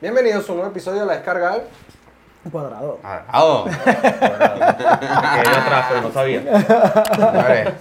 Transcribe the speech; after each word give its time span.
Bienvenidos 0.00 0.48
a 0.48 0.52
un 0.52 0.58
nuevo 0.58 0.70
episodio 0.72 1.00
de 1.00 1.06
La 1.06 1.12
Descarga. 1.14 1.58
Un 2.44 2.50
cuadrado. 2.50 2.98
Agarrado. 3.02 3.64
Que 5.40 5.50
yo 5.50 5.56
atrás, 5.60 5.86
pero 5.88 6.00
no 6.02 6.12
sabía. 6.12 6.42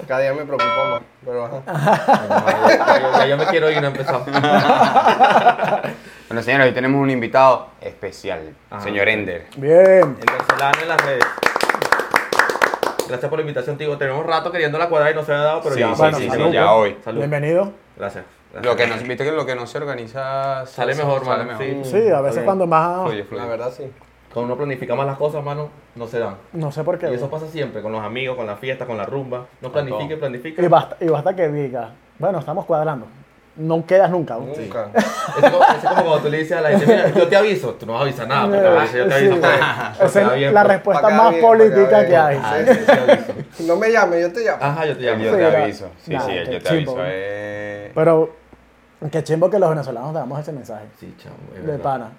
Cada 0.07 0.19
día 0.21 0.33
me 0.33 0.43
preocupa 0.45 0.85
más, 0.89 1.01
pero 1.23 1.45
ajá. 1.45 3.25
Yo- 3.25 3.37
me 3.37 3.45
quiero 3.45 3.69
ir 3.71 3.77
y 3.77 3.81
no 3.81 3.87
he 3.87 3.91
empezado. 3.91 4.25
Bueno, 6.29 6.43
señores, 6.43 6.67
hoy 6.67 6.73
tenemos 6.75 7.01
un 7.01 7.09
invitado 7.09 7.69
especial, 7.81 8.53
Ajá. 8.69 8.83
señor 8.83 9.09
Ender. 9.09 9.47
Bien. 9.57 10.15
El 10.19 10.31
venezolano 10.31 10.79
en 10.83 10.87
las 10.87 11.01
redes. 11.03 11.25
Gracias 13.07 13.27
por 13.29 13.39
la 13.39 13.41
invitación, 13.41 13.79
tío. 13.79 13.97
Tenemos 13.97 14.23
rato 14.27 14.51
queriendo 14.51 14.77
la 14.77 14.89
cuadrada 14.89 15.11
y 15.11 15.15
no 15.15 15.23
se 15.25 15.31
había 15.31 15.43
dado, 15.45 15.61
pero 15.63 15.73
Sí, 15.73 15.81
ya. 15.81 15.87
sí, 15.89 15.93
Bueno, 15.97 16.17
sí, 16.19 16.27
salud, 16.29 16.45
sí, 16.45 16.51
ya 16.51 16.61
pues. 16.65 16.71
hoy. 16.75 16.97
Salud. 17.03 17.17
Bienvenido. 17.17 17.73
Gracias. 17.97 18.25
Lo 18.63 18.75
que 18.75 18.87
nos, 18.87 19.03
viste 19.03 19.23
que 19.23 19.31
lo 19.31 19.45
que 19.45 19.55
no 19.55 19.67
se 19.67 19.77
organiza 19.77 20.65
Sale 20.65 20.95
mejor, 20.95 21.23
sale 21.23 21.43
mejor. 21.45 21.63
sí. 21.63 21.79
Sí, 21.83 22.09
a 22.09 22.19
veces 22.21 22.37
bien. 22.37 22.45
cuando 22.45 22.65
más... 22.67 23.03
Fluye, 23.07 23.23
fluye. 23.23 23.43
La 23.43 23.47
verdad 23.49 23.71
sí. 23.75 23.83
Cuando 24.33 24.53
uno 24.53 24.57
planifica 24.57 24.95
más 24.95 25.05
las 25.07 25.17
cosas, 25.17 25.43
mano, 25.43 25.69
no 25.95 26.07
se 26.07 26.19
dan. 26.19 26.35
No 26.53 26.71
sé 26.71 26.83
por 26.83 26.97
qué. 26.99 27.09
Y 27.09 27.13
eso 27.15 27.29
pasa 27.29 27.47
siempre, 27.47 27.81
con 27.81 27.91
los 27.91 28.01
amigos, 28.03 28.35
con 28.37 28.45
la 28.47 28.55
fiesta, 28.55 28.85
con 28.85 28.97
la 28.97 29.05
rumba. 29.05 29.45
No 29.61 29.71
planifique, 29.71 30.17
planifique. 30.17 30.61
Y 30.63 30.67
basta, 30.67 30.97
y 30.99 31.07
basta 31.07 31.35
que 31.35 31.47
diga, 31.49 31.91
bueno, 32.19 32.39
estamos 32.39 32.65
cuadrando. 32.65 33.07
No 33.55 33.85
quedas 33.85 34.09
nunca. 34.09 34.35
¿no? 34.35 34.41
Nunca. 34.41 34.89
Es 34.95 35.51
como, 35.51 35.63
es 35.63 35.83
como 35.83 35.93
cuando 36.03 36.19
tú 36.19 36.29
le 36.29 36.37
dices 36.37 36.57
a 36.57 36.61
la 36.61 36.69
gente, 36.69 36.85
mira, 36.85 37.09
yo 37.09 37.27
te 37.27 37.35
aviso, 37.35 37.73
tú 37.73 37.85
no 37.85 37.93
vas 37.93 38.01
a 38.01 38.03
avisar 38.05 38.27
nada, 38.27 38.45
porque 38.47 38.67
a 38.67 38.69
veces 38.69 38.95
yo 38.97 39.07
te 39.07 39.13
aviso. 39.15 39.33
Sí. 39.35 39.41
pues, 39.41 39.99
Esa 40.09 40.21
es 40.21 40.35
bien, 40.35 40.53
la 40.53 40.61
pues. 40.63 40.73
respuesta 40.75 41.09
más 41.09 41.29
bien, 41.31 41.41
política 41.41 42.07
que 42.07 42.17
hay. 42.17 42.39
Ah, 42.41 42.57
sí, 42.65 42.73
sí, 42.73 42.85
te 43.57 43.63
no 43.63 43.75
me 43.75 43.91
llames, 43.91 44.21
yo 44.21 44.31
te 44.31 44.45
llamo. 44.45 44.57
Ajá, 44.63 44.85
yo 44.85 44.95
te 44.97 45.03
llamo. 45.03 45.23
yo 45.23 45.31
Sí, 45.31 45.37
te 45.37 45.45
aviso. 45.57 45.89
Sí, 46.05 46.15
sí, 46.25 46.51
yo 46.51 46.61
te 46.61 46.69
aviso. 46.69 46.97
eh. 47.03 47.91
Pero 47.95 48.38
qué 49.11 49.23
chimbo 49.23 49.49
que 49.49 49.59
los 49.59 49.69
venezolanos 49.69 50.13
damos 50.13 50.39
ese 50.39 50.51
mensaje. 50.51 50.85
Sí, 50.99 51.15
chamo. 51.17 51.35
De 51.53 51.61
verdad. 51.61 51.81
pana. 51.83 52.11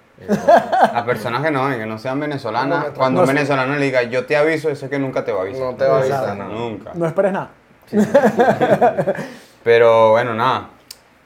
A 0.93 1.03
personas 1.05 1.41
que 1.43 1.51
no, 1.51 1.69
que 1.69 1.85
no 1.85 1.97
sean 1.97 2.19
venezolanas, 2.19 2.87
No, 2.89 2.93
cuando 2.93 3.17
no 3.17 3.23
un 3.23 3.27
sé. 3.27 3.33
venezolano 3.33 3.75
le 3.75 3.85
diga 3.85 4.03
yo 4.03 4.25
te 4.25 4.35
aviso, 4.37 4.69
eso 4.69 4.85
es 4.85 4.89
que 4.91 4.99
nunca 4.99 5.23
te 5.25 5.31
va 5.31 5.39
a 5.39 5.41
avisar. 5.43 5.61
No 5.63 5.75
te 5.75 5.85
va 5.85 5.95
a 5.95 5.99
avisar. 5.99 6.37
Nunca. 6.37 6.91
No 6.93 7.05
esperes 7.05 7.31
nada. 7.33 7.49
Pero 9.63 10.11
bueno, 10.11 10.33
nada. 10.33 10.69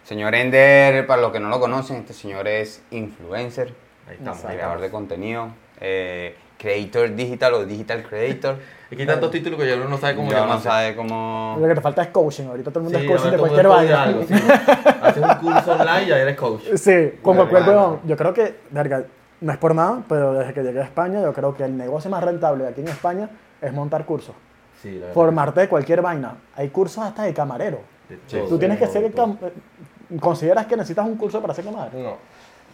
Señor 0.04 0.36
Ender, 0.36 1.08
para 1.08 1.22
los 1.22 1.32
que 1.32 1.40
no 1.40 1.50
lo 1.50 1.60
conocen, 1.60 1.98
este 1.98 2.14
señor 2.14 2.48
es 2.48 2.82
influencer, 2.92 3.74
Ahí 4.08 4.16
estamos. 4.18 4.42
creador 4.44 4.80
de 4.80 4.92
contenido, 4.92 5.48
eh, 5.82 6.36
creator 6.70 7.16
digital 7.16 7.54
o 7.54 7.66
digital 7.66 8.04
creator. 8.04 8.58
Aquí 8.92 9.02
hay 9.02 9.08
tantos 9.08 9.32
títulos 9.32 9.60
que 9.60 9.68
ya 9.68 9.76
uno 9.76 9.88
no 9.90 9.98
sabe 9.98 10.16
cómo 10.16 10.30
Ya 10.32 10.38
no 10.38 10.42
llamarse. 10.44 10.64
sabe 10.64 10.96
cómo... 10.96 11.58
Lo 11.60 11.68
que 11.68 11.76
te 11.76 11.82
falta 11.82 12.02
es 12.04 12.08
coaching. 12.10 12.46
Ahorita 12.46 12.72
todo 12.72 12.80
el 12.80 12.84
mundo 12.86 13.00
Sí, 13.00 13.06
es 13.06 13.12
coaching 13.12 13.32
de 13.32 13.38
cualquier 13.38 13.68
vaina. 13.68 14.14
sí. 14.28 14.34
Haces 15.02 15.24
un 15.24 15.36
curso 15.36 15.72
online 15.74 16.04
y 16.04 16.08
ya 16.08 16.20
eres 16.20 16.36
coach. 16.38 16.62
Sí, 16.76 17.12
con 17.22 17.36
cualquier 17.36 17.64
huevón. 17.68 18.00
Yo 18.06 18.16
creo 18.18 18.34
que, 18.34 18.56
verga, 18.72 19.04
no 19.42 19.52
es 19.52 19.58
por 19.58 19.74
nada, 19.76 20.04
pero 20.08 20.34
desde 20.34 20.54
que 20.54 20.64
llegué 20.64 20.80
a 20.80 20.84
España, 20.84 21.22
yo 21.22 21.34
creo 21.34 21.56
que 21.56 21.64
el 21.66 21.76
negocio 21.78 22.10
más 22.12 22.24
rentable 22.24 22.68
aquí 22.68 22.82
en 22.82 22.88
España 22.88 23.30
es 23.62 23.74
montar 23.74 24.06
cursos. 24.06 24.36
Sí, 24.82 24.92
la 24.94 25.00
verdad. 25.02 25.14
Formarte 25.14 25.60
de 25.62 25.68
cualquier 25.70 26.02
vaina. 26.02 26.36
Hay 26.56 26.70
cursos 26.70 27.04
hasta 27.04 27.24
de 27.24 27.34
camarero. 27.34 27.80
De 28.10 28.18
todo, 28.18 28.48
Tú 28.48 28.58
tienes 28.60 28.78
que 28.80 28.88
ser 28.88 29.12
cam- 29.14 29.38
eh, 29.42 29.52
¿Consideras 30.20 30.68
que 30.68 30.76
necesitas 30.78 31.06
un 31.08 31.16
curso 31.16 31.42
para 31.42 31.54
ser 31.56 31.66
camarero? 31.66 31.98
No. 32.04 32.18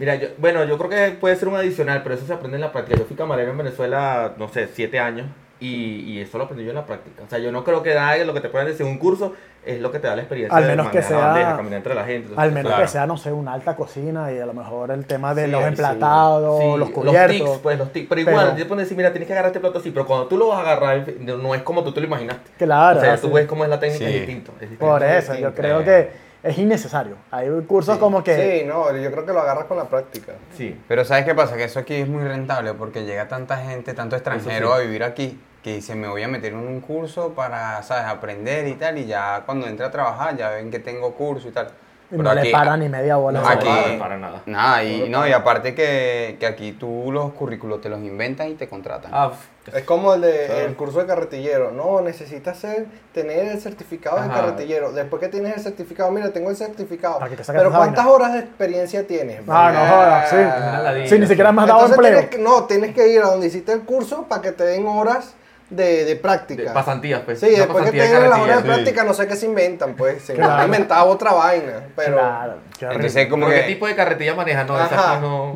Mira, 0.01 0.15
yo, 0.15 0.29
bueno, 0.39 0.63
yo 0.63 0.79
creo 0.79 0.89
que 0.89 1.11
puede 1.11 1.35
ser 1.35 1.47
un 1.47 1.55
adicional, 1.57 2.01
pero 2.01 2.15
eso 2.15 2.25
se 2.25 2.33
aprende 2.33 2.55
en 2.57 2.61
la 2.61 2.71
práctica. 2.71 2.97
Yo 2.97 3.05
fui 3.05 3.15
camarero 3.15 3.51
en 3.51 3.57
Venezuela, 3.59 4.33
no 4.35 4.47
sé, 4.47 4.67
siete 4.73 4.99
años, 4.99 5.27
y, 5.59 5.99
y 6.11 6.19
eso 6.21 6.39
lo 6.39 6.45
aprendí 6.45 6.63
yo 6.63 6.71
en 6.71 6.75
la 6.77 6.87
práctica. 6.87 7.21
O 7.23 7.29
sea, 7.29 7.37
yo 7.37 7.51
no 7.51 7.63
creo 7.63 7.83
que 7.83 7.93
da 7.93 8.17
lo 8.17 8.33
que 8.33 8.41
te 8.41 8.49
puedan 8.49 8.67
decir 8.67 8.83
un 8.83 8.97
curso 8.97 9.33
es 9.63 9.79
lo 9.79 9.91
que 9.91 9.99
te 9.99 10.07
da 10.07 10.15
la 10.15 10.23
experiencia 10.23 10.57
Al 10.57 10.63
de 10.63 10.69
menos 10.69 10.87
que 10.89 10.97
manejar 10.97 11.11
la 11.11 11.19
sea- 11.19 11.27
bandeja, 11.27 11.55
caminar 11.57 11.77
entre 11.77 11.93
la 11.93 12.03
gente. 12.05 12.33
Al 12.35 12.51
menos 12.51 12.71
Claro. 12.71 12.81
que 12.83 12.87
sea, 12.89 13.05
no 13.05 13.15
sé, 13.15 13.31
una 13.31 13.53
alta 13.53 13.75
cocina 13.75 14.31
y 14.31 14.39
a 14.39 14.47
lo 14.47 14.53
mejor 14.55 14.89
el 14.89 15.05
tema 15.05 15.35
de 15.35 15.45
Sí, 15.45 15.51
los 15.51 15.63
emplatados, 15.65 16.59
Sí, 16.59 16.65
los 16.65 16.79
Los 16.79 16.89
cubiertos. 16.89 17.31
tics, 17.37 17.57
pues, 17.61 17.77
los 17.77 17.93
tics. 17.93 18.09
Pero 18.09 18.21
igual, 18.21 18.45
Pero- 18.45 18.55
te 18.57 18.65
pones 18.65 18.85
decir, 18.85 18.97
mira, 18.97 19.11
tienes 19.11 19.27
que 19.27 19.33
agarrar 19.33 19.49
este 19.51 19.59
plato 19.59 19.77
así, 19.77 19.91
pero 19.91 20.07
cuando 20.07 20.25
tú 20.25 20.35
lo 20.35 20.47
vas 20.47 20.57
a 20.65 20.71
agarrar, 20.71 21.05
no 21.19 21.53
es 21.53 21.61
como 21.61 21.83
tú 21.83 21.91
te 21.91 21.99
lo 22.01 22.07
imaginaste. 22.07 22.49
Claro. 22.57 22.97
o 22.97 23.01
sea, 23.03 23.13
así. 23.13 23.27
tú 23.27 23.31
ves 23.33 23.45
cómo 23.45 23.63
es 23.65 23.69
la 23.69 23.79
técnica, 23.79 24.03
Sí. 24.07 24.11
es 24.15 24.21
distinto. 24.21 24.51
es 24.53 24.61
distinto, 24.61 24.83
Por 24.87 25.03
es 25.03 25.23
eso, 25.25 25.33
yo 25.35 25.49
distinto. 25.49 25.61
creo 25.61 25.81
eh. 25.81 25.83
que 25.83 26.30
es 26.43 26.57
innecesario. 26.57 27.15
Hay 27.29 27.49
cursos 27.67 27.97
como 27.97 28.23
que... 28.23 28.61
Sí, 28.61 28.67
no, 28.67 28.95
yo 28.95 29.11
creo 29.11 29.25
que 29.25 29.33
lo 29.33 29.41
agarras 29.41 29.65
con 29.65 29.77
la 29.77 29.85
práctica. 29.85 30.33
Sí. 30.57 30.79
Pero 30.87 31.05
¿sabes 31.05 31.25
qué 31.25 31.35
pasa? 31.35 31.55
Que 31.55 31.65
eso 31.65 31.79
aquí 31.79 31.95
es 31.95 32.07
muy 32.07 32.23
rentable 32.23 32.73
porque 32.73 33.05
llega 33.05 33.27
tanta 33.27 33.57
gente, 33.57 33.93
tanto 33.93 34.15
extranjero 34.15 34.69
sí. 34.69 34.73
a 34.73 34.77
vivir 34.79 35.03
aquí, 35.03 35.39
que 35.63 35.75
dice, 35.75 35.95
me 35.95 36.07
voy 36.07 36.23
a 36.23 36.27
meter 36.27 36.53
en 36.53 36.59
un 36.59 36.81
curso 36.81 37.33
para, 37.33 37.83
¿sabes? 37.83 38.05
Aprender 38.05 38.67
y 38.67 38.73
tal, 38.73 38.97
y 38.97 39.05
ya 39.05 39.43
cuando 39.45 39.67
entre 39.67 39.85
a 39.85 39.91
trabajar 39.91 40.35
ya 40.35 40.49
ven 40.49 40.71
que 40.71 40.79
tengo 40.79 41.13
curso 41.13 41.47
y 41.47 41.51
tal. 41.51 41.67
Y 42.11 42.17
no 42.17 42.33
le 42.33 42.51
paran 42.51 42.79
ni 42.81 42.89
media 42.89 43.15
bola. 43.15 43.41
No, 43.41 43.47
aquí- 43.47 43.67
eso. 43.67 43.99
para, 43.99 44.17
nada. 44.17 44.41
Nada, 44.45 44.83
y, 44.83 45.07
no, 45.09 45.27
y 45.27 45.31
aparte 45.31 45.73
que, 45.73 46.37
que 46.39 46.45
aquí 46.45 46.73
tú 46.73 47.09
los 47.11 47.31
currículos 47.33 47.81
te 47.81 47.89
los 47.89 47.99
inventas 47.99 48.47
y 48.49 48.55
te 48.55 48.67
contratan. 48.67 49.11
Ah, 49.13 49.31
Es 49.73 49.83
como 49.83 50.13
el 50.15 50.21
de 50.21 50.65
el 50.65 50.75
curso 50.75 50.99
de 50.99 51.05
carretillero. 51.05 51.71
No, 51.71 52.01
necesitas 52.01 52.57
ser, 52.57 52.85
tener 53.13 53.45
el 53.47 53.61
certificado 53.61 54.21
de 54.21 54.27
carretillero. 54.27 54.91
Después 54.91 55.19
que 55.21 55.27
tienes 55.29 55.55
el 55.57 55.61
certificado, 55.63 56.11
mira, 56.11 56.29
tengo 56.31 56.49
el 56.49 56.55
certificado. 56.55 57.19
Para 57.19 57.29
que 57.29 57.37
te 57.37 57.43
saques 57.43 57.61
Pero 57.61 57.71
¿cuántas 57.71 58.03
vaina. 58.05 58.11
horas 58.11 58.33
de 58.33 58.39
experiencia 58.39 59.05
tienes? 59.07 59.41
Ah, 59.47 59.71
no 59.73 59.79
jodas, 59.95 60.29
sí. 60.29 60.35
ladilla. 60.83 61.07
Sí, 61.07 61.19
ni 61.19 61.27
siquiera 61.27 61.51
me 61.51 61.61
has 61.61 61.67
dado 61.67 61.79
Entonces 61.85 61.97
empleo. 61.97 62.19
tienes 62.19 62.35
que, 62.35 62.41
no, 62.41 62.63
tienes 62.65 62.95
que 62.95 63.07
ir 63.07 63.21
a 63.21 63.27
donde 63.27 63.47
hiciste 63.47 63.71
el 63.71 63.81
curso 63.81 64.23
para 64.23 64.41
que 64.41 64.51
te 64.51 64.63
den 64.63 64.85
horas 64.87 65.35
de, 65.71 66.05
de 66.05 66.15
práctica. 66.17 66.63
de 66.63 66.69
pasantías, 66.69 67.21
pues. 67.25 67.39
Sí, 67.39 67.47
Una 67.47 67.57
después 67.57 67.89
que 67.89 67.99
tengan 67.99 68.29
las 68.29 68.39
horas 68.39 68.57
de 68.57 68.63
práctica, 68.69 69.03
no 69.03 69.13
sé 69.13 69.27
qué 69.27 69.35
se 69.35 69.45
inventan, 69.47 69.95
pues. 69.95 70.21
Se 70.23 70.33
Claro. 70.35 70.53
han 70.53 70.65
inventado 70.65 71.07
otra 71.09 71.33
vaina. 71.33 71.87
Pero. 71.95 72.17
Claro. 72.17 72.53
Entonces 72.93 73.27
como 73.27 73.45
¿Pero 73.45 73.57
que... 73.57 73.61
¿Qué 73.67 73.73
tipo 73.73 73.87
de 73.87 73.95
carretilla 73.95 74.33
manejas? 74.35 74.67
No, 74.67 74.75
esa 74.75 74.85
Ajá. 74.95 75.13
aquí 75.13 75.21
no... 75.21 75.53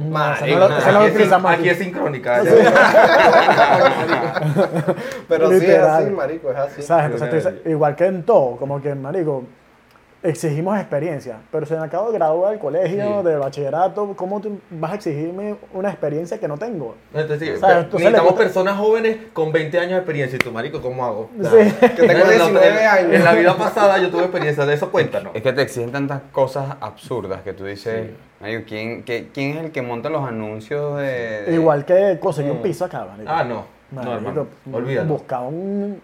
Aquí, 1.49 1.69
es, 1.69 1.77
sincrónica. 1.77 2.41
Pero 5.27 5.49
sí 5.59 5.65
es 5.65 5.79
así, 5.79 6.09
marico, 6.11 6.51
es 6.51 6.57
así. 6.57 6.81
¿Sabes? 6.81 7.05
Entonces, 7.05 7.29
tú 7.29 7.35
Literal. 7.35 7.55
dices, 7.55 7.71
igual 7.71 7.95
que 7.95 8.05
en 8.05 8.23
todo, 8.23 8.57
como 8.57 8.81
que, 8.81 8.93
marico, 8.95 9.43
exigimos 10.29 10.77
experiencia, 10.79 11.37
pero 11.51 11.65
si 11.65 11.73
me 11.73 11.79
acabo 11.79 12.11
de 12.11 12.17
graduar 12.17 12.51
del 12.51 12.59
colegio, 12.59 13.21
Sí. 13.21 13.27
de 13.27 13.35
bachillerato, 13.37 14.13
¿cómo 14.15 14.41
tú 14.41 14.59
vas 14.71 14.91
a 14.91 14.95
exigirme 14.95 15.55
una 15.73 15.89
experiencia 15.89 16.39
que 16.39 16.47
no 16.47 16.57
tengo? 16.57 16.95
Entonces, 17.13 17.39
sí, 17.39 17.45
necesitamos 17.97 18.31
le 18.31 18.37
personas 18.37 18.77
jóvenes 18.77 19.17
con 19.33 19.51
20 19.51 19.77
años 19.79 19.91
de 19.91 19.97
experiencia. 19.97 20.35
Y 20.35 20.39
tú, 20.39 20.51
marico, 20.51 20.81
¿cómo 20.81 21.05
hago? 21.05 21.29
O 21.39 21.43
sea, 21.43 21.51
Sí. 21.51 21.75
Que 21.79 21.87
tengo 22.07 22.11
en 22.11 22.19
la- 22.19 22.33
19 22.33 22.67
en- 22.81 22.87
años. 22.87 23.13
En 23.13 23.23
la 23.23 23.33
vida 23.33 23.57
pasada 23.57 23.97
yo 23.99 24.09
tuve 24.09 24.21
experiencia 24.23 24.65
de 24.65 24.73
eso, 24.73 24.91
cuéntanos. 24.91 25.35
Es 25.35 25.41
que 25.41 25.53
te 25.53 25.61
exigen 25.61 25.91
tantas 25.91 26.21
cosas 26.31 26.75
absurdas 26.81 27.41
que 27.43 27.53
tú 27.53 27.65
dices, 27.65 28.07
Sí. 28.07 28.15
"Marico, 28.41 28.63
¿quién, 28.67 29.03
qué- 29.03 29.29
¿quién 29.33 29.57
es 29.57 29.63
el 29.65 29.71
que 29.71 29.81
monta 29.81 30.09
los 30.09 30.27
anuncios 30.27 30.97
de...? 30.97 31.43
de- 31.43 31.53
Igual 31.53 31.85
que 31.85 32.17
conseguir 32.19 32.51
Mm. 32.53 32.55
un 32.57 32.61
piso 32.61 32.85
acá, 32.85 33.05
marico. 33.05 33.31
Ah, 33.31 33.43
no. 33.43 33.65
No, 33.91 34.01
Marico, 34.01 34.13
hermano. 34.15 34.47
Olvídalo. 34.73 35.07
Buscar 35.09 35.41
un, 35.43 36.01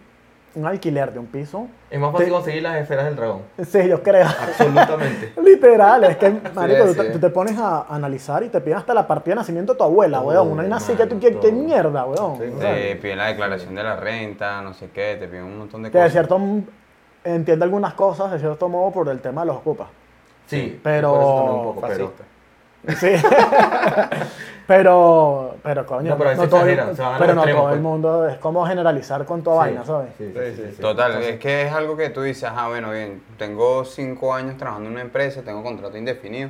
un 0.53 0.65
alquiler 0.65 1.13
de 1.13 1.19
un 1.19 1.27
piso. 1.27 1.67
Es 1.89 1.99
más 1.99 2.11
fácil 2.11 2.27
Te- 2.27 2.31
conseguir 2.33 2.63
las 2.63 2.75
esferas 2.77 3.05
del 3.05 3.15
dragón. 3.15 3.41
Sí, 3.65 3.87
yo 3.87 4.03
creo. 4.03 4.25
Absolutamente. 4.27 5.33
Literal, 5.43 6.03
es 6.03 6.17
que, 6.17 6.29
marico, 6.53 6.85
tú, 6.85 6.93
sí. 6.93 6.99
te- 6.99 7.09
tú 7.11 7.19
te 7.19 7.29
pones 7.29 7.57
a 7.57 7.85
analizar 7.89 8.43
y 8.43 8.49
te 8.49 8.59
piden 8.61 8.77
hasta 8.79 8.93
la 8.93 9.07
partida 9.07 9.35
de 9.35 9.41
nacimiento 9.41 9.73
de 9.73 9.77
tu 9.77 9.83
abuela, 9.83 10.19
Todo, 10.19 10.43
weón. 10.43 10.59
Una 10.65 10.75
así 10.77 10.93
que 10.93 11.05
tú, 11.07 11.19
¿qué, 11.19 11.37
qué 11.37 11.51
mierda, 11.51 12.03
weón? 12.05 12.37
Sí, 12.37 12.43
Te 12.59 12.95
piden 12.97 13.17
la 13.17 13.27
declaración 13.27 13.75
de 13.75 13.83
la 13.83 13.95
renta, 13.95 14.61
no 14.61 14.73
sé 14.73 14.89
qué, 14.93 15.15
te 15.19 15.27
piden 15.27 15.45
un 15.45 15.57
montón 15.59 15.83
de 15.83 15.89
que 15.91 15.97
de 15.97 16.03
cosas. 16.03 16.11
cierto 16.13 16.35
m- 16.35 16.63
entiende 17.23 17.63
algunas 17.63 17.93
cosas, 17.93 18.31
de 18.31 18.39
cierto 18.39 18.67
modo, 18.67 18.91
por 18.91 19.07
el 19.09 19.19
tema 19.21 19.41
de 19.41 19.47
los 19.47 19.57
ocupas. 19.57 19.87
Sí, 20.47 20.79
Pero- 20.83 21.11
por 21.13 21.21
eso 21.21 21.35
también 21.35 21.55
un 21.55 21.63
poco, 21.63 21.87
pero... 21.87 22.13
Sí. 22.97 23.11
pero, 24.67 25.50
pero 25.63 25.85
coño, 25.85 26.09
No, 26.11 26.17
pero 26.17 26.33
todo, 26.35 26.43
exageran, 26.45 26.95
se 26.95 27.01
van 27.01 27.19
no 27.19 27.25
extremos, 27.25 27.45
todo 27.61 27.67
el 27.67 27.73
pues. 27.73 27.81
mundo 27.81 28.27
es 28.27 28.37
como 28.37 28.65
generalizar 28.65 29.25
con 29.25 29.43
toda 29.43 29.57
vaina, 29.57 29.85
¿sabes? 29.85 30.09
Sí, 30.17 30.31
Sí, 30.33 30.33
sí, 30.39 30.55
sí, 30.55 30.61
sí, 30.67 30.71
sí. 30.77 30.81
Total, 30.81 31.11
Entonces, 31.11 31.33
es 31.35 31.39
que 31.39 31.61
es 31.67 31.71
algo 31.73 31.95
que 31.97 32.09
tú 32.09 32.21
dices, 32.21 32.43
ajá, 32.45 32.67
bueno, 32.69 32.91
bien, 32.91 33.21
tengo 33.37 33.85
cinco 33.85 34.33
años 34.33 34.57
trabajando 34.57 34.87
en 34.89 34.93
una 34.93 35.01
empresa, 35.01 35.41
tengo 35.41 35.63
contrato 35.63 35.97
indefinido 35.97 36.49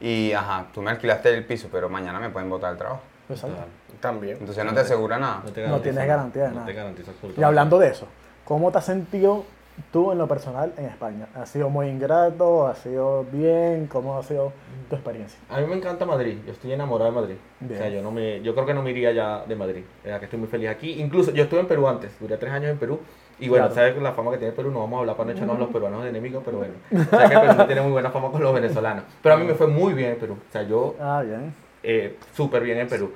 y, 0.00 0.32
ajá, 0.32 0.66
tú 0.74 0.82
me 0.82 0.90
alquilaste 0.90 1.30
el 1.34 1.44
piso, 1.44 1.68
pero 1.70 1.88
mañana 1.88 2.18
me 2.20 2.30
pueden 2.30 2.50
botar 2.50 2.72
el 2.72 2.78
trabajo. 2.78 3.00
Exacto. 3.28 3.56
También. 4.00 4.36
Entonces 4.40 4.64
no 4.64 4.74
te 4.74 4.80
asegura 4.80 5.18
nada. 5.18 5.42
te 5.54 5.66
No 5.66 5.80
tienes 5.80 6.06
garantía 6.06 6.42
de 6.44 6.48
no 6.50 6.66
nada. 6.66 6.92
te 6.94 7.40
Y 7.40 7.42
hablando 7.44 7.78
de 7.78 7.88
eso, 7.88 8.06
¿cómo 8.44 8.72
te 8.72 8.78
has 8.78 8.84
sentido 8.84 9.44
tú 9.90 10.12
en 10.12 10.18
lo 10.18 10.26
personal 10.28 10.72
en 10.76 10.84
España? 10.86 11.26
¿Ha 11.34 11.46
sido 11.46 11.68
muy 11.70 11.88
ingrato? 11.88 12.66
¿Ha 12.66 12.74
sido 12.74 13.24
bien? 13.32 13.86
¿Cómo 13.86 14.18
ha 14.18 14.22
sido 14.22 14.52
tu 14.88 14.96
experiencia? 14.96 15.38
A 15.48 15.60
mí 15.60 15.66
me 15.66 15.76
encanta 15.76 16.04
Madrid, 16.06 16.38
yo 16.46 16.52
estoy 16.52 16.72
enamorado 16.72 17.10
de 17.10 17.16
Madrid. 17.20 17.36
Bien. 17.60 17.74
O 17.74 17.82
sea, 17.82 17.88
yo 17.90 18.02
no 18.02 18.10
me, 18.10 18.40
yo 18.42 18.54
creo 18.54 18.66
que 18.66 18.74
no 18.74 18.82
me 18.82 18.90
iría 18.90 19.12
ya 19.12 19.44
de 19.46 19.56
Madrid. 19.56 19.82
Es 20.04 20.18
que 20.18 20.24
estoy 20.26 20.38
muy 20.38 20.48
feliz 20.48 20.68
aquí. 20.70 21.00
Incluso 21.00 21.30
yo 21.32 21.44
estuve 21.44 21.60
en 21.60 21.66
Perú 21.66 21.88
antes, 21.88 22.12
duré 22.20 22.36
tres 22.36 22.52
años 22.52 22.70
en 22.70 22.78
Perú. 22.78 23.00
Y 23.40 23.48
bueno, 23.48 23.66
Claro. 23.68 23.74
sabes 23.92 24.02
la 24.02 24.12
fama 24.12 24.30
que 24.30 24.38
tiene 24.38 24.52
Perú, 24.52 24.70
no 24.70 24.80
vamos 24.80 24.98
a 24.98 25.00
hablar 25.00 25.16
para 25.16 25.26
no 25.28 25.32
echarnos 25.32 25.56
a 25.56 25.58
los 25.58 25.68
peruanos 25.70 26.02
de 26.04 26.10
enemigos, 26.10 26.42
pero 26.44 26.58
bueno. 26.58 26.74
Sabes 27.10 27.30
que 27.30 27.38
Perú 27.38 27.66
tiene 27.66 27.80
muy 27.82 27.90
buena 27.92 28.10
fama 28.10 28.30
con 28.30 28.42
los 28.42 28.54
venezolanos. 28.54 29.04
Pero 29.22 29.34
a 29.34 29.38
mí 29.38 29.44
me 29.46 29.54
fue 29.54 29.66
muy 29.66 29.94
bien 29.94 30.10
en 30.12 30.18
Perú. 30.18 30.34
O 30.48 30.52
sea, 30.52 30.62
yo 30.62 30.94
Ah, 31.00 31.22
bien. 31.24 31.52
eh, 31.82 32.16
súper 32.34 32.62
bien 32.62 32.78
en 32.78 32.88
Perú. 32.88 33.10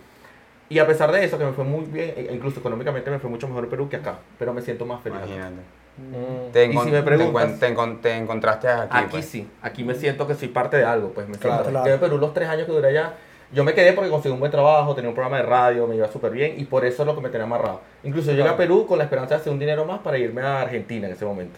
Y 0.68 0.80
a 0.80 0.86
pesar 0.86 1.12
de 1.12 1.24
eso, 1.24 1.38
que 1.38 1.44
me 1.44 1.52
fue 1.52 1.62
muy 1.62 1.84
bien, 1.84 2.12
e 2.16 2.28
incluso 2.34 2.58
económicamente 2.58 3.08
me 3.08 3.20
fue 3.20 3.30
mucho 3.30 3.46
mejor 3.46 3.64
en 3.64 3.70
Perú 3.70 3.88
que 3.88 3.96
acá. 3.96 4.18
Pero 4.36 4.52
me 4.52 4.62
siento 4.62 4.84
más 4.84 5.00
feliz. 5.00 5.18
acá. 5.18 5.50
Mm. 5.96 6.52
Te, 6.52 6.64
Y 6.66 6.72
si 6.72 6.76
encon- 6.76 6.90
me 6.90 7.02
preguntas- 7.02 7.58
te 7.58 7.74
encon- 7.74 8.00
te 8.00 8.16
encontraste 8.16 8.68
aquí. 8.68 8.88
Aquí 8.98 9.06
pues. 9.10 9.24
sí, 9.26 9.48
aquí 9.62 9.82
me 9.84 9.94
siento 9.94 10.26
que 10.26 10.34
soy 10.34 10.48
parte 10.48 10.76
de 10.76 10.84
algo, 10.84 11.08
pues 11.10 11.26
me 11.26 11.34
siento. 11.34 11.48
Claro. 11.62 11.70
Claro. 11.70 11.90
En 11.92 12.00
Perú 12.00 12.18
los 12.18 12.34
tres 12.34 12.48
años 12.48 12.66
que 12.66 12.72
duré 12.72 12.88
allá, 12.88 13.14
Yo 13.52 13.62
me 13.62 13.74
quedé 13.74 13.92
porque 13.92 14.10
conseguí 14.10 14.32
un 14.34 14.40
buen 14.40 14.50
trabajo, 14.50 14.92
tenía 14.96 15.08
un 15.08 15.14
programa 15.14 15.36
de 15.36 15.44
radio, 15.44 15.86
me 15.86 15.94
iba 15.94 16.08
súper 16.08 16.32
bien 16.32 16.54
y 16.58 16.64
por 16.64 16.84
eso 16.84 17.04
es 17.04 17.06
lo 17.06 17.14
que 17.14 17.20
me 17.20 17.28
tenía 17.28 17.44
amarrado. 17.44 17.80
Incluso 18.02 18.30
llegué 18.32 18.42
a 18.42 18.46
Claro. 18.46 18.56
Perú 18.56 18.86
con 18.88 18.98
la 18.98 19.04
esperanza 19.04 19.36
de 19.36 19.40
hacer 19.40 19.52
un 19.52 19.60
dinero 19.60 19.84
más 19.84 20.00
para 20.00 20.18
irme 20.18 20.42
a 20.42 20.62
Argentina 20.62 21.06
en 21.06 21.12
ese 21.12 21.24
momento. 21.24 21.56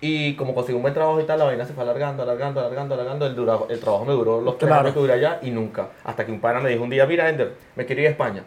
Y 0.00 0.36
como 0.36 0.54
conseguí 0.54 0.76
un 0.76 0.82
buen 0.82 0.94
trabajo 0.94 1.20
y 1.20 1.24
tal, 1.24 1.40
la 1.40 1.46
vaina 1.46 1.64
se 1.66 1.72
fue 1.72 1.82
alargando, 1.82 2.22
alargando, 2.22 2.60
alargando, 2.60 2.94
alargando. 2.94 3.26
El, 3.26 3.34
dura- 3.34 3.58
el 3.68 3.80
trabajo 3.80 4.04
me 4.04 4.12
duró 4.12 4.40
los 4.40 4.58
tres 4.58 4.68
Claro. 4.68 4.82
años 4.82 4.94
que 4.94 5.00
duré 5.00 5.12
allá 5.14 5.40
y 5.42 5.50
nunca. 5.50 5.88
Hasta 6.04 6.24
que 6.24 6.30
un 6.30 6.38
pana 6.40 6.60
me 6.60 6.70
dijo 6.70 6.84
un 6.84 6.90
día, 6.90 7.04
mira, 7.04 7.28
Ender, 7.28 7.54
me 7.74 7.84
quiero 7.84 8.02
ir 8.02 8.06
a 8.06 8.10
España. 8.12 8.44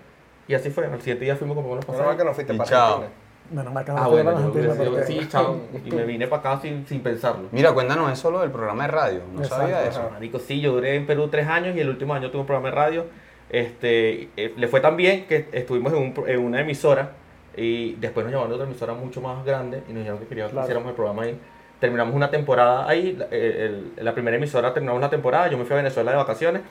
Y 0.47 0.53
así 0.53 0.69
fue. 0.69 0.85
Al 0.85 0.97
siguiente 1.01 1.25
día 1.25 1.35
fuimos 1.35 1.55
como 1.57 1.69
unos 1.69 1.85
Menos 1.89 2.05
mal 2.05 2.15
que 2.15 2.23
no 2.23 2.33
fuiste 2.33 2.53
Y 2.53 2.57
para 2.57 2.69
chao. 2.69 2.93
Argentina. 2.99 3.13
Menos 3.49 3.73
mal 3.73 3.85
que 3.85 3.91
no 3.91 3.97
Ah, 3.97 4.07
bueno, 4.07 4.31
yo, 4.53 4.61
yo- 4.61 4.75
porque- 4.75 5.03
sí, 5.05 5.19
chao. 5.29 5.57
Y 5.85 5.91
me 5.91 6.03
vine 6.03 6.27
para 6.27 6.39
acá 6.53 6.61
sin, 6.61 6.85
sin 6.85 7.01
pensarlo. 7.01 7.47
Mira, 7.51 7.71
cuéntanos 7.73 8.11
eso 8.11 8.29
lo 8.29 8.41
del 8.41 8.51
programa 8.51 8.83
de 8.83 8.91
radio. 8.91 9.21
No 9.33 9.41
Exacto, 9.41 9.63
sabía 9.63 9.87
eso. 9.87 9.99
ajá. 10.01 10.09
Marico, 10.13 10.39
sí, 10.39 10.59
yo 10.59 10.73
duré 10.73 10.95
en 10.95 11.05
Perú 11.05 11.27
tres 11.29 11.47
años 11.47 11.75
y 11.75 11.79
el 11.79 11.89
último 11.89 12.13
año 12.13 12.29
tuve 12.29 12.41
un 12.41 12.47
programa 12.47 12.69
de 12.69 12.75
radio. 12.75 13.05
Este, 13.49 14.29
eh, 14.35 14.53
le 14.57 14.67
fue 14.67 14.81
tan 14.81 14.97
bien 14.97 15.25
que 15.25 15.47
estuvimos 15.53 15.93
en, 15.93 15.99
un 15.99 16.13
en 16.27 16.39
una 16.39 16.59
emisora 16.61 17.11
y 17.55 17.93
después 17.95 18.25
nos 18.25 18.31
llamaron 18.33 18.51
a 18.51 18.55
otra 18.55 18.67
emisora 18.67 18.93
mucho 18.93 19.21
más 19.21 19.43
grande 19.45 19.81
y 19.87 19.93
nos 19.93 19.99
dijeron 19.99 20.19
que 20.19 20.25
querían 20.27 20.47
que 20.47 20.51
Claro. 20.53 20.65
hiciéramos 20.65 20.89
el 20.89 20.95
programa 20.95 21.23
ahí. 21.23 21.39
Terminamos 21.79 22.13
una 22.13 22.29
temporada 22.29 22.87
ahí, 22.89 23.15
la, 23.17 23.25
eh, 23.31 23.65
el- 23.97 24.03
la 24.03 24.13
primera 24.13 24.35
emisora 24.35 24.73
terminamos 24.73 24.97
una 24.99 25.09
temporada, 25.09 25.47
yo 25.47 25.57
me 25.57 25.63
fui 25.63 25.73
a 25.73 25.77
Venezuela 25.77 26.11
de 26.11 26.17
vacaciones 26.17 26.61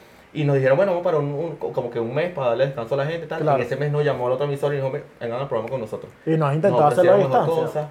y 0.40 0.44
nos 0.44 0.56
dijeron, 0.56 0.76
bueno, 0.76 0.92
vamos 0.92 1.04
para 1.04 1.18
un, 1.18 1.32
un- 1.32 1.56
como 1.56 1.90
que 1.90 1.98
un 2.00 2.14
mes 2.14 2.32
para 2.32 2.48
darle 2.50 2.66
descanso 2.66 2.94
a 2.94 2.98
la 2.98 3.06
gente 3.06 3.26
y 3.26 3.28
tal. 3.28 3.40
Claro. 3.42 3.58
Y 3.58 3.62
ese 3.62 3.76
mes 3.76 3.90
nos 3.92 4.04
llamó 4.04 4.26
a 4.26 4.28
la 4.30 4.34
otra 4.36 4.46
emisora 4.46 4.74
y 4.74 4.78
dijo, 4.78 4.90
vengan 5.20 5.40
al 5.40 5.48
programa 5.48 5.68
con 5.70 5.80
nosotros. 5.80 6.10
Y 6.24 6.30
nos 6.30 6.40
has 6.40 6.40
Nos 6.40 6.54
intentado 6.56 6.86
hacerlo 6.86 7.12
a 7.12 7.14
ofrecieron 7.16 7.30
mejor 7.44 7.56
distancia. 7.56 7.82
cosas. 7.82 7.90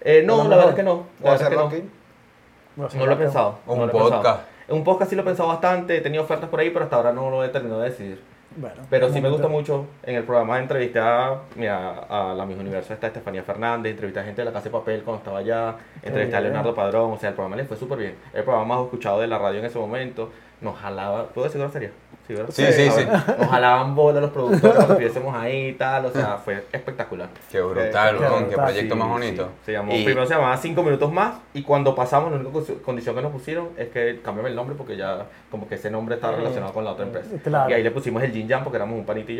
Eh, 0.00 0.22
no, 0.26 0.36
la 0.48 0.56
verdad 0.56 0.68
es 0.70 0.74
que 0.76 0.82
no. 0.82 0.92
¿O 0.92 1.06
La 1.22 1.30
verdad 1.30 1.34
es 1.34 1.38
que 1.40 1.44
hacerlo 1.46 1.60
no. 1.62 1.68
aquí? 1.68 2.98
No 2.98 3.06
lo 3.06 3.12
he 3.12 3.16
pensado. 3.16 3.58
No 3.66 3.72
un 3.74 3.80
pensado. 3.90 4.10
podcast. 4.10 4.40
Un 4.68 4.84
podcast 4.84 5.10
sí 5.10 5.16
lo 5.16 5.22
he 5.22 5.24
pensado 5.24 5.48
bastante, 5.48 5.96
he 5.96 6.00
tenido 6.00 6.22
ofertas 6.24 6.48
por 6.48 6.58
ahí, 6.60 6.70
pero 6.70 6.84
hasta 6.84 6.96
ahora 6.96 7.12
no 7.12 7.30
lo 7.30 7.44
he 7.44 7.48
terminado 7.50 7.80
de 7.82 7.90
decidir. 7.90 8.22
Bueno, 8.56 8.76
Pero 8.88 9.12
sí 9.12 9.20
me 9.20 9.28
gusta 9.28 9.48
mucho. 9.48 9.84
En 10.04 10.14
el 10.14 10.22
programa 10.22 10.60
entrevisté 10.60 11.00
a, 11.00 11.40
mira, 11.56 11.98
a 12.08 12.32
la 12.34 12.46
misma 12.46 12.62
Universo, 12.62 12.94
está 12.94 13.08
Estefanía 13.08 13.42
Fernández, 13.42 13.90
entrevisté 13.92 14.20
a 14.20 14.22
gente 14.24 14.42
de 14.42 14.44
la 14.44 14.52
Casa 14.52 14.64
de 14.66 14.70
Papel 14.70 15.02
cuando 15.02 15.18
estaba 15.18 15.38
allá, 15.40 15.74
entrevisté 16.02 16.36
a. 16.36 16.40
Leonardo 16.40 16.72
Padrón, 16.72 17.12
o 17.12 17.18
sea, 17.18 17.30
el 17.30 17.34
programa 17.34 17.56
le 17.56 17.64
fue 17.64 17.76
súper 17.76 17.98
bien. 17.98 18.14
El 18.32 18.44
programa 18.44 18.76
más 18.76 18.84
escuchado 18.84 19.20
de 19.20 19.26
la 19.26 19.38
radio 19.38 19.58
en 19.58 19.64
ese 19.64 19.78
momento, 19.78 20.30
nos 20.64 20.76
jalaba, 20.78 21.26
¿puedo 21.28 21.46
decir 21.46 21.60
grosería? 21.60 21.90
Sí, 22.26 22.32
¿verdad? 22.32 22.50
Sí, 22.52 22.64
sí, 22.72 22.90
sí. 22.90 23.04
Nos 23.38 23.48
jalaban 23.50 23.94
bola 23.94 24.18
los 24.20 24.30
productores 24.30 24.74
cuando 24.76 24.94
estuviésemos 24.94 25.36
ahí 25.36 25.68
y 25.68 25.72
tal, 25.74 26.06
o 26.06 26.10
sea, 26.10 26.38
fue 26.42 26.64
espectacular. 26.72 27.28
Qué 27.52 27.60
brutal, 27.60 28.16
Qué 28.48 28.56
proyecto 28.56 28.94
Sí, 28.94 28.98
más 28.98 29.08
sí. 29.08 29.12
bonito. 29.12 29.48
Se 29.66 29.72
llamó, 29.72 29.92
Y- 29.94 30.04
Primero 30.04 30.26
se 30.26 30.34
llamaba 30.34 30.56
5 30.56 30.82
minutos 30.82 31.12
más 31.12 31.34
y 31.52 31.62
cuando 31.62 31.94
pasamos 31.94 32.32
la 32.32 32.38
única 32.38 32.72
condición 32.82 33.14
que 33.14 33.20
nos 33.22 33.30
pusieron 33.30 33.68
es 33.76 33.88
que 33.90 34.20
cambiame 34.24 34.48
el 34.48 34.56
nombre 34.56 34.74
porque 34.74 34.96
ya 34.96 35.26
como 35.50 35.68
que 35.68 35.74
ese 35.74 35.90
nombre 35.90 36.14
está 36.14 36.32
relacionado 36.32 36.72
con 36.72 36.84
la 36.84 36.92
otra 36.92 37.04
empresa. 37.04 37.28
Claro. 37.42 37.70
Y 37.70 37.74
ahí 37.74 37.82
le 37.82 37.90
pusimos 37.90 38.22
el 38.22 38.32
Jin 38.32 38.48
Yang 38.48 38.64
porque 38.64 38.76
éramos 38.76 38.98
un 38.98 39.04
panito 39.04 39.30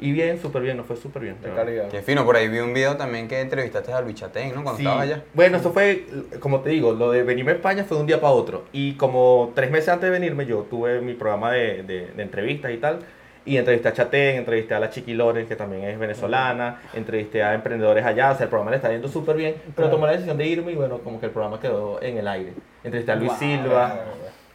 y 0.00 0.12
bien, 0.12 0.40
súper 0.40 0.62
bien, 0.62 0.76
nos 0.76 0.86
fue 0.86 0.96
súper 0.96 1.22
bien. 1.22 1.36
Calidad. 1.54 1.88
Qué 1.88 2.02
fino, 2.02 2.24
por 2.24 2.36
ahí 2.36 2.48
vi 2.48 2.58
un 2.58 2.72
video 2.72 2.96
también 2.96 3.28
que 3.28 3.40
entrevistaste 3.40 3.92
a 3.92 4.00
Luis 4.00 4.16
Chatén, 4.16 4.48
¿no? 4.54 4.62
Cuando 4.62 4.76
Sí. 4.76 4.82
estabas 4.82 5.02
allá. 5.02 5.22
Bueno, 5.34 5.58
eso 5.58 5.72
fue, 5.72 6.06
como 6.40 6.60
te 6.60 6.70
digo, 6.70 6.92
lo 6.92 7.10
de 7.10 7.22
venirme 7.22 7.52
a 7.52 7.54
España 7.56 7.84
fue 7.84 7.96
de 7.96 8.00
un 8.02 8.06
día 8.06 8.20
para 8.20 8.32
otro. 8.32 8.64
Y 8.72 8.94
como 8.94 9.52
tres 9.54 9.70
meses 9.70 9.88
antes 9.90 10.08
de 10.08 10.10
venirme, 10.10 10.46
yo 10.46 10.66
tuve 10.70 11.00
mi 11.00 11.14
programa 11.14 11.52
de, 11.52 11.82
de- 11.82 12.06
de 12.16 12.22
entrevistas 12.22 12.70
y 12.72 12.76
tal. 12.78 12.98
Y 13.44 13.56
entrevisté 13.56 13.88
a 13.88 13.92
Chatén, 13.94 14.36
entrevisté 14.36 14.74
a 14.74 14.80
la 14.80 14.90
Chiqui 14.90 15.14
Loren, 15.14 15.46
que 15.46 15.56
también 15.56 15.84
es 15.84 15.98
venezolana, 15.98 16.82
entrevisté 16.92 17.42
a 17.42 17.54
emprendedores 17.54 18.04
allá, 18.04 18.32
o 18.32 18.34
sea, 18.36 18.44
el 18.44 18.50
programa 18.50 18.70
le 18.70 18.76
está 18.76 18.90
yendo 18.90 19.08
súper 19.08 19.34
bien, 19.34 19.54
pero 19.74 19.74
Claro. 19.74 19.90
tomé 19.92 20.06
la 20.08 20.12
decisión 20.12 20.36
de 20.36 20.46
irme 20.46 20.72
y 20.72 20.74
bueno, 20.74 20.98
como 20.98 21.18
que 21.18 21.26
el 21.26 21.32
programa 21.32 21.58
quedó 21.58 22.02
en 22.02 22.18
el 22.18 22.28
aire. 22.28 22.52
Entrevisté 22.84 23.12
a 23.12 23.16
Luis 23.16 23.30
Wow. 23.30 23.38
Silva, 23.38 24.00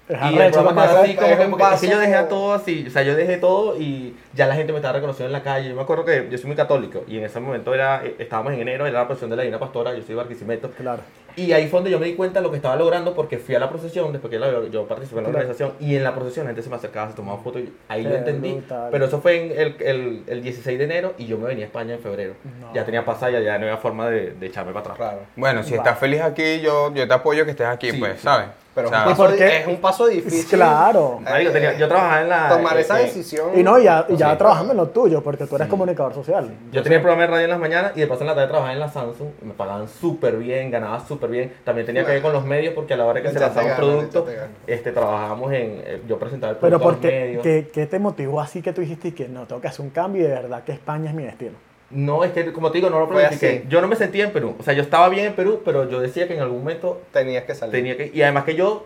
Es 0.08 0.18
y 0.32 0.38
el 0.38 0.52
programa 0.52 0.88
quedó 0.88 1.02
así, 1.02 1.16
como 1.16 1.28
es 1.28 1.38
que, 1.38 1.46
porque 1.48 1.88
yo 1.88 2.00
dejé 2.00 2.16
a 2.16 2.28
todo 2.28 2.54
así, 2.54 2.86
o 2.88 2.92
sea, 2.92 3.02
yo 3.02 3.16
dejé 3.16 3.38
todo 3.38 3.76
y 3.80 4.16
ya 4.36 4.46
la 4.46 4.54
gente 4.56 4.72
me 4.72 4.78
estaba 4.78 4.94
reconociendo 4.94 5.28
en 5.28 5.34
la 5.34 5.42
calle. 5.42 5.70
Yo 5.70 5.76
me 5.76 5.82
acuerdo 5.82 6.06
que 6.06 6.28
yo 6.30 6.38
soy 6.38 6.46
muy 6.48 6.56
católico 6.56 7.04
y 7.08 7.18
en 7.18 7.24
ese 7.24 7.40
momento 7.40 7.74
era, 7.74 8.06
eh, 8.06 8.16
estábamos 8.20 8.54
en 8.54 8.60
enero, 8.62 8.86
era 8.86 9.00
la 9.00 9.08
procesión 9.08 9.32
de 9.32 9.36
la 9.38 9.42
Divina 9.42 9.58
Pastora, 9.60 9.92
yo 9.94 10.00
soy 10.02 10.10
de 10.10 10.16
Barquisimeto. 10.16 10.70
Claro. 10.78 11.02
Y 11.38 11.52
ahí 11.52 11.68
fue 11.68 11.78
donde 11.80 11.90
yo 11.92 12.00
me 12.00 12.06
di 12.06 12.14
cuenta 12.14 12.40
de 12.40 12.44
lo 12.44 12.52
que 12.52 12.58
estaba 12.58 12.76
logrando 12.78 13.14
porque 13.16 13.38
fui 13.40 13.56
a 13.56 13.60
la 13.60 13.68
procesión, 13.68 14.12
después 14.14 14.30
que 14.32 14.38
la- 14.40 14.68
yo 14.70 14.88
participé 14.88 15.18
en 15.20 15.24
la 15.26 15.30
Claro. 15.32 15.48
organización 15.48 15.74
y 15.82 15.96
en 15.96 16.04
la 16.04 16.14
procesión 16.14 16.46
la 16.46 16.50
gente 16.52 16.62
se 16.62 16.70
me 16.70 16.76
acercaba, 16.76 17.10
se 17.10 17.16
tomaba 17.16 17.40
fotos 17.42 17.64
y 17.64 17.74
ahí 17.90 18.04
Qué 18.04 18.10
lo 18.10 18.16
entendí. 18.16 18.52
brutal. 18.54 18.90
Pero 18.92 19.06
eso 19.06 19.20
fue 19.22 19.44
en 19.54 19.60
el, 19.60 19.76
el, 19.82 20.24
el 20.28 20.44
16 20.44 20.78
de 20.78 20.84
enero 20.86 21.14
y 21.18 21.26
yo 21.26 21.38
me 21.40 21.48
venía 21.48 21.66
a 21.66 21.68
España 21.68 21.96
en 21.96 22.00
febrero. 22.00 22.36
No. 22.62 22.74
Ya 22.76 22.86
tenía 22.86 23.04
pasada, 23.04 23.32
ya, 23.32 23.40
ya 23.42 23.58
no 23.58 23.66
había 23.66 23.78
forma 23.78 24.08
de, 24.10 24.32
de 24.34 24.46
echarme 24.46 24.72
para 24.72 24.82
atrás. 24.82 24.98
Claro. 24.98 25.20
Bueno, 25.36 25.64
si 25.64 25.72
Va. 25.72 25.78
estás 25.78 25.98
feliz 26.00 26.22
aquí, 26.22 26.62
yo, 26.62 26.94
yo 26.94 27.08
te 27.08 27.14
apoyo 27.14 27.44
que 27.44 27.52
estés 27.52 27.68
aquí, 27.68 27.90
Sí, 27.92 27.98
pues, 27.98 28.14
sí. 28.18 28.24
¿sabes? 28.24 28.48
Pero 28.76 28.90
O 28.90 28.92
sea, 28.92 29.00
es, 29.00 29.06
un 29.06 29.12
¿Y 29.14 29.16
paso, 29.16 29.34
es 29.34 29.68
un 29.68 29.76
paso 29.78 30.08
difícil. 30.08 30.46
Claro. 30.58 31.20
Marico, 31.24 31.52
tenía- 31.54 31.78
yo 31.78 31.88
trabajaba 31.88 32.22
en 32.22 32.30
la... 32.30 32.50
Tomar 32.50 32.78
eh, 32.78 32.82
esa 32.82 33.00
eh, 33.00 33.04
decisión. 33.06 33.58
Y 33.58 33.64
no, 33.64 33.80
ya, 33.80 34.06
ya 34.10 34.32
Sí. 34.34 34.38
trabajando 34.38 34.74
en 34.74 34.78
lo 34.78 34.88
tuyo, 34.90 35.24
porque 35.24 35.46
tú 35.48 35.56
eres 35.56 35.68
Sí. 35.68 35.72
comunicador 35.72 36.14
social. 36.14 36.54
Yo 36.74 36.84
tenía 36.84 36.98
el 36.98 37.02
programa 37.02 37.22
de 37.24 37.28
radio 37.32 37.44
en 37.46 37.50
las 37.52 37.60
mañanas 37.60 37.94
y 37.96 38.02
de 38.02 38.08
paso 38.08 38.22
en 38.22 38.28
la 38.28 38.36
tarde 38.36 38.48
trabajaba 38.50 38.74
en 38.74 38.80
la 38.82 38.90
Samsung. 38.90 39.30
Me 39.44 39.54
pagaban 39.54 39.88
súper 39.88 40.36
bien, 40.36 40.70
ganaba 40.72 41.00
súper 41.00 41.30
bien. 41.30 41.54
También 41.64 41.86
tenía 41.86 42.06
que 42.06 42.12
ver 42.12 42.22
con 42.22 42.34
los 42.34 42.44
medios 42.44 42.74
porque 42.74 42.94
a 42.96 42.98
la 42.98 43.06
hora 43.06 43.22
que 43.22 43.30
se 43.30 43.38
Échate 43.38 43.56
lanzaba 43.56 43.68
un 43.70 43.76
producto, 43.78 44.28
este, 44.68 44.92
trabajábamos 44.92 45.54
en. 45.54 45.82
eh, 45.86 46.02
yo 46.08 46.20
presentaba 46.20 46.52
el 46.52 46.58
Pero 46.58 46.78
producto 46.78 46.88
a 46.90 46.92
los 46.92 47.00
¿por 47.02 47.10
qué, 47.10 47.20
medios. 47.22 47.44
qué, 47.44 47.70
qué 47.74 47.86
te 47.86 47.98
motivó 48.00 48.42
así 48.42 48.62
que 48.62 48.74
tú 48.74 48.82
dijiste 48.82 49.14
que 49.14 49.30
no, 49.30 49.46
tengo 49.46 49.62
que 49.62 49.70
hacer 49.70 49.86
un 49.86 49.92
cambio 49.92 50.24
y 50.24 50.28
de 50.28 50.34
verdad 50.34 50.64
que 50.66 50.74
España 50.74 51.10
es 51.12 51.16
mi 51.16 51.24
destino? 51.24 51.54
No, 51.96 52.24
es 52.24 52.32
que 52.34 52.52
como 52.52 52.72
te 52.72 52.78
digo, 52.80 52.90
no 52.90 53.00
lo 53.00 53.08
planifiqué. 53.08 53.60
así. 53.60 53.64
Yo 53.70 53.82
no 53.82 53.88
me 53.88 53.96
sentía 53.96 54.26
en 54.26 54.32
Perú. 54.32 54.56
O 54.60 54.64
sea, 54.64 54.74
yo 54.74 54.82
estaba 54.82 55.08
bien 55.10 55.26
en 55.28 55.34
Perú, 55.34 55.62
pero 55.64 55.90
yo 55.90 56.00
decía 56.02 56.28
que 56.28 56.36
en 56.36 56.42
algún 56.42 56.60
momento 56.60 57.02
Tenías 57.12 57.46
que 57.46 57.56
salir. 57.56 57.72
tenía 57.72 57.96
que. 57.98 58.12
Y 58.14 58.22
además 58.22 58.44
que 58.44 58.56
yo, 58.56 58.86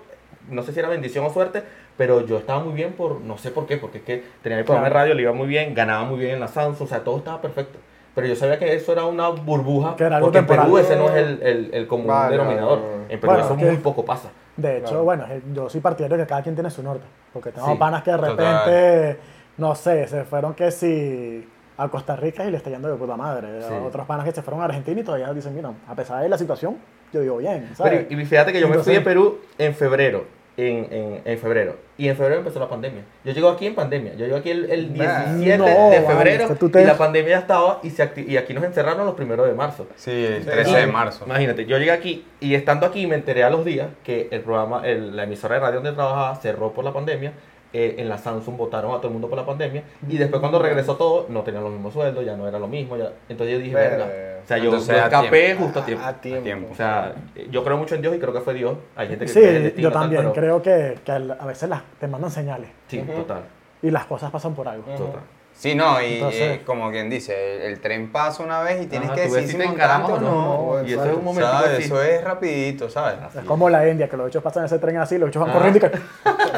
no 0.50 0.62
sé 0.64 0.72
si 0.74 0.80
era 0.80 0.90
bendición 0.90 1.26
o 1.26 1.30
suerte, 1.32 1.64
pero 1.98 2.26
yo 2.26 2.38
estaba 2.38 2.60
muy 2.64 2.74
bien 2.74 2.94
por. 2.94 3.20
No 3.22 3.38
sé 3.38 3.52
por 3.52 3.66
qué, 3.66 3.78
porque 3.78 3.98
es 3.98 4.04
que 4.04 4.24
tenía 4.44 4.58
mi 4.60 4.64
programa 4.64 4.88
de 4.90 4.94
radio, 4.94 5.14
le 5.16 5.24
iba 5.24 5.34
muy 5.34 5.48
bien, 5.48 5.74
ganaba 5.74 6.04
muy 6.06 6.20
bien 6.20 6.32
en 6.36 6.40
la 6.40 6.48
Samsung, 6.48 6.84
o 6.86 6.88
sea, 6.88 7.04
todo 7.04 7.18
estaba 7.18 7.42
perfecto. 7.42 7.80
Pero 8.16 8.28
yo 8.28 8.36
sabía 8.36 8.60
que 8.60 8.74
eso 8.76 8.92
era 8.92 9.06
una 9.06 9.30
burbuja, 9.30 9.96
Que 9.96 10.04
era 10.04 10.18
algo 10.18 10.28
porque 10.28 10.40
en 10.40 10.48
Perú 10.48 10.78
ese 10.78 10.96
no 10.96 11.06
es 11.10 11.16
el, 11.16 11.42
el, 11.42 11.70
el 11.74 11.88
común 11.88 12.08
Vale, 12.08 12.38
denominador. 12.38 12.80
vale, 12.80 12.92
vale. 12.92 13.14
En 13.14 13.20
Perú 13.20 13.32
Bueno, 13.34 13.46
eso 13.46 13.58
que- 13.58 13.66
muy 13.66 13.78
poco 13.78 14.04
pasa. 14.06 14.30
De 14.58 14.78
hecho, 14.78 14.88
Claro. 14.90 15.04
bueno, 15.06 15.26
yo 15.54 15.70
soy 15.70 15.80
partidario 15.80 16.18
de 16.18 16.24
que 16.24 16.28
cada 16.30 16.42
quien 16.44 16.54
tiene 16.56 16.70
su 16.70 16.84
norte. 16.84 17.06
Porque 17.32 17.52
tengo 17.52 17.72
Sí, 17.72 17.76
panas 17.78 18.04
que 18.04 18.12
de 18.12 18.18
total. 18.18 18.36
repente, 18.66 19.20
no 19.58 19.74
sé, 19.76 20.08
se 20.08 20.24
fueron 20.26 20.54
que 20.54 20.70
si 20.72 21.48
a 21.80 21.88
Costa 21.90 22.16
Rica 22.16 22.44
y 22.46 22.52
le 22.52 22.58
está 22.58 22.70
yendo 22.70 22.90
de 22.90 22.96
puta 22.98 23.16
madre. 23.16 23.62
Sí. 23.62 23.74
Otros 23.86 24.06
panas 24.06 24.26
que 24.26 24.32
se 24.32 24.42
fueron 24.42 24.62
a 24.62 24.66
Argentina 24.66 25.00
y 25.00 25.04
todavía 25.04 25.32
dicen, 25.34 25.56
mira, 25.56 25.72
a 25.88 25.96
pesar 25.96 26.22
de 26.22 26.30
la 26.30 26.38
situación, 26.38 26.78
yo 27.14 27.22
digo 27.22 27.38
bien, 27.38 27.70
¿sabes? 27.76 28.06
Pero, 28.10 28.22
y 28.22 28.26
fíjate 28.26 28.52
que 28.52 28.60
yo 28.60 28.68
me 28.68 28.74
fui 28.76 28.94
Entonces- 28.94 28.96
de 28.96 29.02
Perú 29.02 29.40
en 29.58 29.74
febrero. 29.74 30.40
En, 30.58 30.88
en, 30.92 31.22
en 31.24 31.38
febrero. 31.40 31.78
Y 31.98 32.10
en 32.10 32.18
febrero 32.18 32.40
empezó 32.40 32.60
la 32.60 32.68
pandemia. 32.68 33.04
Yo 33.24 33.32
llego 33.32 33.48
aquí 33.48 33.66
en 33.66 33.76
pandemia. 33.76 34.16
Yo 34.16 34.26
llego 34.26 34.40
aquí 34.40 34.50
el, 34.50 34.70
el 34.70 34.88
Nah. 34.98 35.32
17 35.36 35.58
No, 35.58 35.66
de 35.66 35.74
vale, 35.74 36.02
febrero 36.02 36.44
es 36.44 36.50
que 36.50 36.56
tú 36.56 36.70
te- 36.70 36.82
y 36.82 36.86
la 36.86 36.98
pandemia 36.98 37.30
ya 37.32 37.40
estaba 37.40 37.80
y, 37.82 37.90
se 37.92 38.12
y 38.28 38.36
aquí 38.36 38.54
nos 38.54 38.66
encerraron 38.66 39.06
los 39.06 39.16
primeros 39.16 39.48
de 39.48 39.54
marzo. 39.54 39.88
sí, 39.96 40.12
el 40.12 40.44
Sí. 40.44 40.50
13 40.50 40.78
de 40.80 40.88
marzo. 40.88 41.24
Imagínate, 41.26 41.66
yo 41.66 41.78
llegué 41.78 41.92
aquí 41.92 42.26
y 42.42 42.56
estando 42.56 42.86
aquí 42.86 43.08
me 43.08 43.16
enteré 43.16 43.46
a 43.46 43.50
los 43.50 43.64
días 43.64 43.88
que 44.04 44.28
el 44.32 44.42
programa, 44.42 44.86
el- 44.86 45.16
la 45.16 45.24
emisora 45.24 45.56
de 45.56 45.62
radio 45.62 45.76
donde 45.76 45.94
trabajaba 45.94 46.36
cerró 46.36 46.74
por 46.74 46.84
la 46.84 46.92
pandemia. 46.92 47.32
Eh, 47.74 47.96
en 47.98 48.10
la 48.10 48.18
Samsung 48.18 48.58
votaron 48.58 48.92
a 48.94 48.98
todo 48.98 49.08
el 49.08 49.14
mundo 49.14 49.28
por 49.30 49.38
la 49.38 49.46
pandemia. 49.46 49.84
Y 50.08 50.18
después 50.18 50.40
cuando 50.40 50.60
regresó 50.60 50.96
todo, 50.96 51.26
no 51.30 51.44
tenían 51.44 51.64
los 51.64 51.72
mismos 51.74 51.94
sueldos, 51.94 52.26
ya 52.26 52.36
no 52.36 52.48
era 52.48 52.58
lo 52.60 52.68
mismo. 52.68 52.98
Ya. 52.98 53.12
Entonces 53.30 53.56
yo 53.58 53.60
dije, 53.64 53.76
Verga. 53.76 54.06
O 54.44 54.48
sea, 54.50 54.58
yo, 54.58 54.64
Entonces, 54.66 54.96
yo 54.96 55.04
escapé 55.04 55.30
tiempo. 55.46 55.64
justo 55.66 55.80
a 55.80 55.86
tiempo. 55.86 56.06
A 56.06 56.14
tiempo. 56.14 56.44
tiempo. 56.44 56.70
O 56.72 56.76
sea, 56.76 57.14
yo 57.52 57.64
creo 57.64 57.78
mucho 57.78 57.94
en 57.96 58.02
Dios 58.02 58.16
y 58.16 58.20
creo 58.20 58.34
que 58.34 58.40
fue 58.42 58.54
Dios. 58.56 58.78
Hay 58.96 59.08
gente 59.10 59.26
que 59.26 59.32
Sí, 59.32 59.40
cree 59.40 59.50
en 59.52 59.56
el 59.58 59.64
destino, 59.64 59.90
yo 59.90 59.94
tal, 59.94 60.02
también 60.04 60.22
pero- 60.34 60.34
creo 60.34 60.62
que, 60.62 61.32
a 61.40 61.46
veces 61.46 61.70
las, 61.70 61.84
te 62.00 62.08
mandan 62.08 62.32
señales 62.32 62.70
Sí, 62.88 63.00
total, 63.00 63.44
y 63.84 63.92
las 63.92 64.06
cosas 64.06 64.32
pasan 64.32 64.56
por 64.56 64.68
algo. 64.68 64.86
Total. 64.94 65.22
Sí, 65.60 65.76
no, 65.76 66.02
y 66.02 66.14
Entonces- 66.14 66.42
eh, 66.42 66.62
como 66.66 66.90
quien 66.90 67.10
dice, 67.10 67.58
el, 67.58 67.62
el 67.74 67.80
tren 67.82 68.14
pasa 68.14 68.42
una 68.44 68.62
vez 68.62 68.82
y 68.82 68.86
tienes 68.88 69.10
Ajá, 69.10 69.16
que 69.16 69.22
decir 69.28 69.46
si 69.46 69.58
te 69.58 69.66
encaramos 69.66 70.10
o 70.12 70.18
no. 70.22 70.78
no. 70.82 70.88
Y 70.88 70.94
eso 70.94 71.04
es 71.04 71.18
un 71.18 71.24
momento. 71.26 71.66
Eso 71.78 72.02
es 72.02 72.24
rapidito, 72.24 72.90
¿sabes? 72.90 73.16
Es 73.36 73.44
como 73.44 73.70
la 73.70 73.86
India, 73.90 74.08
que 74.08 74.16
los 74.16 74.28
bichos 74.28 74.42
pasan 74.42 74.64
ese 74.64 74.80
tren 74.80 74.96
así, 74.98 75.18
los 75.18 75.28
bichos 75.28 75.42
van 75.42 75.50
Ah. 75.50 75.54
corriendo 75.54 75.92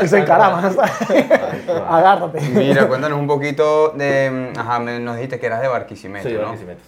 y, 0.03 0.07
se 0.07 0.19
encaraman, 0.19 0.71
¿sabes? 0.75 0.91
Ay, 1.09 1.23
claro. 1.65 1.85
Agárrate. 1.89 2.41
Mira, 2.41 2.87
cuéntanos 2.87 3.17
un 3.17 3.25
poquito 3.25 3.89
de... 3.89 4.51
Ajá, 4.55 4.77
me- 4.79 4.99
nos 4.99 5.15
dijiste 5.15 5.39
que 5.39 5.47
eras 5.47 5.61
de 5.63 5.67
Barquisimeto, 5.67 6.29
Sí, 6.29 6.35
¿no? 6.35 6.41
Barquisimeto. 6.43 6.81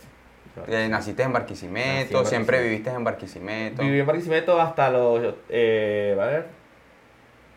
Claro. 0.53 0.71
Eh, 0.71 0.87
naciste 0.87 1.23
en 1.23 1.29
Nací 1.29 1.39
Barquisimeto, 1.39 2.19
en 2.19 2.25
siempre 2.27 2.61
viviste 2.61 2.91
en 2.91 3.03
Barquisimeto. 3.03 3.81
Viví 3.81 4.01
en 4.01 4.05
Barquisimeto 4.05 4.61
hasta 4.61 4.91
los. 4.91 5.33
Eh, 5.49 6.15
a 6.21 6.25
ver. 6.25 6.62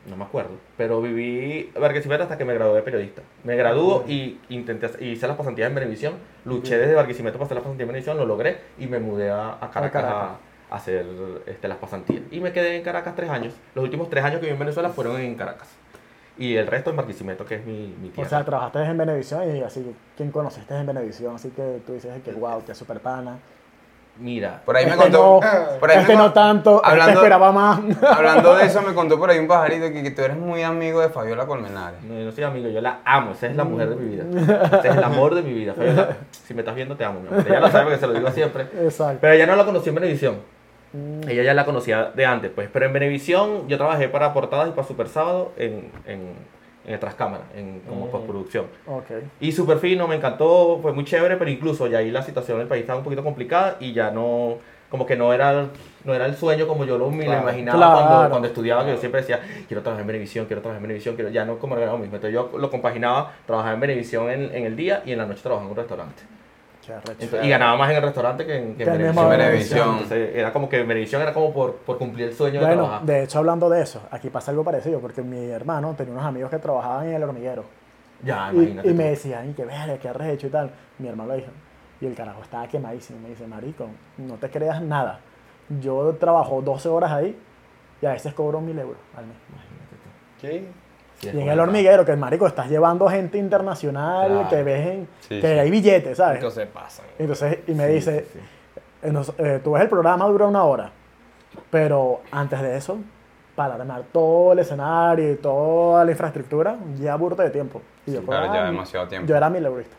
No 0.09 0.17
me 0.17 0.25
acuerdo. 0.25 0.51
Pero 0.77 1.01
viví 1.03 1.71
Barquisimeto 1.79 2.23
hasta 2.23 2.39
que 2.39 2.45
me 2.45 2.55
gradué 2.55 2.77
de 2.77 2.83
periodista. 2.83 3.23
Me 3.45 3.57
graduó 3.57 4.05
y 4.07 4.39
intenté 4.51 4.87
hacer- 4.87 5.03
hice 5.03 5.27
las 5.27 5.37
pasantías 5.37 5.69
en 5.69 5.75
Benevisión. 5.75 6.15
Luché 6.45 6.79
desde 6.79 6.95
Barquisimeto 6.95 7.35
para 7.39 7.47
hacer 7.47 7.57
las 7.57 7.63
pasantías 7.65 7.85
en 7.85 7.89
Benevisión, 7.89 8.17
lo 8.17 8.25
logré 8.27 8.59
y 8.79 8.87
me 8.87 8.99
mudé 9.01 9.31
a, 9.31 9.55
a 9.55 9.71
Caracas 9.71 9.87
a, 9.87 9.91
Caracas. 10.07 10.31
a 10.71 10.77
hacer 10.77 11.07
este, 11.47 11.67
las 11.69 11.79
pasantías. 11.79 12.23
Y 12.31 12.41
me 12.41 12.53
quedé 12.53 12.77
en 12.77 12.83
Caracas 12.83 13.15
tres 13.17 13.31
años. 13.31 13.53
Los 13.75 13.85
últimos 13.85 14.09
tres 14.09 14.23
años 14.25 14.37
que 14.41 14.47
viví 14.47 14.53
en 14.55 14.61
Venezuela 14.61 14.91
fueron 14.91 15.21
en 15.21 15.35
Caracas. 15.35 15.69
Y 16.39 16.55
el 16.57 16.67
resto 16.67 16.91
en 16.91 16.97
Barquisimeto, 16.97 17.45
que 17.47 17.55
es 17.57 17.65
mi, 17.65 17.95
mi 18.01 18.09
O 18.11 18.13
tierra. 18.13 18.29
sea, 18.29 18.45
trabajaste 18.45 18.83
en 18.85 18.99
Benevisión 18.99 19.57
y 19.57 19.63
así, 19.63 19.95
¿quién 20.17 20.31
conociste 20.31 20.75
en 20.77 20.87
Benevisión? 20.87 21.35
Así 21.35 21.49
que 21.49 21.81
tú 21.87 21.95
dices 21.95 22.23
que 22.23 22.33
wow, 22.33 22.63
que 22.65 22.73
es 22.73 22.79
super 22.79 23.01
pana. 23.01 23.39
Mira, 24.19 24.63
Por 24.65 24.77
ahí 24.77 24.87
me 24.87 24.93
Este 24.93 25.03
contó. 25.03 25.41
no, 25.43 25.79
por 25.81 25.91
ahí 25.91 25.99
este 25.99 26.13
me 26.13 26.19
no 26.19 26.33
tanto, 26.33 26.77
este 26.77 26.91
hablando, 26.91 27.21
esperaba 27.21 27.53
más. 27.53 27.81
hablando 28.03 28.55
de 28.57 28.65
eso, 28.65 28.81
me 28.83 28.95
contó 28.95 29.19
por 29.19 29.29
ahí 29.31 29.39
un 29.39 29.47
pajarito 29.47 29.93
que, 29.93 30.03
que 30.03 30.11
tú 30.11 30.23
eres 30.23 30.37
muy 30.39 30.63
amigo 30.63 31.01
de 31.01 31.11
Fabiola 31.11 31.47
Colmenares. 31.47 32.03
no, 32.03 32.19
yo 32.19 32.25
no 32.25 32.33
soy 32.33 32.45
amigo, 32.45 32.69
yo 32.71 32.81
la 32.81 33.01
amo, 33.05 33.33
esa 33.33 33.47
es 33.49 33.57
la 33.57 33.65
mujer 33.65 33.91
de 33.91 33.97
mi 33.97 34.09
vida. 34.17 34.25
Ese 34.79 34.89
es 34.89 34.97
el 34.97 35.05
amor 35.05 35.35
de 35.35 35.43
mi 35.43 35.53
vida. 35.53 35.75
Fabiola, 35.75 36.17
si 36.31 36.55
me 36.55 36.61
estás 36.63 36.75
viendo, 36.75 36.97
te 36.97 37.05
amo, 37.05 37.21
mi 37.21 37.29
amor. 37.29 37.45
Ella 37.47 37.61
lo 37.61 37.69
sabe 37.71 37.85
porque 37.85 37.99
se 38.01 38.07
lo 38.07 38.15
digo 38.15 38.31
siempre. 38.31 38.67
Exacto. 38.83 39.19
Pero 39.21 39.35
ella 39.35 39.47
no 39.47 39.55
la 39.57 39.65
conocí 39.65 39.89
en 39.91 39.95
Venevisión. 39.97 40.37
Ella 41.29 41.43
ya 41.43 41.53
la 41.53 41.67
conocía 41.67 42.11
de 42.15 42.25
antes, 42.25 42.51
pues. 42.55 42.71
Pero 42.73 42.87
en 42.87 42.93
Venevisión 42.95 43.69
yo 43.69 43.77
trabajé 43.77 44.09
para 44.09 44.33
Portadas 44.33 44.69
y 44.69 44.71
para 44.71 44.87
Super 44.87 45.09
Sábado 45.09 45.53
en, 45.59 45.91
en, 46.07 46.33
en 46.87 46.95
otras 46.95 47.15
cámaras, 47.15 47.47
en, 47.55 47.81
como 47.89 48.07
postproducción. 48.09 48.67
Ok. 48.87 49.05
Y 49.41 49.53
súper 49.53 49.79
fino, 49.79 50.07
me 50.07 50.15
encantó, 50.17 50.79
fue 50.81 50.93
muy 50.93 51.05
chévere, 51.05 51.37
pero 51.37 51.51
incluso 51.51 51.87
ya 51.89 51.99
ahí 51.99 52.11
la 52.11 52.23
situación 52.23 52.59
del 52.59 52.69
país 52.69 52.83
estaba 52.83 52.99
un 52.99 53.05
poquito 53.05 53.25
complicada 53.25 53.77
y 53.81 53.93
ya 53.93 54.11
no, 54.13 54.59
como 54.89 55.05
que 55.05 55.17
no 55.17 55.33
era, 55.33 55.67
no 56.05 56.15
era 56.15 56.27
el 56.27 56.37
sueño 56.37 56.69
como 56.69 56.85
yo 56.85 56.97
lo, 56.97 57.11
me 57.11 57.25
lo 57.25 57.31
Claro. 57.31 57.43
imaginaba 57.43 57.77
Claro. 57.79 58.07
cuando, 58.09 58.31
cuando 58.31 58.49
estudiaba, 58.49 58.85
que 58.85 58.93
yo 58.93 58.99
siempre 58.99 59.21
decía, 59.23 59.41
quiero 59.67 59.83
trabajar 59.83 60.03
en 60.03 60.07
Venevisión, 60.07 60.47
quiero 60.47 60.63
trabajar 60.63 60.79
en 60.79 60.83
Venevisión, 60.89 61.17
quiero, 61.17 61.31
ya 61.31 61.45
no 61.45 61.59
como 61.59 61.77
era 61.77 61.87
lo 61.87 61.99
mismo. 61.99 62.15
Entonces 62.15 62.33
yo 62.35 62.57
lo 62.57 62.71
compaginaba, 62.71 63.33
trabajaba 63.47 63.75
en 63.75 63.81
Venevisión 63.81 64.31
en, 64.31 64.55
en 64.55 64.65
el 64.65 64.77
día 64.77 65.03
y 65.05 65.11
en 65.13 65.19
la 65.19 65.27
noche 65.27 65.41
trabajaba 65.43 65.67
en 65.67 65.71
un 65.73 65.77
restaurante. 65.77 66.23
Qué. 66.87 67.25
Entonces, 67.25 67.45
y 67.45 67.49
ganaba 67.51 67.77
más 67.77 67.91
en 67.91 67.97
el 67.97 68.03
restaurante 68.03 68.47
que 68.47 68.57
en, 68.57 68.77
que 68.77 68.85
en 68.85 69.15
Venevisión. 69.15 69.99
Era 70.11 70.53
como 70.53 70.69
que 70.69 70.79
Venevisión 70.83 71.23
era 71.23 71.33
como 71.33 71.53
por, 71.53 71.77
por 71.77 71.99
cumplir 71.99 72.29
el 72.29 72.35
sueño 72.35 72.61
de 72.61 72.67
Bueno, 72.67 72.83
trabajar. 72.85 73.07
de 73.07 73.23
hecho, 73.25 73.39
hablando 73.39 73.69
de 73.69 73.83
eso, 73.83 74.03
aquí 74.11 74.31
pasa 74.31 74.51
algo 74.51 74.65
parecido, 74.65 75.01
porque 75.01 75.23
mi 75.23 75.51
hermano 75.51 75.95
tenía 75.97 76.13
unos 76.13 76.25
amigos 76.25 76.51
que 76.51 76.59
trabajaban 76.59 77.09
en 77.09 77.15
el 77.15 77.23
hormiguero. 77.23 77.65
Ya, 78.23 78.51
Y, 78.53 78.57
imagínate. 78.57 78.89
y 78.89 78.91
tú. 78.93 78.97
me 78.99 79.05
decían, 79.05 79.51
y 79.51 79.53
que 79.53 79.65
verga, 79.65 79.99
qué 79.99 80.09
arrecho 80.09 80.47
y 80.47 80.51
tal. 80.51 80.71
Mi 80.99 81.09
hermano 81.09 81.31
le 81.33 81.37
dijo. 81.39 81.51
Y 82.01 82.07
el 82.07 82.15
carajo 82.15 82.43
estaba 82.43 82.67
quemadísimo. 82.69 83.19
Me 83.21 83.31
dice, 83.31 83.47
marico, 83.47 83.89
no 84.19 84.35
te 84.35 84.49
creas 84.51 84.81
nada. 84.83 85.21
Yo 85.81 86.15
trabajo 86.21 86.63
12 86.63 86.89
horas 86.89 87.11
ahí 87.13 87.39
y 88.01 88.07
a 88.07 88.13
veces 88.13 88.33
cobro 88.35 88.61
mil 88.61 88.79
euros 88.79 88.99
al 89.17 89.27
mes. 89.27 89.37
Sí. 90.41 90.69
Sí, 91.19 91.29
Y 91.33 91.41
en 91.41 91.49
el 91.49 91.59
hormiguero, 91.61 92.05
que 92.05 92.15
marico, 92.15 92.47
estás 92.47 92.69
llevando 92.69 93.09
gente 93.09 93.39
internacional, 93.39 94.29
Claro. 94.29 94.49
que 94.51 94.63
ves 94.63 94.87
en- 94.87 95.09
Sí, 95.21 95.41
que 95.41 95.53
sí. 95.53 95.59
hay 95.59 95.71
billetes, 95.71 96.19
¿sabes? 96.19 96.37
Entonces 96.37 96.67
pasan. 96.67 97.07
Entonces, 97.19 97.59
y 97.67 97.73
me 97.73 97.89
dice, 97.89 98.27
eh, 99.03 99.13
eh, 99.39 99.61
tú 99.65 99.73
ves 99.73 99.83
el 99.83 99.89
programa 99.89 100.27
dura 100.27 100.47
una 100.47 100.65
hora, 100.65 100.91
pero 101.71 102.21
antes 102.31 102.61
de 102.61 102.77
eso, 102.77 102.99
para 103.55 103.75
armar 103.77 104.03
todo 104.13 104.53
el 104.53 104.59
escenario 104.59 105.33
y 105.33 105.37
toda 105.37 106.05
la 106.05 106.11
infraestructura, 106.11 106.77
ya 107.01 107.17
burda 107.17 107.45
de 107.45 107.51
tiempo. 107.51 107.81
Y 108.07 108.13
yo, 108.13 108.23
Claro, 108.23 108.53
ya 108.53 108.65
demasiado 108.67 109.09
tiempo. 109.09 109.27
Yo 109.27 109.37
era 109.37 109.49
mil 109.49 109.65
eurista. 109.65 109.97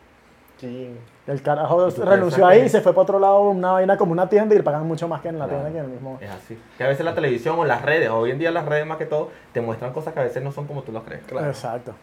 Sí. 0.58 0.96
El 1.28 1.42
carajo 1.42 1.90
renunció 1.90 2.46
ahí 2.48 2.62
y 2.64 2.70
se 2.70 2.82
fue 2.82 2.94
para 2.94 3.04
otro 3.04 3.20
lado, 3.20 3.42
una 3.50 3.74
vaina 3.74 3.98
como 3.98 4.12
una 4.14 4.28
tienda 4.30 4.56
y 4.56 4.58
le 4.58 4.64
pagan 4.64 4.88
mucho 4.88 5.08
más 5.08 5.22
que 5.22 5.28
en 5.30 5.38
la 5.38 5.46
Claro. 5.46 5.62
tienda 5.64 5.72
que 5.74 5.78
en 5.80 5.86
el 5.86 5.92
mismo. 5.92 6.18
Es 6.22 6.30
así. 6.32 6.58
Que 6.78 6.84
a 6.84 6.88
veces 6.88 7.06
la 7.06 7.14
televisión 7.14 7.60
o 7.60 7.66
las 7.66 7.82
redes, 7.82 8.10
hoy 8.10 8.32
en 8.32 8.40
día 8.40 8.50
las 8.52 8.66
redes 8.66 8.86
más 8.88 8.98
que 8.98 9.06
todo, 9.06 9.30
te 9.52 9.62
muestran 9.62 9.94
cosas 9.94 10.14
que 10.14 10.20
a 10.20 10.24
veces 10.24 10.42
no 10.44 10.52
son 10.52 10.66
como 10.66 10.82
tú 10.84 10.92
las 10.92 11.04
crees. 11.04 11.24
Claro. 11.26 11.48
Exacto. 11.48 11.94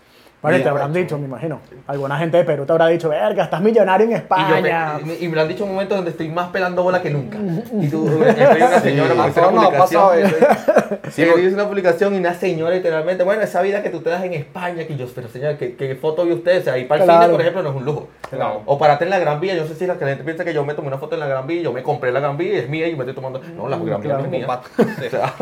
Vale, 0.45 0.61
te 0.61 0.69
habrán 0.69 0.93
dicho, 0.93 1.19
me 1.19 1.25
imagino. 1.27 1.61
Alguna 1.87 2.19
gente 2.19 2.37
de 2.37 2.45
Perú 2.45 2.65
te 2.67 2.73
habrá 2.73 2.87
dicho, 2.89 3.09
verga, 3.09 3.45
estás 3.45 3.61
millonario 3.61 4.05
en 4.07 4.11
Y, 4.13 4.15
yo 4.15 4.19
España. 4.19 4.99
me, 5.05 5.15
y 5.19 5.29
me 5.29 5.35
lo 5.37 5.43
han 5.43 5.49
dicho 5.49 5.65
en 5.65 5.71
momentos 5.71 5.97
donde 5.97 6.11
estoy 6.11 6.29
más 6.29 6.51
pelando 6.51 6.83
bola 6.83 7.01
que 7.03 7.11
nunca. 7.11 7.39
Y 7.81 7.89
tú, 7.89 8.07
estoy 8.27 8.63
una 8.63 8.81
señora, 8.81 9.15
porque 9.15 9.31
hice 9.31 9.41
Pasó, 9.41 9.49
una 9.51 9.63
no, 9.63 9.69
ha 9.69 9.73
pasado 9.73 10.11
publicación. 10.11 10.53
eso. 10.53 10.75
Sí, 11.11 11.23
hice 11.23 11.55
una 11.55 11.67
publicación 11.69 12.15
y 12.15 12.19
una 12.19 12.35
señora 12.35 12.75
literalmente, 12.75 13.25
bueno, 13.25 13.43
esa 13.43 13.61
vida 13.63 13.83
que 13.83 13.91
tú 13.91 14.01
te 14.01 14.11
das 14.11 14.23
en 14.25 14.33
España, 14.35 14.87
que 14.87 14.97
yo, 14.97 15.07
pero 15.15 15.29
señora, 15.29 15.57
¿qué, 15.59 15.75
qué 15.77 15.95
foto 15.97 16.25
vio 16.25 16.35
usted? 16.37 16.61
O 16.61 16.63
sea, 16.65 16.79
ir 16.79 16.87
para 16.89 17.03
el 17.03 17.07
Claro. 17.09 17.23
cine, 17.23 17.33
por 17.33 17.41
ejemplo, 17.41 17.63
no 17.63 17.71
es 17.71 17.77
un 17.77 17.85
lujo. 17.85 18.09
Claro. 18.31 18.63
O 18.67 18.79
pararte 18.79 19.05
en 19.05 19.11
la 19.11 19.19
Gran 19.19 19.41
Vía, 19.41 19.55
yo 19.55 19.67
sé 19.67 19.75
si 19.75 19.87
la 19.87 19.95
gente 19.97 20.25
piensa 20.25 20.45
que 20.45 20.53
yo 20.55 20.65
me 20.65 20.75
tomé 20.75 20.89
una 20.89 20.99
foto 20.99 21.15
en 21.15 21.21
la 21.21 21.27
Gran 21.27 21.47
Vía, 21.47 21.63
yo 21.63 21.73
me 21.73 21.83
compré 21.83 22.13
la 22.13 22.21
Gran 22.21 22.37
Vía 22.37 22.55
y 22.55 22.57
es 22.59 22.69
mía 22.69 22.87
y 22.89 22.93
yo 22.93 22.97
me 22.97 23.03
estoy 23.05 23.15
tomando. 23.15 23.41
No, 23.57 23.69
la 23.69 23.77
Gran 23.79 24.01
Vía 24.01 24.11
Claro. 24.15 24.19
no 24.21 24.25
es 24.25 24.31
mía. 24.31 24.47
Sí. 25.01 25.07
O 25.07 25.11
sea, 25.11 25.35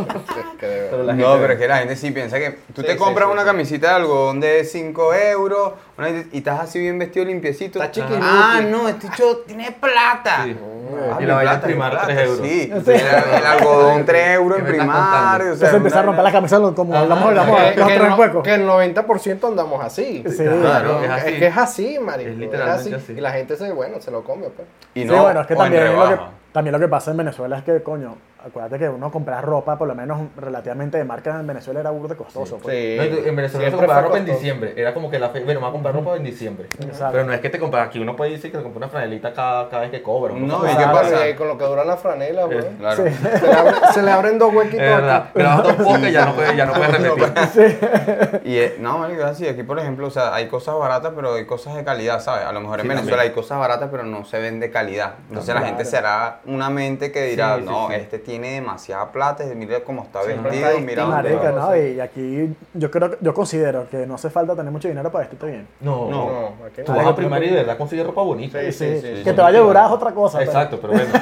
pero 0.61 1.03
No, 1.05 1.13
gente- 1.13 1.25
pero 1.41 1.53
es 1.55 1.59
que 1.59 1.69
la 1.69 1.77
gente 1.79 1.97
sí 1.97 2.11
piensa 2.11 2.39
que 2.39 2.51
tú 2.75 2.81
Sí, 2.83 2.87
te 2.87 2.93
sí, 2.93 2.99
compras 2.99 3.27
sí, 3.29 3.33
una 3.33 3.43
sí. 3.43 3.47
camisita 3.47 3.89
de 3.91 3.95
algodón 3.95 4.41
de 4.41 4.65
5 4.65 4.92
euros 5.15 5.73
una- 5.99 6.09
y 6.11 6.39
estás 6.39 6.61
así 6.61 6.79
bien 6.81 6.99
vestido, 6.99 7.25
limpiecito. 7.27 7.83
Está. 7.83 8.07
Ah, 8.21 8.61
no, 8.69 8.89
este 8.89 9.09
chico 9.11 9.39
tiene 9.47 9.73
plata. 9.73 10.45
Sí. 10.45 10.57
Ah, 10.95 11.17
Y 11.19 11.23
mi 11.23 11.27
la 11.27 11.35
vaina 11.37 11.61
primar 11.61 11.91
plata, 11.93 12.07
3 12.07 12.19
euros. 12.21 12.39
Sí, 12.47 12.73
Sí. 12.85 12.91
el, 12.91 13.35
el 13.39 13.47
algodón 13.47 14.05
3 14.05 14.29
euros 14.35 14.59
en 14.59 14.65
¿Qué 14.67 14.73
me 14.73 14.79
estás 14.79 14.89
primario. 14.97 15.33
O 15.33 15.39
sea, 15.39 15.53
Entonces 15.69 15.75
empezó 15.75 15.99
a 15.99 16.03
romper 16.03 16.25
la 16.25 16.33
cabeza 16.33 16.61
como 16.75 16.95
hablamos, 16.97 17.25
hablamos 17.25 17.57
Que- 17.61 17.77
los 17.77 17.89
que, 17.89 17.95
tres 17.97 18.09
no- 18.11 18.17
huecos. 18.17 18.43
que 18.45 18.55
el 18.55 18.67
90% 18.67 19.49
andamos 19.49 19.85
así. 19.85 20.23
Sí. 20.29 20.45
Claro, 20.45 20.99
es 20.99 21.05
Es, 21.05 21.11
así. 21.11 21.39
que 21.39 21.47
es 21.47 21.57
así, 21.57 21.99
marico. 21.99 22.55
Es 22.55 22.61
así. 22.61 22.95
así. 22.95 23.13
Y 23.13 23.21
la 23.21 23.33
gente 23.33 23.57
se, 23.57 23.73
bueno, 23.73 24.01
se 24.01 24.11
lo 24.11 24.23
come, 24.23 24.49
pues. 24.49 24.69
Y 24.95 25.03
sí, 25.03 25.07
no, 25.07 25.23
bueno, 25.23 25.41
es 25.41 25.47
que 25.47 25.57
también 25.57 25.97
lo 25.97 26.09
que, 26.09 26.19
también 26.53 26.73
lo 26.73 26.79
que 26.81 26.89
pasa 26.89 27.11
en 27.13 27.17
Venezuela 27.17 27.57
es 27.59 27.65
que, 27.65 27.83
coño, 27.83 28.17
acuérdate 28.47 28.79
que 28.79 28.89
uno 28.89 29.11
comprar 29.11 29.45
ropa, 29.45 29.77
por 29.79 29.89
lo 29.89 29.95
menos 29.95 30.21
relativamente 30.37 30.99
de 30.99 31.05
marca 31.05 31.39
en 31.39 31.47
Venezuela 31.47 31.81
era 31.81 31.91
burda 31.91 32.15
costoso. 32.15 32.59
pues. 32.59 32.75
Sí. 32.77 32.97
No, 32.97 33.03
en 33.29 33.37
Venezuela 33.37 33.67
se 33.71 33.77
compraba 33.77 34.01
ropa 34.03 34.19
en 34.19 34.25
diciembre. 34.27 34.75
Era 34.77 34.93
como 34.95 35.11
que 35.11 35.19
la 35.19 35.31
fe, 35.31 35.41
bueno, 35.45 35.61
me 35.61 35.65
voy 35.67 35.69
a 35.71 35.73
comprar 35.73 35.95
ropa 35.95 36.17
en 36.17 36.25
diciembre. 36.25 36.69
Exacto. 36.81 37.13
Pero 37.13 37.25
no 37.25 37.33
es 37.33 37.41
que 37.41 37.51
te 37.51 37.59
compras, 37.59 37.87
aquí 37.89 37.99
uno 37.99 38.17
puede 38.17 38.33
decir 38.33 38.51
que 38.51 38.59
te 38.59 38.63
compra 38.63 38.79
una 38.79 38.89
franelita 38.89 39.33
cada, 39.33 39.69
cada 39.69 39.83
vez 39.83 39.91
que 39.91 40.03
cobra. 40.03 40.35
No, 40.35 40.65
¿y 40.65 40.69
qué 40.69 40.75
Claro, 40.77 40.93
pasa? 40.93 41.17
con 41.37 41.49
lo 41.49 41.59
que 41.59 41.65
dura 41.65 41.85
la 41.85 41.97
franela, 41.97 42.45
güey. 42.45 42.59
Eh, 42.59 42.71
Claro. 42.79 43.05
Sí. 43.07 43.13
Se, 43.15 43.47
le 43.47 43.53
abre- 43.55 43.93
se 43.95 44.03
le 44.03 44.11
abren 44.11 44.39
dos 44.39 44.55
huequitos. 44.55 44.81
Es 44.83 44.91
verdad, 44.97 45.31
grabas 45.35 45.63
dos 45.65 45.75
podcasts 45.75 46.09
y 46.09 46.13
ya 46.13 46.25
no 46.27 46.35
puedes, 46.35 46.57
ya 46.57 46.67
no 46.67 46.73
puedes 46.73 46.93
repetir. 47.01 48.41
Y 48.45 48.57
eh, 48.59 48.77
no, 48.81 49.07
es 49.07 49.21
así. 49.23 49.47
Aquí, 49.49 49.63
por 49.63 49.79
ejemplo, 49.79 50.07
o 50.07 50.11
sea, 50.11 50.35
hay 50.35 50.47
cosas 50.49 50.77
baratas, 50.77 51.13
pero 51.15 51.35
hay 51.35 51.47
cosas 51.47 51.75
de 51.77 51.85
calidad, 51.85 52.21
¿sabes? 52.21 52.45
A 52.47 52.53
lo 52.53 52.61
mejor 52.61 52.81
en 52.81 52.85
Sí, 52.85 52.89
Venezuela 52.89 53.17
también. 53.19 53.31
hay 53.31 53.35
cosas 53.35 53.59
baratas, 53.59 53.89
pero 53.91 54.03
no 54.05 54.25
se 54.25 54.39
ven 54.39 54.61
de 54.61 54.71
calidad. 54.71 55.15
Entonces 55.29 55.49
la 55.55 55.61
Claro. 55.61 55.67
gente 55.77 55.85
será 55.85 56.41
una 56.47 56.71
mente 56.71 57.13
que 57.13 57.23
dirá, 57.25 57.57
Sí, 57.57 57.63
sí, 57.63 57.69
no, 57.69 57.89
sí. 57.89 57.95
este 57.95 58.19
tiene 58.19 58.32
demasiada 58.39 59.11
plata, 59.13 59.45
mira 59.55 59.81
cómo 59.85 60.03
está 60.03 60.23
Siempre 60.23 60.51
vestido, 60.51 60.81
mira 60.81 61.07
Marica. 61.07 61.53
¿no? 61.53 61.77
Y 61.77 62.01
aquí 62.01 62.55
yo 62.75 62.91
creo, 62.91 63.17
yo 63.21 63.35
considero 63.35 63.89
que 63.89 64.07
no 64.07 64.15
hace 64.15 64.31
falta 64.31 64.55
tener 64.57 64.71
mucho 64.73 64.89
dinero 64.89 65.11
para 65.11 65.21
vestirte 65.23 65.47
bien. 65.47 65.69
No, 65.81 66.09
No. 66.11 66.53
Tú 66.85 66.93
vas 66.93 67.07
a 67.07 67.15
primar 67.17 67.43
y 67.43 67.49
de 67.49 67.57
verdad 67.57 67.77
consigues 67.77 68.07
ropa 68.07 68.23
bonita. 68.23 68.61
Sí, 68.61 68.73
Sí, 68.73 68.85
sí, 68.95 69.01
sí, 69.01 69.09
que 69.25 69.31
sí. 69.31 69.37
te 69.37 69.43
vaya 69.43 69.59
a 69.59 69.63
durar 69.63 69.87
es 69.87 69.93
otra 69.93 70.13
cosa. 70.13 70.39
pero- 70.39 70.51
Exacto, 70.51 70.79
pero 70.81 70.93
bueno. 70.95 71.13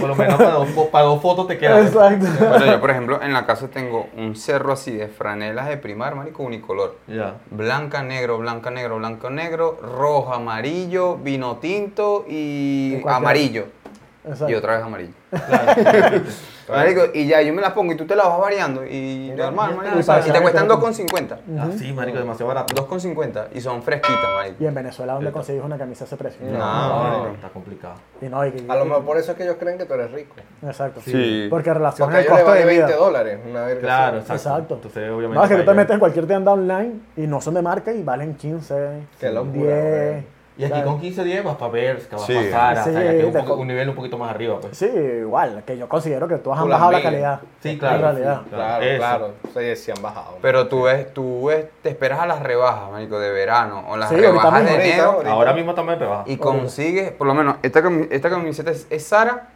por 0.00 0.08
lo 0.08 0.14
menos 0.16 0.36
para 0.36 0.50
dos, 0.50 0.68
para 0.90 1.04
dos 1.04 1.20
fotos 1.22 1.46
te 1.46 1.58
queda. 1.58 1.80
Exacto. 1.80 2.26
Pero 2.38 2.66
yo, 2.66 2.80
por 2.80 2.90
ejemplo, 2.90 3.22
en 3.22 3.32
la 3.32 3.46
casa 3.46 3.68
tengo 3.68 4.06
un 4.16 4.36
cerro 4.36 4.72
así 4.72 4.92
de 4.92 5.08
franelas 5.08 5.68
de 5.68 5.76
primar, 5.76 6.14
marico, 6.14 6.42
unicolor. 6.42 6.96
Ya. 7.06 7.34
Blanca, 7.50 8.02
negro, 8.02 8.38
blanca, 8.38 8.70
negro, 8.70 8.96
blanco, 8.98 9.30
negro, 9.30 9.78
rojo, 9.82 10.32
amarillo, 10.34 11.16
vino 11.16 11.56
tinto 11.58 12.24
y 12.28 12.96
¿Y 12.98 13.00
cuál 13.02 13.16
amarillo. 13.16 13.66
Exacto. 14.24 14.50
Y 14.50 14.54
otra 14.54 14.76
vez 14.76 14.84
amarillo. 14.84 15.12
Claro. 15.30 16.20
Marico, 16.70 17.02
y 17.12 17.26
ya 17.26 17.42
yo 17.42 17.52
me 17.52 17.60
las 17.62 17.72
pongo 17.72 17.92
y 17.92 17.96
tú 17.96 18.06
te 18.06 18.14
las 18.14 18.26
vas 18.26 18.38
variando 18.38 18.84
y 18.86 19.28
Ya, 19.36 19.46
normal, 19.46 19.70
ya 19.70 19.76
marico. 19.76 20.28
y 20.28 20.30
te 20.30 20.40
cuestan 20.40 20.68
2,50. 20.68 21.36
Ah, 21.58 21.68
sí, 21.76 21.92
marico, 21.92 22.18
demasiado 22.18 22.46
barato. 22.46 22.74
2,50 22.86 23.48
y 23.54 23.60
son 23.60 23.82
fresquitas, 23.82 24.30
marico. 24.36 24.62
Y 24.62 24.66
en 24.66 24.74
Venezuela, 24.74 25.14
¿dónde 25.14 25.32
consigues 25.32 25.64
una 25.64 25.76
camisa 25.76 26.04
a 26.04 26.06
ese 26.06 26.16
precio? 26.16 26.46
No, 26.46 26.58
No, 26.58 27.02
marico. 27.02 27.34
está 27.34 27.48
complicado. 27.48 27.94
Y 28.20 28.26
no, 28.26 28.46
y, 28.46 28.66
A 28.68 28.76
lo 28.76 28.84
mejor 28.84 29.04
por 29.04 29.16
eso 29.16 29.32
es 29.32 29.36
que 29.36 29.42
ellos 29.42 29.56
creen 29.58 29.78
que 29.78 29.84
tú 29.84 29.94
eres 29.94 30.12
rico. 30.12 30.36
Exacto. 30.64 31.00
Sí. 31.04 31.48
Porque 31.50 31.74
relaciona 31.74 32.12
Porque 32.12 32.20
el 32.20 32.26
costo 32.28 32.52
de 32.52 32.60
vale 32.60 32.72
vida. 32.72 32.86
20 32.86 33.02
dólares. 33.04 33.38
Una 33.50 33.62
verga 33.62 33.80
Claro, 33.80 34.16
exacto. 34.18 34.34
Exacto. 34.34 34.74
Entonces, 34.76 35.10
obviamente. 35.10 35.34
No, 35.38 35.42
es 35.44 35.50
que 35.50 35.56
tú 35.56 35.64
te 35.64 35.74
metes 35.74 35.94
en 35.94 35.98
cualquier 35.98 36.26
tienda 36.28 36.52
online 36.52 36.92
y 37.16 37.26
no 37.26 37.40
son 37.40 37.54
de 37.54 37.62
marca 37.62 37.92
y 37.92 38.02
valen 38.04 38.34
15, 38.36 38.90
Qué 39.18 39.30
locura, 39.32 39.52
10. 39.74 40.24
Y 40.60 40.64
aquí 40.64 40.82
con 40.82 41.00
15 41.00 41.24
días 41.24 41.44
vas 41.44 41.56
para 41.56 41.72
ver, 41.72 42.02
vas 42.12 42.22
Sí. 42.26 42.34
para 42.34 42.50
Zara, 42.50 42.84
Sí, 42.84 42.90
o 42.90 42.92
sea, 42.92 43.02
ya 43.04 43.10
que 43.12 43.28
es 43.28 43.34
un, 43.46 43.50
un 43.60 43.66
nivel 43.68 43.88
un 43.88 43.94
poquito 43.94 44.18
más 44.18 44.30
arriba, 44.30 44.60
pues. 44.60 44.76
Sí, 44.76 44.86
igual, 44.86 45.62
que 45.66 45.78
yo 45.78 45.88
considero 45.88 46.28
que 46.28 46.36
todas 46.36 46.58
han 46.58 46.64
Tú 46.66 46.68
las 46.68 46.78
bajado 46.78 46.92
la 46.92 47.02
calidad. 47.02 47.40
Sí, 47.60 47.78
claro, 47.78 47.96
En 47.96 48.02
realidad. 48.02 48.40
sí. 48.44 48.50
Claro, 48.50 48.84
Eso. 48.84 48.98
claro. 48.98 49.34
Sí, 49.56 49.76
sí 49.76 49.90
han 49.96 50.02
bajado. 50.02 50.38
Pero 50.42 50.68
tú 50.68 50.82
ves, 50.82 51.14
tú 51.14 51.46
ves, 51.46 51.66
te 51.82 51.88
esperas 51.88 52.20
a 52.20 52.26
las 52.26 52.42
rebajas, 52.42 52.90
marico, 52.90 53.18
de 53.18 53.30
verano 53.30 53.84
o 53.88 53.96
las 53.96 54.08
Sí, 54.10 54.16
ahorita 54.16 54.30
rebajas 54.32 54.52
de 54.52 54.60
mismo. 54.70 54.74
enero 54.82 54.92
Ahorita, 55.04 55.14
ahorita. 55.16 55.32
Ahora 55.32 55.52
mismo 55.54 55.74
también 55.74 55.98
te 55.98 56.04
baja. 56.04 56.24
y 56.26 56.36
consigues, 56.36 57.10
por 57.12 57.26
lo 57.26 57.34
menos, 57.34 57.56
esta, 57.62 57.82
cami- 57.82 58.08
esta 58.10 58.28
camiseta 58.30 58.70
es, 58.70 58.86
es 58.90 59.06
Sara 59.06 59.48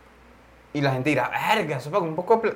y 0.72 0.80
la 0.80 0.90
gente 0.92 1.10
dirá, 1.10 1.30
verga, 1.54 1.76
eso 1.76 1.90
paga 1.90 2.04
un 2.04 2.16
poco 2.16 2.38
de 2.42 2.54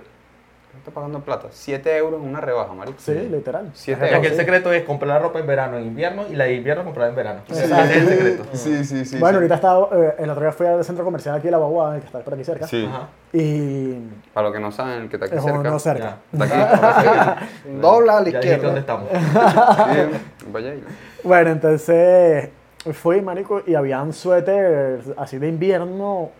está 0.79 0.91
pagando 0.91 1.21
plata? 1.21 1.49
7 1.51 1.97
euros 1.97 2.21
en 2.23 2.29
una 2.29 2.41
rebaja, 2.41 2.73
marico. 2.73 2.99
Sí, 2.99 3.13
literal. 3.15 3.71
Siete 3.75 4.05
Es 4.07 4.11
Ya 4.13 4.21
que 4.21 4.27
el 4.29 4.33
sí. 4.33 4.39
secreto 4.39 4.73
es 4.73 4.85
comprar 4.85 5.09
la 5.09 5.19
ropa 5.19 5.39
en 5.39 5.47
verano 5.47 5.77
en 5.79 5.85
invierno 5.85 6.25
y 6.31 6.35
la 6.37 6.45
de 6.45 6.55
invierno 6.55 6.85
comprarla 6.85 7.11
en 7.11 7.17
verano. 7.17 7.41
Ese 7.49 7.65
Exacto. 7.65 7.91
es 7.91 7.97
el 7.97 8.09
secreto. 8.09 8.45
Sí, 8.53 8.85
sí, 8.85 9.05
sí. 9.05 9.19
bueno, 9.19 9.39
sí. 9.39 9.43
ahorita 9.43 9.55
estaba, 9.57 9.89
eh, 9.93 10.15
el 10.19 10.31
otro 10.31 10.43
día 10.43 10.53
fui 10.53 10.67
al 10.67 10.85
centro 10.85 11.05
comercial 11.05 11.35
aquí 11.37 11.45
de 11.47 11.51
La 11.51 11.59
Baguada, 11.59 11.95
el 11.97 12.01
que 12.01 12.07
está 12.07 12.19
por 12.21 12.35
aquí 12.35 12.45
cerca. 12.45 12.67
Sí. 12.67 12.87
Ajá. 12.89 13.09
Y 13.33 13.95
Para 14.33 14.47
los 14.49 14.55
que 14.57 14.61
no 14.61 14.73
saben, 14.73 15.03
el 15.03 15.09
que 15.09 15.17
está 15.17 15.27
aquí 15.27 15.37
es 15.37 15.43
cerca. 15.43 15.59
uno 15.61 15.79
cerca. 15.79 16.19
Ya. 16.33 16.45
Está 16.45 17.39
aquí. 17.39 17.45
Dobla 17.81 18.19
a 18.19 18.21
la 18.23 18.31
Ya 18.31 18.39
dijiste 18.41 18.57
dónde 18.67 18.81
izquierda. 18.81 19.05
estamos. 19.13 19.95
Bien, 19.95 20.11
Vaya 20.53 20.71
ahí. 20.71 20.85
Bueno, 21.25 21.51
entonces 21.51 22.49
fui, 22.93 23.21
marico, 23.21 23.63
y 23.67 23.75
habían 23.75 24.13
suéter 24.13 25.01
así 25.17 25.39
de 25.39 25.49
invierno, 25.49 26.31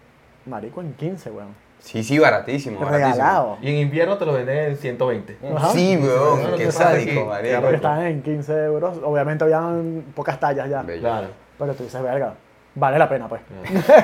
marico, 0.47 0.81
en 0.81 0.95
15, 0.95 1.31
weón. 1.31 1.68
Sí, 1.81 2.03
sí, 2.03 2.19
baratísimo. 2.19 2.81
baratísimo. 2.81 3.15
Regalado. 3.15 3.59
Y 3.63 3.69
en 3.71 3.77
invierno 3.77 4.19
te 4.19 4.27
lo 4.27 4.33
venden 4.35 4.71
en 4.71 4.77
120. 4.77 5.39
Ajá. 5.57 5.69
Sí, 5.71 5.97
weón, 5.97 6.57
qué 6.57 6.71
sádico, 6.71 7.27
marico. 7.27 7.61
Porque 7.61 7.77
estaban 7.77 8.07
en 8.07 8.23
15 8.23 8.65
euros. 8.65 8.99
Obviamente 9.03 9.45
habían 9.45 10.05
pocas 10.15 10.39
tallas 10.39 10.69
ya. 10.69 10.83
Bello. 10.83 11.01
Claro. 11.01 11.29
Pero 11.59 11.75
tú 11.75 11.85
dices, 11.85 12.03
verga, 12.03 12.35
vale 12.75 12.99
la 12.99 13.09
pena, 13.09 13.29
pues. 13.29 13.41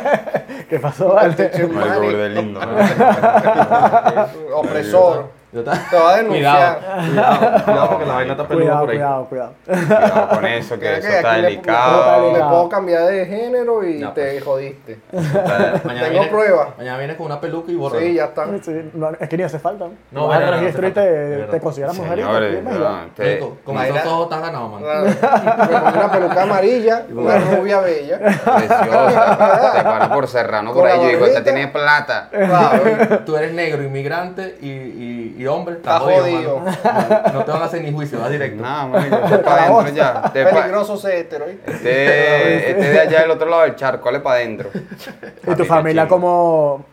¿Qué 0.69 0.79
pasó, 0.79 1.15
vale? 1.15 1.51
Marico, 1.73 2.11
lindo. 2.29 2.61
Opresor. 4.55 5.44
Yo 5.55 5.63
ta- 5.63 5.87
Te 5.89 5.97
va 5.97 6.15
a 6.15 6.17
denunciar. 6.17 6.79
Cuidado, 6.81 7.07
cuidado, 7.07 7.65
cuidado 7.65 7.89
porque 7.91 8.07
la 8.07 8.15
vaina 8.15 8.33
está 8.33 8.49
peluda 8.49 8.65
Cuidado, 8.65 8.81
por 8.81 8.91
ahí. 8.91 8.97
cuidado, 8.97 9.25
cuidado. 9.27 9.53
Cuidado 9.65 10.29
con 10.31 10.47
eso, 10.47 10.79
que 10.81 10.93
eso 10.99 11.09
que 11.09 11.17
está 11.17 11.31
aquí 11.33 11.41
le- 11.43 11.49
delicado. 11.49 12.33
Le, 12.33 12.39
puedo 12.41 12.69
cambiar 12.69 13.03
de 13.05 13.27
género 13.27 13.85
y 13.85 14.01
te 14.01 14.11
pues. 14.33 14.45
jodiste. 14.45 14.99
Mañana 15.13 15.81
Tengo 15.85 16.11
viene- 16.11 16.27
pruebas. 16.27 16.69
Mañana 16.77 16.99
vienes 16.99 17.17
con 17.17 17.27
una 17.27 17.41
peluca 17.41 17.71
y 17.71 17.77
borra. 17.77 17.99
Sí, 18.01 18.15
ya 18.15 18.25
está. 18.25 18.47
Sí, 18.63 18.91
no, 18.95 19.11
es 19.19 19.29
que 19.29 19.37
ni 19.37 19.43
hace 19.45 19.59
falta. 19.61 19.85
No, 20.11 20.29
no, 20.33 20.41
no 20.41 20.51
registro 20.51 20.89
y 20.89 20.91
te, 20.91 21.37
te 21.51 21.61
consideras 21.61 21.97
mujer 21.97 22.19
y 22.19 22.23
te 22.23 22.27
Señores, 22.27 22.55
firmas 22.57 22.75
y 22.75 22.79
no, 22.79 22.85
ya. 22.85 23.07
te- 23.15 23.39
Con, 23.65 23.79
esos 23.79 24.07
ojos 24.07 24.23
estás 24.25 24.41
ganado, 24.43 24.71
pongo 24.71 24.87
una 24.89 26.11
peluca 26.13 26.43
amarilla, 26.43 27.03
una 27.15 27.39
rubia 27.39 27.81
bella. 27.81 28.19
preciosa. 28.19 29.73
Te 29.77 29.83
paro 29.85 30.15
por 30.15 30.27
Serrano 30.29 30.75
por 30.75 30.87
ahí. 30.87 31.01
Yo 31.01 31.09
digo, 31.09 31.27
esta 31.27 31.45
tiene 31.45 31.69
plata. 31.69 32.29
Claro. 32.31 33.21
Tú 33.25 33.37
eres 33.37 33.53
negro, 33.53 33.83
inmigrante 33.83 34.59
y, 34.61 35.44
y, 35.45 35.47
hombre. 35.47 35.75
Está 35.77 35.97
Estás 35.99 36.03
jodido. 36.03 36.63
No 37.35 37.45
te 37.45 37.51
van 37.53 37.63
a 37.63 37.65
hacer 37.67 37.83
ni 37.83 37.93
juicio, 37.93 38.19
vas 38.21 38.31
directo. 38.31 38.63
Nada, 38.63 38.87
marico, 38.87 39.17
para 39.43 39.65
adentro 39.67 39.95
ya. 39.95 40.23
Pa- 40.23 40.33
Peligroso 40.33 40.95
ese 40.95 41.21
hetero. 41.21 41.47
¿eh? 41.47 41.59
este, 41.67 42.71
este 42.71 42.83
de 42.91 43.01
allá 43.01 43.21
del 43.23 43.31
otro 43.31 43.49
lado 43.49 43.63
del 43.63 43.77
charco, 43.77 44.07
dale 44.07 44.21
para 44.21 44.37
adentro. 44.37 44.71
¿Y 45.47 45.55
tu 45.55 45.65
familia 45.65 46.09
cómo 46.09 46.85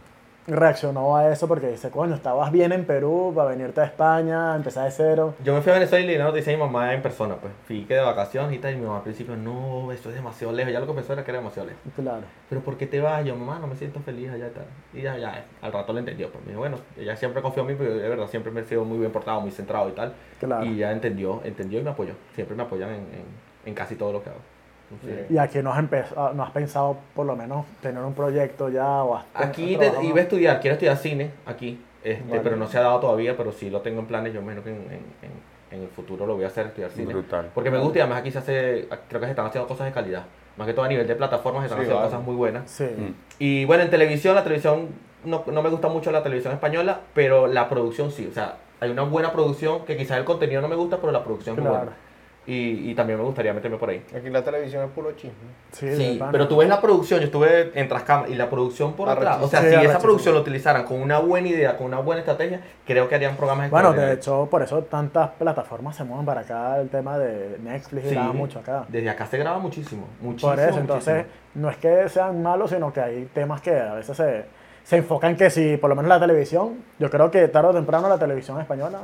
reaccionó 0.47 1.15
a 1.15 1.31
eso? 1.31 1.47
Porque 1.47 1.67
dice, 1.67 1.89
coño, 1.89 2.15
estabas 2.15 2.51
bien 2.51 2.71
en 2.71 2.85
Perú 2.85 3.33
para 3.35 3.49
venirte 3.49 3.81
a 3.81 3.85
España, 3.85 4.55
empezar 4.55 4.85
de 4.85 4.91
cero. 4.91 5.35
Yo 5.43 5.53
me 5.53 5.61
fui 5.61 5.71
a 5.71 5.75
Venezuela 5.75 6.05
y 6.05 6.17
le 6.17 6.23
noticia 6.23 6.53
a 6.53 6.55
mi 6.55 6.61
mamá 6.61 6.93
en 6.93 7.01
persona, 7.01 7.35
pues. 7.35 7.53
Fui 7.65 7.85
que 7.85 7.95
de 7.95 8.01
vacaciones 8.01 8.53
y 8.55 8.59
tal, 8.59 8.73
y 8.73 8.77
mi 8.77 8.85
mamá 8.85 8.97
al 8.97 9.03
principio, 9.03 9.35
no, 9.35 9.91
eso 9.91 10.09
es 10.09 10.15
demasiado 10.15 10.53
lejos. 10.53 10.73
Ya 10.73 10.79
lo 10.79 10.87
que 10.87 10.93
pensó 10.93 11.13
era 11.13 11.23
que 11.23 11.31
era 11.31 11.39
demasiado 11.39 11.69
lejos. 11.69 11.81
Claro. 11.95 12.23
Pero 12.49 12.61
¿por 12.61 12.77
qué 12.77 12.87
te 12.87 12.99
vas? 12.99 13.23
Yo, 13.25 13.35
mamá, 13.35 13.59
no 13.59 13.67
me 13.67 13.75
siento 13.75 13.99
feliz 13.99 14.29
allá 14.31 14.47
y 14.47 14.51
tal. 14.51 14.65
Y 14.93 15.01
ya, 15.01 15.17
ya, 15.17 15.45
al 15.61 15.71
rato 15.71 15.93
le 15.93 15.99
entendió. 15.99 16.29
Pues 16.31 16.43
me 16.43 16.49
dijo, 16.49 16.59
bueno, 16.59 16.77
ella 16.97 17.15
siempre 17.15 17.41
confió 17.41 17.61
en 17.61 17.67
mí, 17.67 17.75
pero 17.77 17.95
de 17.95 18.09
verdad 18.09 18.27
siempre 18.27 18.51
me 18.51 18.61
he 18.61 18.63
sido 18.63 18.83
muy 18.83 18.97
bien 18.97 19.11
portado, 19.11 19.41
muy 19.41 19.51
centrado 19.51 19.89
y 19.89 19.93
tal. 19.93 20.13
Claro. 20.39 20.65
Y 20.65 20.77
ya 20.77 20.91
entendió, 20.91 21.41
entendió 21.43 21.79
y 21.79 21.83
me 21.83 21.91
apoyó. 21.91 22.13
Siempre 22.35 22.55
me 22.55 22.63
apoyan 22.63 22.89
en, 22.89 22.95
en, 22.95 23.25
en 23.65 23.73
casi 23.73 23.95
todo 23.95 24.11
lo 24.11 24.23
que 24.23 24.29
hago. 24.29 24.39
¿Y 25.29 25.37
aquí 25.37 25.59
no 25.61 25.71
has, 25.71 25.79
empezado, 25.79 26.33
no 26.33 26.43
has 26.43 26.51
pensado 26.51 26.97
por 27.15 27.25
lo 27.25 27.35
menos 27.35 27.65
tener 27.81 28.03
un 28.03 28.13
proyecto 28.13 28.69
ya? 28.69 29.03
O 29.03 29.15
has 29.15 29.25
Aquí 29.33 29.73
iba 29.73 29.85
a 29.85 30.21
estudiar, 30.21 30.59
quiero 30.59 30.73
estudiar 30.73 30.97
cine 30.97 31.31
aquí, 31.45 31.83
este, 32.03 32.23
Vale. 32.29 32.41
pero 32.41 32.55
no 32.57 32.67
se 32.67 32.77
ha 32.77 32.81
dado 32.81 32.99
todavía, 32.99 33.35
pero 33.37 33.51
sí 33.51 33.69
lo 33.69 33.81
tengo 33.81 33.99
en 34.01 34.05
planes, 34.07 34.33
yo 34.33 34.41
imagino 34.41 34.63
que 34.63 34.69
en, 34.71 34.75
en- 34.77 34.91
en- 35.21 35.51
en 35.71 35.81
el 35.83 35.87
futuro 35.87 36.25
lo 36.25 36.35
voy 36.35 36.43
a 36.43 36.47
hacer, 36.47 36.67
estudiar 36.67 36.91
cine. 36.91 37.13
Brutal. 37.13 37.49
Porque 37.53 37.71
me 37.71 37.77
gusta 37.79 37.99
y 37.99 38.01
además 38.01 38.19
aquí 38.19 38.31
se 38.31 38.39
hace, 38.39 38.87
creo 39.07 39.21
que 39.21 39.27
se 39.27 39.29
están 39.31 39.45
haciendo 39.45 39.67
cosas 39.69 39.85
de 39.87 39.93
calidad. 39.93 40.23
Más 40.57 40.67
que 40.67 40.73
todo 40.73 40.83
a 40.83 40.89
nivel 40.89 41.07
de 41.07 41.15
plataformas 41.15 41.61
se 41.61 41.65
están 41.67 41.77
Sí, 41.79 41.83
haciendo 41.83 41.95
vale. 42.01 42.09
cosas 42.11 42.25
muy 42.25 42.35
buenas. 42.35 42.69
Sí. 42.69 42.83
Mm. 42.83 43.13
Y 43.39 43.63
bueno, 43.63 43.83
en 43.83 43.89
televisión, 43.89 44.35
la 44.35 44.43
televisión, 44.43 44.89
no, 45.23 45.43
no 45.49 45.61
me 45.63 45.69
gusta 45.69 45.87
mucho 45.87 46.11
la 46.11 46.21
televisión 46.23 46.51
española, 46.53 46.99
pero 47.13 47.47
la 47.47 47.69
producción 47.69 48.11
sí. 48.11 48.27
O 48.29 48.33
sea, 48.33 48.57
hay 48.81 48.89
una 48.91 49.03
buena 49.03 49.31
producción 49.31 49.85
que 49.85 49.95
quizás 49.95 50.17
el 50.17 50.25
contenido 50.25 50.61
no 50.61 50.67
me 50.67 50.75
gusta, 50.75 50.97
pero 50.97 51.13
la 51.13 51.23
producción 51.23 51.55
es 51.55 51.61
muy 51.63 51.69
buena. 51.71 51.91
Y, 52.47 52.89
y 52.89 52.95
también 52.95 53.19
me 53.19 53.25
gustaría 53.25 53.53
meterme 53.53 53.77
por 53.77 53.89
ahí. 53.89 54.03
Aquí 54.17 54.27
la 54.31 54.43
televisión 54.43 54.83
es 54.83 54.89
puro 54.91 55.11
chisme. 55.11 55.31
Sí, 55.71 56.19
pero 56.31 56.47
tú 56.47 56.57
ves 56.57 56.67
la 56.67 56.81
producción, 56.81 57.19
yo 57.19 57.27
estuve 57.27 57.71
en 57.79 57.87
Trascama 57.87 58.27
y 58.27 58.33
la 58.33 58.49
producción 58.49 58.93
por 58.93 59.09
atrás. 59.09 59.37
O 59.41 59.47
sea, 59.47 59.61
Sí, 59.61 59.67
si 59.69 59.75
esa 59.85 59.99
producción 59.99 60.33
lo 60.33 60.41
utilizaran 60.41 60.83
con 60.85 60.99
una 60.99 61.19
buena 61.19 61.49
idea, 61.49 61.77
con 61.77 61.85
una 61.85 61.99
buena 61.99 62.21
estrategia, 62.21 62.59
creo 62.85 63.07
que 63.07 63.13
harían 63.13 63.37
programas 63.37 63.69
Bueno, 63.69 63.93
de 63.93 64.13
hecho, 64.13 64.47
por 64.49 64.63
eso 64.63 64.81
tantas 64.83 65.29
plataformas 65.37 65.95
se 65.95 66.03
mueven 66.03 66.25
para 66.25 66.41
acá. 66.41 66.79
El 66.81 66.89
tema 66.89 67.19
de 67.19 67.59
Netflix 67.59 68.09
Sí, 68.09 68.15
graba 68.15 68.33
mucho 68.33 68.57
acá. 68.57 68.85
Desde 68.87 69.09
acá 69.11 69.27
se 69.27 69.37
graba 69.37 69.59
muchísimo. 69.59 70.07
muchísimo 70.19 70.51
Por 70.51 70.59
eso, 70.59 70.79
entonces, 70.79 71.13
muchísimo. 71.17 71.41
no 71.53 71.69
es 71.69 71.77
que 71.77 72.09
sean 72.09 72.41
malos, 72.41 72.71
sino 72.71 72.91
que 72.91 73.01
hay 73.01 73.29
temas 73.35 73.61
que 73.61 73.79
a 73.79 73.93
veces 73.93 74.17
se, 74.17 74.45
se 74.83 74.97
enfocan 74.97 75.35
que 75.35 75.51
si, 75.51 75.77
por 75.77 75.91
lo 75.91 75.95
menos 75.95 76.09
la 76.09 76.19
televisión, 76.19 76.79
yo 76.97 77.07
creo 77.11 77.29
que 77.29 77.47
tarde 77.49 77.69
o 77.69 77.73
temprano 77.73 78.09
la 78.09 78.17
televisión 78.17 78.59
española 78.59 78.99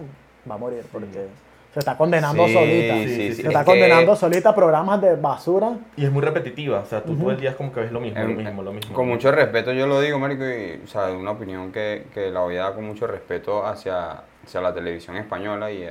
va 0.50 0.56
a 0.56 0.58
morir, 0.58 0.84
porque 0.92 1.28
se 1.78 1.82
está 1.82 1.96
condenando 1.96 2.48
Sí, 2.48 2.54
solita. 2.54 2.94
sí, 2.96 3.04
sí, 3.08 3.16
se 3.16 3.34
sí. 3.36 3.42
está 3.46 3.60
Es 3.60 3.66
que- 3.66 3.72
condenando 3.72 4.16
solita 4.16 4.56
programas 4.56 5.00
de 5.00 5.16
basura. 5.16 5.78
Y 5.96 6.06
es 6.06 6.12
muy 6.12 6.24
repetitiva. 6.24 6.80
O 6.80 6.86
sea, 6.86 7.04
tú 7.04 7.16
todo 7.16 7.30
el 7.30 7.38
día 7.40 7.52
es 7.52 7.56
como 7.56 7.72
que 7.72 7.82
ves 7.82 7.92
lo 7.92 8.00
mismo, 8.00 8.20
lo 8.20 8.28
mismo, 8.30 8.64
lo 8.64 8.74
mismo. 8.74 8.96
Con 8.96 9.08
mucho 9.08 9.32
respeto 9.32 9.72
yo 9.74 9.86
lo 9.86 10.02
digo, 10.02 10.18
Marico, 10.18 10.44
y 10.44 10.82
o 10.84 10.88
sea, 10.88 11.12
una 11.12 11.30
opinión 11.30 11.72
que, 11.72 12.08
que 12.16 12.32
la 12.32 12.40
voy 12.40 12.58
a 12.58 12.64
dar 12.64 12.74
con 12.74 12.84
mucho 12.86 13.06
respeto 13.06 13.64
hacia, 13.64 14.24
hacia 14.44 14.60
la 14.60 14.74
televisión 14.74 15.18
española, 15.18 15.72
y, 15.72 15.88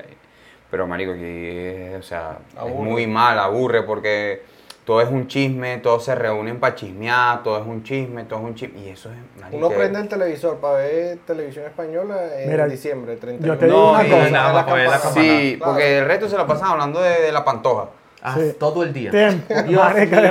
pero 0.68 0.88
Marico, 0.88 1.12
aquí 1.12 1.22
es, 1.24 2.00
o 2.00 2.02
sea, 2.02 2.38
es 2.66 2.74
muy 2.74 3.06
mal, 3.06 3.38
aburre, 3.38 3.84
porque 3.84 4.42
todo 4.86 5.00
es 5.00 5.08
un 5.10 5.26
chisme, 5.26 5.78
todos 5.78 6.04
se 6.04 6.14
reúnen 6.14 6.60
para 6.60 6.76
chismear, 6.76 7.42
todo 7.42 7.58
es 7.60 7.66
un 7.66 7.82
chisme, 7.82 8.22
todo 8.24 8.38
es 8.38 8.44
un 8.46 8.54
chisme, 8.54 8.78
y 8.82 8.88
eso 8.90 9.10
es, 9.10 9.16
Uno 9.52 9.68
prende 9.68 9.98
el 9.98 10.08
televisor 10.08 10.58
para 10.58 10.78
ver 10.78 11.18
televisión 11.26 11.66
española 11.66 12.40
en 12.40 12.48
Mira, 12.48 12.68
diciembre, 12.68 13.16
31. 13.16 13.52
yo 13.54 13.58
te 13.58 13.66
digo 13.66 13.76
No, 13.76 13.90
una 13.90 14.04
cosa. 14.04 14.30
nada 14.30 14.52
la 14.52 14.64
campana. 14.64 14.98
Sí, 15.12 15.56
Claro. 15.58 15.72
porque 15.72 15.98
el 15.98 16.04
resto 16.06 16.28
se 16.28 16.36
la 16.36 16.46
pasan 16.46 16.68
hablando 16.70 17.00
de, 17.02 17.20
de 17.20 17.32
la 17.32 17.44
pantoja. 17.44 17.88
Ah, 18.22 18.34
Sí. 18.36 18.56
todo 18.58 18.82
el 18.82 18.92
día. 18.92 19.10
Tiempo, 19.10 19.54
Dios 19.66 19.66
mío. 19.66 19.80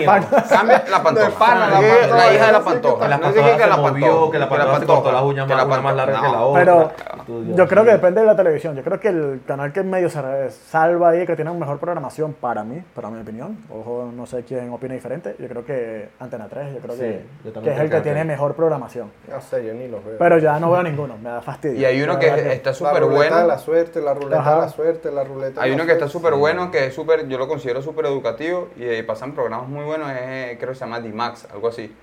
pana. 0.05 0.25
Cambia 0.49 0.83
la 0.89 1.03
pantoja. 1.03 1.55
La 1.55 1.79
Que 1.79 1.87
pantoja, 1.87 2.17
la 2.17 2.33
hija 2.33 2.45
de 2.47 2.51
la 2.51 2.59
no 2.59 2.65
pantoja. 2.65 3.03
Que 3.03 3.09
la 3.09 3.15
No 3.17 3.21
pantoja 3.23 3.51
qué, 3.51 3.57
que 3.63 3.67
la 3.69 3.77
movió, 3.77 4.05
pantoja. 4.07 4.31
que 4.31 4.39
la 4.39 4.49
pantoja 4.49 4.79
se 4.79 4.85
cortó 4.85 5.11
las 5.11 5.23
uñas 5.23 5.47
que 5.47 5.53
más, 5.53 5.57
la 5.57 5.65
una 5.65 5.75
más 5.81 5.83
pantoja. 5.93 6.05
larga 6.05 6.21
que 6.21 6.27
la 6.33 6.39
No. 6.39 6.47
otra. 6.47 6.63
Pero 6.65 7.41
Dios 7.43 7.57
yo 7.57 7.67
creo 7.67 7.85
que 7.85 7.91
depende 7.91 8.21
de 8.21 8.27
la 8.27 8.35
televisión. 8.35 8.75
Yo 8.75 8.83
creo 8.83 8.99
que 8.99 9.07
el 9.09 9.41
canal 9.47 9.71
que 9.71 9.83
medio 9.83 10.09
se 10.09 10.19
salva 10.51 11.09
ahí, 11.09 11.25
que 11.25 11.35
tiene 11.35 11.51
mejor 11.51 11.79
programación 11.79 12.33
para 12.33 12.63
mí, 12.63 12.83
para 12.93 13.09
mi 13.09 13.21
opinión, 13.21 13.57
ojo, 13.71 14.11
no 14.13 14.25
sé 14.25 14.43
quién 14.43 14.69
opina 14.71 14.93
diferente, 14.95 15.35
yo 15.39 15.47
creo 15.47 15.65
que 15.65 16.09
Antena 16.19 16.47
3, 16.49 16.73
yo 16.73 16.79
creo 16.79 16.95
Sí, 16.95 17.01
que, 17.01 17.25
yo 17.45 17.61
que 17.61 17.71
es 17.71 17.79
el 17.79 17.89
que 17.89 17.95
que 17.97 18.01
tiene 18.01 18.23
mejor 18.25 18.55
programación. 18.55 19.09
No 19.29 19.39
sé, 19.41 19.65
yo 19.65 19.73
ni 19.73 19.87
los 19.87 20.03
veo. 20.03 20.17
Pero 20.17 20.37
ya 20.39 20.59
no 20.59 20.69
veo 20.71 20.83
ninguno, 20.83 21.17
me 21.17 21.29
da 21.29 21.41
fastidio. 21.41 21.79
Y 21.79 21.85
hay 21.85 22.01
uno 22.01 22.13
La 22.13 22.19
que 22.19 22.53
está 22.53 22.71
la 22.71 22.75
súper 22.75 23.03
ruleta 23.03 23.23
de 23.23 23.31
bueno. 23.31 23.47
la 23.47 23.57
suerte, 23.57 24.01
la 24.01 24.13
ruleta 24.13 24.57
la 24.57 24.69
suerte, 24.69 25.11
la 25.11 25.23
ruleta 25.23 25.61
Hay 25.61 25.69
la 25.69 25.75
uno 25.75 25.85
que 25.85 25.91
está 25.93 26.07
súper 26.09 26.33
bueno, 26.33 26.71
que 26.71 26.87
es 26.87 26.93
súper, 26.95 27.27
yo 27.27 27.37
lo 27.37 27.47
considero 27.47 27.74
súper 27.81 28.05
educativo 28.05 28.69
y 28.77 28.83
eh, 28.83 29.03
pasan 29.03 29.33
programas 29.33 29.67
muy 29.67 29.83
buenos, 29.85 30.09
es, 30.11 30.57
creo 30.57 30.69
que 30.69 30.75
se 30.75 30.81
llama 30.85 30.99
D-Max, 30.99 31.47
algo 31.51 31.67
así. 31.69 31.95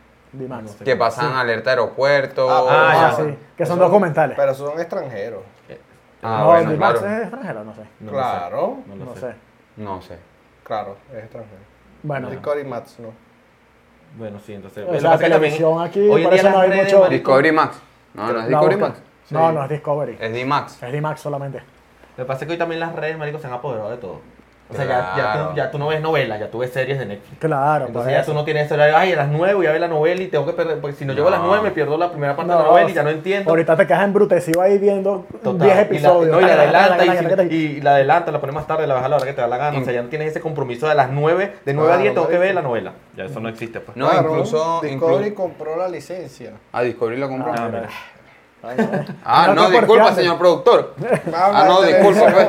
Sé. 0.78 0.84
Que 0.84 0.96
pasan 0.96 1.34
alerta 1.34 1.70
aeropuerto. 1.70 2.48
Ah, 2.50 2.64
Ah, 2.70 2.90
Ah, 2.90 3.10
ya. 3.18 3.24
sí, 3.24 3.38
que 3.56 3.66
son 3.66 3.78
documentales. 3.78 4.34
Pero 4.36 4.54
son 4.54 4.80
extranjeros. 4.80 5.42
Ah, 6.22 6.38
no, 6.38 6.46
bueno, 6.46 6.70
Dimax 6.70 7.00
claro. 7.00 7.14
es 7.16 7.22
extranjero, 7.22 7.64
no 7.64 7.74
sé. 7.74 7.80
No 8.00 8.06
lo 8.06 8.16
claro, 8.18 8.76
sé, 8.86 8.96
No, 8.96 9.14
sé. 9.14 9.20
sé. 9.20 9.34
No 9.76 10.02
sé. 10.02 10.18
claro, 10.64 10.96
es 11.12 11.18
extranjero. 11.24 11.60
Bueno, 12.02 12.30
Discovery 12.30 12.64
Mats, 12.68 12.98
no. 13.00 13.08
Bueno, 14.16 14.38
sí, 14.38 14.54
entonces. 14.54 14.86
O 14.88 15.00
sea, 15.00 15.18
que 15.18 15.24
televisión 15.24 15.70
también 15.78 15.88
aquí, 15.88 16.00
hoy 16.08 16.22
en 16.22 16.28
por 16.28 16.32
día 16.32 16.40
eso 16.42 16.50
no 16.50 16.58
hay 16.60 16.70
mucho- 16.70 17.08
Discovery 17.08 17.52
Max. 17.52 17.76
No, 18.14 18.22
no 18.22 18.28
es 18.30 18.34
la 18.36 18.46
Discovery. 18.46 18.76
Max. 18.76 19.02
No, 19.30 19.48
Sí. 19.48 19.54
no 19.54 19.64
es 19.64 19.70
Discovery. 19.70 20.16
Es 20.20 20.32
D-Max. 20.32 20.82
Es 20.82 20.92
Dimax 20.92 21.20
solamente. 21.20 21.58
Lo 22.16 22.24
que 22.24 22.28
pasa 22.28 22.40
es 22.44 22.46
que 22.46 22.52
hoy 22.52 22.58
también 22.58 22.80
las 22.80 22.94
redes, 22.94 23.16
marico, 23.18 23.38
se 23.38 23.46
han 23.46 23.54
apoderado 23.54 23.90
de 23.90 23.96
todo. 23.96 24.20
O 24.72 24.76
sea, 24.76 24.84
ya, 24.86 24.90
ya, 24.90 25.14
Claro. 25.32 25.48
tú, 25.50 25.56
ya 25.56 25.70
tú 25.70 25.78
no 25.78 25.86
ves 25.88 26.00
novelas, 26.00 26.40
ya 26.40 26.50
tú 26.50 26.58
ves 26.58 26.72
series 26.72 26.98
de 26.98 27.06
Netflix. 27.06 27.38
Claro, 27.38 27.86
Entonces 27.86 28.08
por 28.08 28.12
ya 28.12 28.20
eso. 28.20 28.30
tú 28.32 28.34
no 28.38 28.44
tienes 28.44 28.64
ese 28.66 28.74
horario, 28.74 28.96
ay, 28.96 29.12
a 29.12 29.16
las 29.16 29.28
9 29.28 29.54
voy 29.54 29.66
a 29.66 29.72
ver 29.72 29.80
la 29.80 29.88
novela 29.88 30.22
y 30.22 30.26
tengo 30.28 30.46
que 30.46 30.52
perder, 30.52 30.80
porque 30.80 30.96
si 30.96 31.04
no, 31.04 31.12
llego 31.12 31.28
a 31.28 31.32
las 31.32 31.40
No. 31.40 31.46
9 31.48 31.62
me 31.62 31.70
pierdo 31.70 31.96
la 31.98 32.10
primera 32.10 32.34
parte 32.36 32.50
de 32.52 32.58
No, 32.58 32.62
la 32.64 32.68
novela 32.70 32.90
y 32.90 32.94
ya 32.94 33.02
no 33.02 33.10
entiendo. 33.10 33.50
Ahorita 33.50 33.76
te 33.76 33.86
quedas 33.86 34.04
embrutecido 34.04 34.60
ahí 34.62 34.78
viendo 34.78 35.26
Total. 35.42 35.58
10 35.58 35.72
Y 35.72 35.76
la- 35.76 35.80
episodios. 35.82 36.32
no, 36.36 36.40
y 36.40 36.44
la 36.44 36.52
adelanta 36.54 37.44
y, 37.44 37.80
la 37.80 37.90
adelanta, 37.94 38.32
la 38.32 38.40
pones 38.40 38.54
más 38.54 38.66
tarde, 38.66 38.86
la 38.86 38.94
bajas 38.94 39.06
a 39.06 39.08
la 39.10 39.16
hora 39.16 39.26
que 39.26 39.32
te 39.32 39.40
da 39.40 39.46
la 39.48 39.56
gana. 39.58 39.78
O 39.78 39.84
sea, 39.84 39.92
ya 39.92 40.02
no 40.02 40.08
tienes 40.08 40.28
ese 40.28 40.40
compromiso 40.40 40.88
de 40.88 40.94
las 40.94 41.10
9, 41.10 41.52
de 41.64 41.74
9 41.74 41.90
a 41.90 41.94
Claro, 41.96 42.02
10 42.02 42.14
tengo 42.14 42.28
que 42.28 42.38
ver 42.38 42.54
la 42.54 42.62
novela. 42.62 42.92
Ya 43.16 43.24
eso 43.24 43.40
no 43.40 43.48
existe, 43.48 43.80
pues. 43.80 43.96
No, 43.96 44.08
incluso- 44.12 44.80
Discovery 44.82 45.32
compró 45.32 45.76
la 45.76 45.88
licencia. 45.88 46.52
Ah, 46.72 46.82
Discovery 46.82 47.18
la 47.18 47.28
compró. 47.28 47.52
Ah, 47.56 47.68
mira. 47.68 47.88
Ah, 49.24 49.46
No, 49.48 49.54
no, 49.54 49.70
disculpa, 49.70 50.14
señor 50.14 50.38
productor. 50.38 50.94
Ah, 51.34 51.64
no, 51.66 51.82
disculpa, 51.82 52.26
pues. 52.32 52.46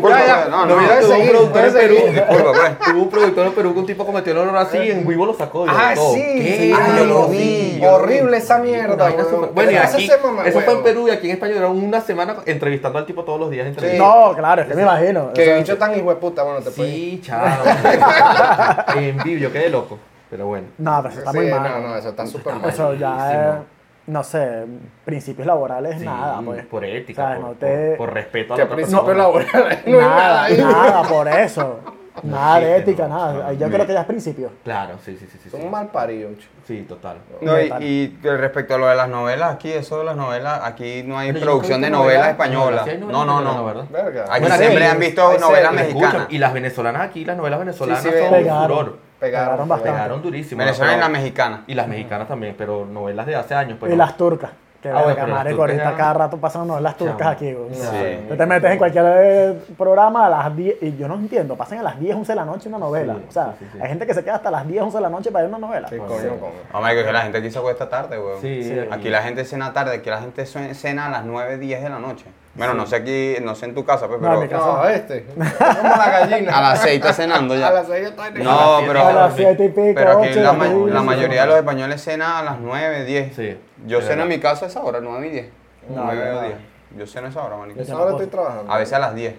pues. 0.00 0.48
No, 0.50 0.66
No, 0.66 0.66
no, 0.66 0.88
tuvo 1.00 1.14
un 1.16 1.28
productor 1.28 1.64
en 1.66 1.72
Perú. 1.72 1.94
disculpa, 2.12 2.52
pues. 2.52 2.78
Tuvo 2.78 3.02
un 3.02 3.10
productor 3.10 3.46
en 3.46 3.52
Perú 3.52 3.72
que 3.74 3.78
un 3.80 3.86
tipo 3.86 4.06
cometió 4.06 4.32
el 4.32 4.38
error 4.38 4.56
así 4.56 4.78
y 4.78 4.90
en 4.90 5.06
vivo 5.06 5.26
lo 5.26 5.34
sacó. 5.34 5.66
Ah, 5.68 5.92
todo. 5.94 6.14
sí, 6.14 6.72
Ah, 6.76 6.88
yo 6.98 7.04
lo 7.04 7.28
vi, 7.28 7.80
Horrible 7.84 8.36
esa 8.36 8.58
mierda, 8.58 9.10
Bueno, 9.54 9.70
y 9.70 9.74
¿Qué 9.74 9.78
hace 9.80 9.96
aquí, 9.96 10.10
eso 10.46 10.60
fue 10.60 10.74
en 10.74 10.82
Perú 10.82 11.08
y 11.08 11.10
aquí 11.12 11.26
en 11.28 11.34
España 11.34 11.54
duraron 11.54 11.82
una 11.82 12.00
semana 12.00 12.36
entrevistando 12.46 12.98
al 12.98 13.06
tipo 13.06 13.22
todos 13.24 13.38
los 13.38 13.50
días. 13.50 13.68
No, 13.98 14.32
claro, 14.34 14.62
es 14.62 14.68
que 14.68 14.74
me 14.74 14.82
imagino. 14.82 15.32
Que 15.32 15.54
bicho 15.58 15.76
tan 15.78 15.96
hijo 15.96 16.10
de 16.10 16.16
puta, 16.16 16.42
bueno, 16.42 16.60
te 16.60 16.70
puedes 16.70 16.92
Sí, 16.92 17.20
chao. 17.22 17.44
en 18.96 19.16
vivo, 19.18 19.40
yo 19.40 19.52
quedé 19.52 19.68
loco. 19.70 19.98
Pero 20.28 20.46
bueno. 20.46 20.66
No, 20.78 20.96
pero 21.02 21.10
eso 21.10 21.18
está 21.20 21.32
muy 21.32 21.46
no, 21.46 21.60
mal. 21.60 21.82
no, 21.82 21.96
eso 21.96 22.08
está 22.08 22.26
súper 22.26 22.54
mal. 22.54 22.68
Eso 22.70 22.94
ya 22.94 23.32
es, 23.32 23.75
no 24.06 24.22
sé, 24.24 24.64
principios 25.04 25.46
laborales, 25.46 25.98
Sí, 25.98 26.04
nada, 26.04 26.40
pues. 26.44 26.64
Por 26.66 26.84
O 26.84 26.86
ética, 26.86 27.26
sea, 27.28 27.36
por, 27.36 27.44
no 27.44 27.52
te- 27.54 27.88
por- 27.90 28.06
por 28.06 28.14
respeto 28.14 28.54
a 28.54 28.58
la 28.58 28.64
otra 28.64 28.76
principio 28.76 29.04
persona. 29.04 29.22
laboral 29.24 29.78
no 29.86 29.96
hay 29.98 30.02
nada 30.04 30.16
nada, 30.16 30.44
ahí. 30.44 30.56
nada, 30.58 31.02
por 31.02 31.28
eso. 31.28 31.80
Nada 32.22 32.60
de 32.60 32.76
Sí, 32.76 32.80
ética, 32.80 33.08
no, 33.08 33.14
nada. 33.16 33.32
no, 33.34 33.52
yo 33.52 33.66
no. 33.66 33.72
creo 33.74 33.86
que 33.86 33.92
ya 33.92 34.00
es 34.00 34.06
principio. 34.06 34.50
Claro, 34.64 34.94
sí, 35.04 35.18
sí, 35.20 35.26
sí. 35.30 35.38
sí, 35.42 35.50
Son 35.50 35.60
sí. 35.60 35.66
mal 35.68 35.88
paridos. 35.88 36.32
Sí, 36.66 36.86
total. 36.88 37.18
No, 37.42 37.60
y, 37.60 38.16
respecto 38.22 38.74
a 38.74 38.78
lo 38.78 38.86
de 38.86 38.94
las 38.96 39.08
novelas, 39.10 39.52
aquí, 39.52 39.70
eso 39.70 39.98
de 39.98 40.04
las 40.04 40.16
novelas, 40.16 40.60
aquí 40.64 41.02
no 41.04 41.18
hay 41.18 41.34
Pero 41.34 41.44
producción 41.44 41.82
de 41.82 41.90
novelas 41.90 42.28
españolas. 42.28 42.86
No, 43.00 43.26
no, 43.26 43.42
no. 43.42 43.64
¿verdad? 43.66 43.84
Verga. 43.90 44.24
Aquí 44.30 44.40
Bueno, 44.40 44.56
siempre 44.56 44.80
sí, 44.84 44.90
han 44.90 44.98
visto 44.98 45.38
novelas 45.38 45.72
mexicanas. 45.74 46.26
Y 46.30 46.38
las 46.38 46.54
venezolanas 46.54 47.02
aquí, 47.02 47.24
las 47.26 47.36
novelas 47.36 47.58
venezolanas 47.58 48.02
Sí, 48.02 48.08
sí, 48.10 48.18
son 48.18 48.30
pegaron. 48.30 48.66
furor. 48.78 48.98
Pegaron, 49.20 49.46
Pegaron 49.48 49.68
bastante. 49.68 49.92
Pegaron 49.96 50.22
durísimo. 50.22 50.58
Venezuela 50.58 50.92
y 50.92 50.94
pero- 50.96 51.06
la 51.06 51.12
mexicana. 51.18 51.64
Y 51.66 51.74
las 51.74 51.88
mexicanas 51.88 52.28
también, 52.28 52.54
pero 52.56 52.84
novelas 52.84 53.26
de 53.26 53.36
hace 53.36 53.54
años. 53.54 53.76
Pues 53.80 53.90
Y 53.92 53.96
no. 53.96 54.04
las 54.04 54.16
turcas. 54.16 54.50
Que 54.82 54.90
Ah, 54.90 55.02
bueno, 55.02 55.16
las 55.26 55.28
marico, 55.30 55.56
turcas 55.56 55.70
ahorita 55.78 55.90
ya- 55.90 55.96
cada 55.96 56.12
rato 56.12 56.36
pasan 56.36 56.68
novelas 56.68 56.96
turcas 56.98 57.28
aquí. 57.28 57.52
güey. 57.54 57.74
Sí. 57.74 58.26
Tú 58.28 58.36
te 58.36 58.46
metes 58.46 58.70
en 58.70 58.78
cualquier 58.78 59.04
eh, 59.08 59.58
programa 59.76 60.26
a 60.26 60.28
las 60.30 60.54
10, 60.54 60.76
y 60.82 60.96
yo 60.96 61.08
no 61.08 61.14
entiendo, 61.14 61.56
pasan 61.56 61.78
a 61.78 61.82
las 61.82 61.98
10, 61.98 62.14
11 62.14 62.32
de 62.32 62.36
la 62.36 62.44
noche 62.44 62.68
una 62.68 62.78
novela. 62.78 63.14
Sí, 63.14 63.24
o 63.26 63.32
sea, 63.32 63.54
sí, 63.58 63.64
sí, 63.64 63.70
sí. 63.72 63.78
hay 63.82 63.88
gente 63.88 64.06
que 64.06 64.14
se 64.14 64.22
queda 64.22 64.34
hasta 64.36 64.50
las 64.50 64.68
10, 64.68 64.82
11 64.82 64.98
de 64.98 65.02
la 65.02 65.08
noche 65.08 65.32
para 65.32 65.46
ver 65.46 65.54
una 65.54 65.66
novela. 65.66 65.88
Sí, 65.88 65.96
coño, 65.96 66.80
marico, 66.80 67.04
que 67.04 67.12
la 67.12 67.22
gente 67.22 67.38
aquí 67.38 67.50
se 67.50 67.58
acuesta 67.58 67.88
tarde, 67.88 68.18
Sí. 68.42 68.78
Aquí 68.90 69.08
la 69.08 69.22
gente 69.22 69.44
cena 69.46 69.72
tarde, 69.72 69.96
aquí 69.96 70.10
la 70.10 70.20
gente 70.20 70.44
cena 70.46 71.06
a 71.06 71.10
las 71.10 71.24
9, 71.24 71.56
10 71.56 71.82
de 71.82 71.88
la 71.88 71.98
noche. 71.98 72.26
Bueno, 72.56 72.74
no 72.74 72.86
sé 72.86 72.96
aquí, 72.96 73.36
no 73.42 73.54
sé 73.54 73.66
en 73.66 73.74
tu 73.74 73.84
casa, 73.84 74.08
pues, 74.08 74.20
No, 74.20 74.28
en 74.28 74.32
pero 74.32 74.42
mi 74.42 74.48
casa 74.48 74.66
No, 74.82 74.88
este. 74.88 75.24
Como 75.26 75.44
la 75.44 76.10
gallina. 76.20 76.56
a 76.58 76.62
las 76.62 76.80
6 76.80 76.94
está 76.96 77.12
cenando 77.12 77.54
ya. 77.54 77.68
A 77.68 77.72
las 77.72 77.86
seis 77.86 78.06
está 78.08 78.28
en 78.28 78.36
el- 78.38 78.44
No, 78.44 78.78
pero, 78.86 79.06
a 79.06 79.12
las 79.12 79.34
7 79.36 79.64
y 79.64 79.68
pico, 79.68 79.92
pero 79.94 80.12
aquí 80.18 80.28
8, 80.30 80.40
la, 80.40 80.52
ma- 80.54 81.02
mayoría 81.02 81.42
de 81.42 81.46
los 81.48 81.56
españoles 81.56 82.02
cena 82.02 82.38
a 82.38 82.42
las 82.42 82.58
9, 82.58 83.04
10. 83.04 83.34
Sí. 83.36 83.58
Yo 83.86 84.00
ceno 84.00 84.22
en 84.22 84.28
mi 84.28 84.38
casa 84.40 84.64
a 84.64 84.68
esa 84.68 84.82
hora, 84.82 85.00
9 85.02 85.26
y 85.26 85.30
10. 85.30 85.48
No, 85.90 86.04
9 86.04 86.30
no. 86.32 86.38
o 86.38 86.42
10. 86.42 86.54
Yo 86.96 87.06
ceno 87.06 87.26
a 87.26 87.30
esa 87.30 87.44
hora, 87.44 87.56
manico. 87.56 87.80
Esa 87.80 87.96
hora 87.98 88.12
estoy 88.12 88.26
trabajando. 88.28 88.72
A 88.72 88.78
veces 88.78 88.94
a 88.94 88.98
las 89.00 89.14
10. 89.14 89.34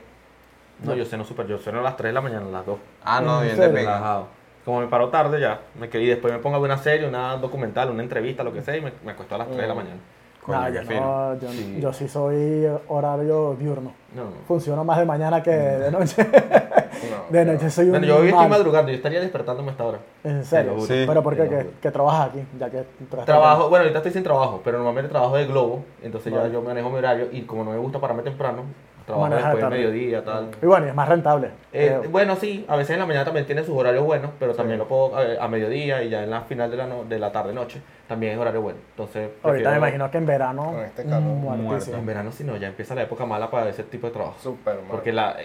No, 0.84 0.94
yo 0.94 1.06
ceno 1.06 1.24
súper. 1.26 1.48
Yo 1.48 1.58
ceno 1.58 1.80
a 1.80 1.82
las 1.84 1.98
3 1.98 2.10
de 2.10 2.14
la 2.14 2.22
mañana, 2.22 2.46
a 2.46 2.52
las 2.52 2.66
2. 2.68 2.78
Ah, 3.04 3.20
no, 3.20 3.42
¿En 3.42 3.48
bien 3.48 3.60
de. 3.60 3.68
Relajado. 3.70 4.28
Como 4.64 4.82
me 4.82 4.88
paro 4.88 5.10
tarde 5.10 5.40
ya, 5.40 5.62
me 5.80 5.90
quedé 5.90 6.04
y 6.04 6.08
después 6.08 6.32
me 6.32 6.40
pongo 6.40 6.58
a 6.58 6.60
ver 6.60 6.70
una 6.70 6.78
serie, 6.82 7.08
una 7.08 7.38
documental, 7.38 7.90
una 7.90 8.04
entrevista, 8.04 8.44
lo 8.44 8.52
que 8.54 8.62
sea, 8.62 8.76
y 8.76 8.82
me, 8.82 8.92
me 9.04 9.14
acuesto 9.14 9.34
a 9.36 9.38
las 9.40 9.48
3 9.48 9.62
de 9.62 9.68
la 9.68 9.74
Mm. 9.74 9.78
mañana. 9.78 10.00
No, 10.48 10.66
qué 10.66 10.74
yo, 10.74 11.02
no, 11.02 11.40
yo, 11.40 11.50
Sí. 11.52 11.78
yo 11.82 11.94
sí 11.94 12.08
soy 12.08 12.68
horario 12.88 13.56
diurno. 13.60 13.92
No, 14.16 14.24
no. 14.24 14.32
Funciono 14.48 14.84
más 14.86 14.98
de 14.98 15.06
mañana 15.06 15.44
que 15.44 15.52
de 15.52 15.92
noche. 15.92 16.26
No, 16.28 17.30
De 17.30 17.46
noche 17.46 17.70
soy 17.70 17.86
un 17.86 17.92
Bueno, 17.92 18.08
yo 18.08 18.18
hoy 18.18 18.30
estoy 18.30 18.48
madrugando, 18.48 18.90
yo 18.90 18.96
estaría 18.98 19.20
despertándome 19.20 19.70
a 19.70 19.72
esta 19.72 19.86
hora. 19.86 19.98
En 20.24 20.44
serio. 20.46 20.80
Sí. 20.80 21.04
Pero 21.06 21.22
¿por 21.22 21.36
Te 21.36 21.44
qué? 21.44 21.44
lo 21.46 21.50
¿Que, 21.58 21.64
juro. 21.64 21.76
que 21.82 21.92
trabajas 21.92 22.30
aquí? 22.30 22.44
Ya 22.58 22.70
que 22.70 22.84
Trabajo, 23.26 23.70
bueno, 23.70 23.84
ahorita 23.84 24.00
estoy 24.00 24.14
sin 24.14 24.24
trabajo, 24.24 24.62
pero 24.64 24.78
normalmente 24.78 25.10
trabajo 25.10 25.36
de 25.38 25.46
Globo, 25.46 25.84
entonces 26.02 26.34
ya 26.34 26.48
yo 26.48 26.62
manejo 26.62 26.90
mi 26.90 26.98
horario 26.98 27.28
y 27.32 27.42
como 27.42 27.64
no 27.64 27.72
me 27.72 27.78
gusta 27.78 28.00
pararme 28.00 28.24
temprano, 28.24 28.64
trabajo 29.08 29.30
Manejas 29.30 29.54
después 29.54 29.64
de 29.64 29.70
tarde. 29.70 29.78
mediodía, 29.88 30.24
tal. 30.24 30.50
Y 30.62 30.66
bueno, 30.68 30.86
y 30.86 30.90
es 30.90 30.96
más 30.96 31.10
rentable. 31.10 31.50
Eh, 31.74 32.00
bueno, 32.12 32.36
sí, 32.36 32.64
a 32.68 32.76
veces 32.76 32.92
en 32.92 33.00
la 33.00 33.06
mañana 33.08 33.26
también 33.26 33.46
tiene 33.48 33.64
sus 33.64 33.76
horarios 33.76 34.04
buenos, 34.06 34.30
pero 34.38 34.54
también 34.54 34.78
lo 34.78 34.88
puedo 34.88 35.14
a 35.18 35.48
mediodía 35.48 36.04
y 36.04 36.10
ya 36.10 36.24
en 36.24 36.30
la 36.30 36.42
final 36.42 36.70
de 36.70 36.78
la, 36.78 36.86
no- 36.86 37.04
de 37.06 37.18
la 37.18 37.32
tarde-noche 37.32 37.82
también 38.08 38.34
es 38.34 38.38
horario 38.40 38.62
bueno. 38.62 38.80
Entonces, 38.92 39.30
Ahorita 39.42 39.72
me 39.72 39.78
imagino 39.78 40.12
que 40.12 40.18
en 40.20 40.26
verano. 40.26 40.72
Con 40.74 40.80
este 40.84 41.04
calor. 41.04 41.22
muertísimo. 41.22 41.98
En 41.98 42.06
verano 42.06 42.32
sí 42.32 42.44
no, 42.44 42.56
ya 42.58 42.68
empieza 42.68 42.94
la 42.96 43.02
época 43.04 43.26
mala 43.26 43.50
para 43.50 43.70
ese 43.70 43.84
tipo 43.84 44.08
de 44.08 44.14
trabajo. 44.14 44.36
Súper 44.40 44.76
mal. 44.76 44.84
Porque 44.92 45.12
la, 45.12 45.36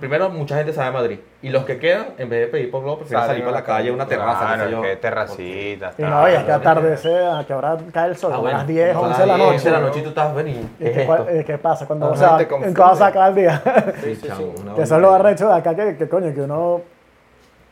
primero 0.00 0.28
mucha 0.30 0.56
gente 0.56 0.72
sabe 0.72 0.90
Madrid 0.90 1.18
y 1.42 1.50
los 1.50 1.64
que 1.64 1.78
quedan, 1.78 2.08
en 2.18 2.28
vez 2.28 2.40
de 2.40 2.46
pedir 2.48 2.70
por 2.70 2.82
Globo, 2.82 2.98
prefieren 2.98 3.26
salir 3.26 3.42
a 3.42 3.46
para 3.46 3.54
la 3.54 3.60
la 3.60 3.66
calle, 3.66 3.90
una 3.90 4.06
terraza, 4.06 4.38
qué 4.40 4.44
Claro, 4.54 4.64
sé 4.64 4.70
yo. 4.70 4.82
que 4.82 4.96
terracita. 4.96 5.92
Y 5.98 6.02
no, 6.02 6.28
y 6.28 6.32
es 6.32 6.42
que 6.44 6.52
atardece, 6.52 7.26
a 7.26 7.44
que 7.46 7.52
ahora 7.52 7.76
cae 7.92 8.08
el 8.10 8.16
sol, 8.16 8.32
Ah, 8.34 8.38
a 8.38 8.52
las 8.52 8.66
10, 8.66 8.92
son 8.94 9.04
11 9.06 9.20
de 9.20 9.26
la 9.26 9.36
las 9.38 9.46
10 9.50 9.52
noche. 9.54 9.64
de 9.64 9.70
la 9.70 9.80
noche 9.80 9.98
y 9.98 10.02
tú 10.02 10.08
estás 10.08 10.34
venido. 10.34 10.60
¿Y 10.80 10.84
¿Qué 10.84 10.92
qué, 10.92 11.38
eh, 11.40 11.44
qué 11.46 11.58
pasa? 11.58 11.86
Cuando, 11.86 12.08
toda 12.12 12.94
se 12.96 13.04
acaba 13.04 13.28
el 13.28 13.34
día. 13.34 13.62
Eso 14.78 14.96
es 14.96 15.02
lo 15.02 15.12
arrecho 15.12 15.48
de 15.48 15.54
acá, 15.54 15.74
que, 15.74 15.96
que 15.96 16.08
coño, 16.08 16.32
que 16.34 16.40
uno 16.42 16.80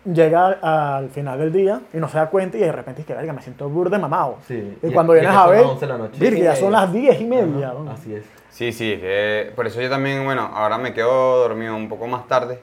llega 0.04 0.58
al 0.98 1.08
final 1.10 1.38
del 1.38 1.52
día 1.52 1.80
y 1.92 1.98
no 1.98 2.08
se 2.08 2.18
da 2.18 2.26
cuenta 2.28 2.56
y 2.56 2.60
de 2.60 2.72
repente 2.72 3.02
es 3.02 3.06
que, 3.06 3.14
verga, 3.14 3.32
me 3.32 3.42
siento 3.42 3.68
burde 3.68 3.98
mamado. 3.98 4.38
Sí. 4.46 4.78
Y, 4.82 4.88
Y- 4.88 4.92
cuando 4.92 5.14
y 5.16 5.20
vienes 5.20 5.36
a 5.36 5.42
son 5.42 5.50
ver, 5.50 5.60
las 5.60 5.70
11 5.70 5.86
de 5.86 5.92
la 5.92 5.98
noche. 5.98 6.18
virga, 6.20 6.44
ya 6.44 6.56
son 6.56 6.72
las 6.72 6.92
10 6.92 7.20
y 7.20 7.24
media. 7.24 7.72
Así 7.92 8.14
es. 8.14 8.24
Sí, 8.50 8.72
sí, 8.72 8.98
eh, 9.00 9.52
por 9.56 9.66
eso 9.66 9.80
yo 9.80 9.88
también, 9.88 10.24
bueno, 10.24 10.42
ahora 10.54 10.76
me 10.78 10.92
quedo 10.92 11.38
dormido 11.48 11.74
un 11.74 11.88
poco 11.88 12.06
más 12.06 12.28
tarde 12.28 12.58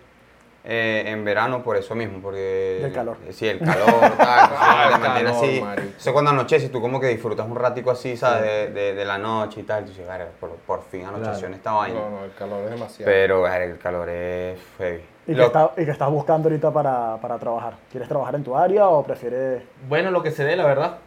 eh, 0.63 1.03
en 1.07 1.23
verano 1.25 1.63
por 1.63 1.77
eso 1.77 1.95
mismo, 1.95 2.19
porque... 2.21 2.79
Del 2.81 2.93
calor. 2.93 3.17
Sí, 3.31 3.47
el 3.47 3.57
calor, 3.59 3.85
tal, 3.89 4.13
Ah, 4.19 5.17
el 5.19 5.27
así. 5.27 5.63
Eso 5.97 6.13
cuando 6.13 6.29
anochece, 6.31 6.69
tú 6.69 6.79
como 6.81 6.99
que 6.99 7.07
disfrutas 7.07 7.47
un 7.47 7.55
ratico 7.55 7.89
así, 7.89 8.15
¿sabes? 8.17 8.43
De, 8.43 8.69
de- 8.81 8.93
de 8.93 9.05
la 9.05 9.17
noche 9.17 9.61
y 9.61 9.63
tal, 9.63 9.83
tú 9.85 9.89
dices, 9.91 10.05
"Verga, 10.05 10.27
por, 10.39 10.51
por 10.67 10.83
fin 10.83 11.05
anocheció 11.05 11.47
en 11.47 11.53
esta 11.55 11.71
vaina. 11.71 11.99
No, 11.99 12.09
no, 12.11 12.25
el 12.25 12.33
calor 12.33 12.65
es 12.65 12.69
demasiado. 12.71 13.11
Pero 13.11 13.47
el 13.47 13.77
calor 13.79 14.09
es 14.09 14.59
heavy. 14.77 15.01
¿Y, 15.29 15.35
Lo- 15.35 15.43
qué 15.43 15.45
está- 15.45 15.71
y 15.81 15.85
qué 15.85 15.91
estás 15.91 16.09
buscando 16.09 16.49
ahorita 16.49 16.71
para, 16.71 17.17
para 17.21 17.37
trabajar? 17.37 17.73
¿Quieres 17.91 18.09
trabajar 18.09 18.33
en 18.35 18.43
tu 18.43 18.55
área 18.57 18.87
o 18.87 19.03
prefieres...? 19.03 19.61
Bueno, 19.87 20.09
lo 20.09 20.23
que 20.23 20.31
se 20.31 20.43
dé, 20.43 20.55
la 20.55 20.65
verdad, 20.65 20.97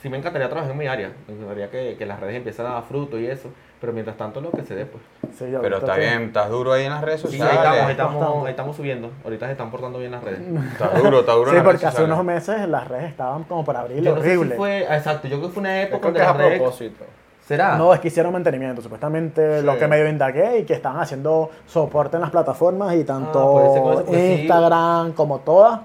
sí 0.00 0.08
me 0.08 0.18
encantaría 0.18 0.48
trabajar 0.48 0.70
en 0.70 0.78
mi 0.78 0.86
área. 0.86 1.10
Me 1.26 1.34
encantaría 1.34 1.68
que, 1.70 1.96
que 1.98 2.06
las 2.06 2.20
redes 2.20 2.36
empiecen 2.36 2.66
a 2.66 2.74
dar 2.74 2.82
fruto 2.84 3.18
y 3.18 3.26
eso. 3.26 3.48
Pero 3.80 3.92
mientras 3.92 4.16
tanto, 4.16 4.40
lo 4.40 4.52
que 4.52 4.62
se 4.62 4.76
dé, 4.76 4.86
pues. 4.86 5.02
Sí, 5.36 5.50
yo 5.50 5.60
Pero 5.60 5.78
está 5.78 5.96
bien, 5.96 6.22
estás 6.26 6.48
duro 6.48 6.72
ahí 6.72 6.84
en 6.84 6.92
las 6.92 7.02
redes 7.02 7.22
Sí, 7.22 7.26
ahí 7.26 7.32
sociales. 7.32 7.56
estamos, 7.58 7.80
ahí 7.86 7.90
estamos, 7.90 8.44
ahí 8.46 8.50
estamos 8.50 8.76
subiendo. 8.76 9.10
Ahorita 9.24 9.46
se 9.46 9.52
están 9.52 9.70
portando 9.72 9.98
bien 9.98 10.12
las 10.12 10.22
redes. 10.22 10.38
Estás 10.72 11.02
duro, 11.02 11.18
está 11.20 11.32
duro 11.32 11.50
Sí, 11.50 11.56
en 11.56 11.56
las 11.56 11.64
porque 11.64 11.78
redes 11.78 11.84
hace 11.88 11.96
sociales. 11.96 12.14
unos 12.14 12.24
meses 12.24 12.68
las 12.68 12.86
redes 12.86 13.10
estaban 13.10 13.42
como 13.42 13.64
para 13.64 13.80
abrir 13.80 14.00
Yo 14.00 14.14
no 14.14 14.22
sé 14.22 14.30
si 14.30 14.36
horrible. 14.36 14.54
fue, 14.54 14.82
exacto, 14.82 15.26
yo 15.26 15.38
creo 15.38 15.48
que 15.48 15.54
fue 15.54 15.60
una 15.62 15.74
Yo 15.80 15.82
época 15.88 15.98
creo 15.98 16.12
donde 16.12 16.18
que 16.20 16.24
es 16.24 16.28
a 16.30 16.32
las 16.32 16.42
redes... 16.46 16.58
propósito. 16.60 17.04
¿Será? 17.52 17.76
No, 17.76 17.92
es 17.92 18.00
que 18.00 18.08
hicieron 18.08 18.32
mantenimiento. 18.32 18.80
Supuestamente 18.80 19.60
Sí. 19.60 19.66
lo 19.66 19.76
que 19.78 19.86
medio 19.86 20.08
indagué 20.08 20.60
y 20.60 20.64
que 20.64 20.72
estaban 20.72 21.00
haciendo 21.00 21.50
soporte 21.66 22.16
en 22.16 22.22
las 22.22 22.30
plataformas 22.30 22.94
y 22.94 23.04
tanto 23.04 23.58
Ah, 23.58 24.02
pues. 24.06 24.40
Instagram 24.40 25.12
como 25.12 25.40
todas, 25.40 25.80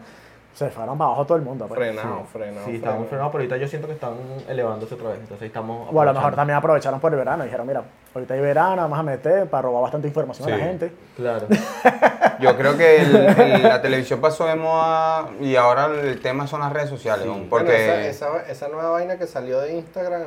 se 0.57 0.71
fueron 0.71 0.97
para 0.97 1.09
abajo 1.09 1.25
todo 1.25 1.37
el 1.37 1.43
mundo. 1.43 1.67
pues. 1.67 1.77
Frenado, 1.77 2.23
frenado. 2.33 2.65
Sí, 2.65 2.75
estaban 2.77 3.05
frenados, 3.05 3.31
pero 3.31 3.43
ahorita 3.43 3.57
yo 3.57 3.67
siento 3.67 3.87
que 3.87 3.93
están 3.93 4.13
elevándose 4.49 4.95
otra 4.95 5.09
vez. 5.09 5.19
Entonces 5.19 5.41
ahí 5.43 5.47
estamos. 5.47 5.87
O 5.93 6.01
a 6.01 6.05
lo 6.05 6.13
mejor 6.13 6.35
también 6.35 6.57
aprovecharon 6.57 6.99
por 6.99 7.11
el 7.11 7.19
verano 7.19 7.43
y 7.43 7.45
dijeron, 7.45 7.67
mira, 7.67 7.83
ahorita 8.15 8.33
hay 8.33 8.39
verano, 8.41 8.81
vamos 8.81 8.97
a 8.97 9.03
meter 9.03 9.47
para 9.47 9.61
robar 9.61 9.83
bastante 9.83 10.07
información 10.07 10.49
a 10.49 10.55
Sí. 10.55 10.59
la 10.59 10.67
gente. 10.67 10.91
Claro. 11.15 11.47
Yo 12.39 12.55
creo 12.57 12.75
que 12.77 13.01
el- 13.01 13.15
el- 13.15 13.63
la 13.63 13.81
televisión 13.81 14.19
pasó 14.19 14.45
de 14.47 14.55
moda 14.55 15.29
y 15.39 15.55
ahora 15.55 15.85
el 15.87 16.19
tema 16.21 16.47
son 16.47 16.61
las 16.61 16.73
redes 16.73 16.89
sociales, 16.89 17.23
Sí. 17.23 17.27
¿no? 17.29 17.35
Bueno, 17.35 17.47
porque 17.49 18.07
esa, 18.07 18.27
esa, 18.37 18.51
esa 18.51 18.67
nueva 18.69 18.89
vaina 18.91 19.17
que 19.17 19.27
salió 19.27 19.59
de 19.61 19.75
Instagram, 19.75 20.23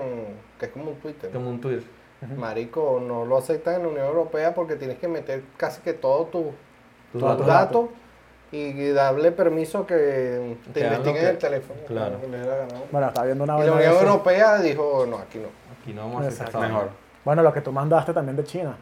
que 0.58 0.66
es 0.66 0.72
como 0.72 0.90
un 0.90 0.96
Twitter. 0.96 1.30
Como 1.30 1.50
un 1.50 1.60
Twitter. 1.60 1.84
Marico, 2.36 3.02
no 3.04 3.24
lo 3.24 3.38
aceptan 3.38 3.76
en 3.76 3.82
la 3.82 3.88
Unión 3.88 4.06
Europea 4.06 4.54
porque 4.54 4.76
tienes 4.76 4.98
que 4.98 5.08
meter 5.08 5.42
casi 5.56 5.80
que 5.80 5.92
todos 5.94 6.30
tus 6.30 6.44
Tus 7.12 7.20
Todos 7.20 7.36
tus 7.38 7.46
tus 7.46 7.54
datos 7.54 7.84
y 8.52 8.90
darle 8.90 9.30
permiso 9.32 9.86
que 9.86 10.56
te 10.72 10.80
investiguen 10.80 11.26
el 11.26 11.38
teléfono. 11.38 11.80
Claro. 11.86 12.16
Bueno, 12.90 13.06
está 13.08 13.22
viendo 13.24 13.44
una 13.44 13.58
Y 13.62 13.66
la 13.66 13.72
Unión. 13.72 13.92
Europea 13.94 14.58
dijo, 14.58 15.06
no, 15.08 15.18
aquí 15.18 15.38
no. 15.38 15.48
Aquí 15.80 15.92
no 15.92 16.02
vamos 16.08 16.24
a 16.24 16.28
hacer 16.28 16.56
mejor. 16.58 16.88
Bueno, 17.24 17.42
lo 17.42 17.52
que 17.52 17.60
tú 17.60 17.70
mandaste 17.72 18.12
también 18.12 18.36
de 18.36 18.44
China, 18.44 18.74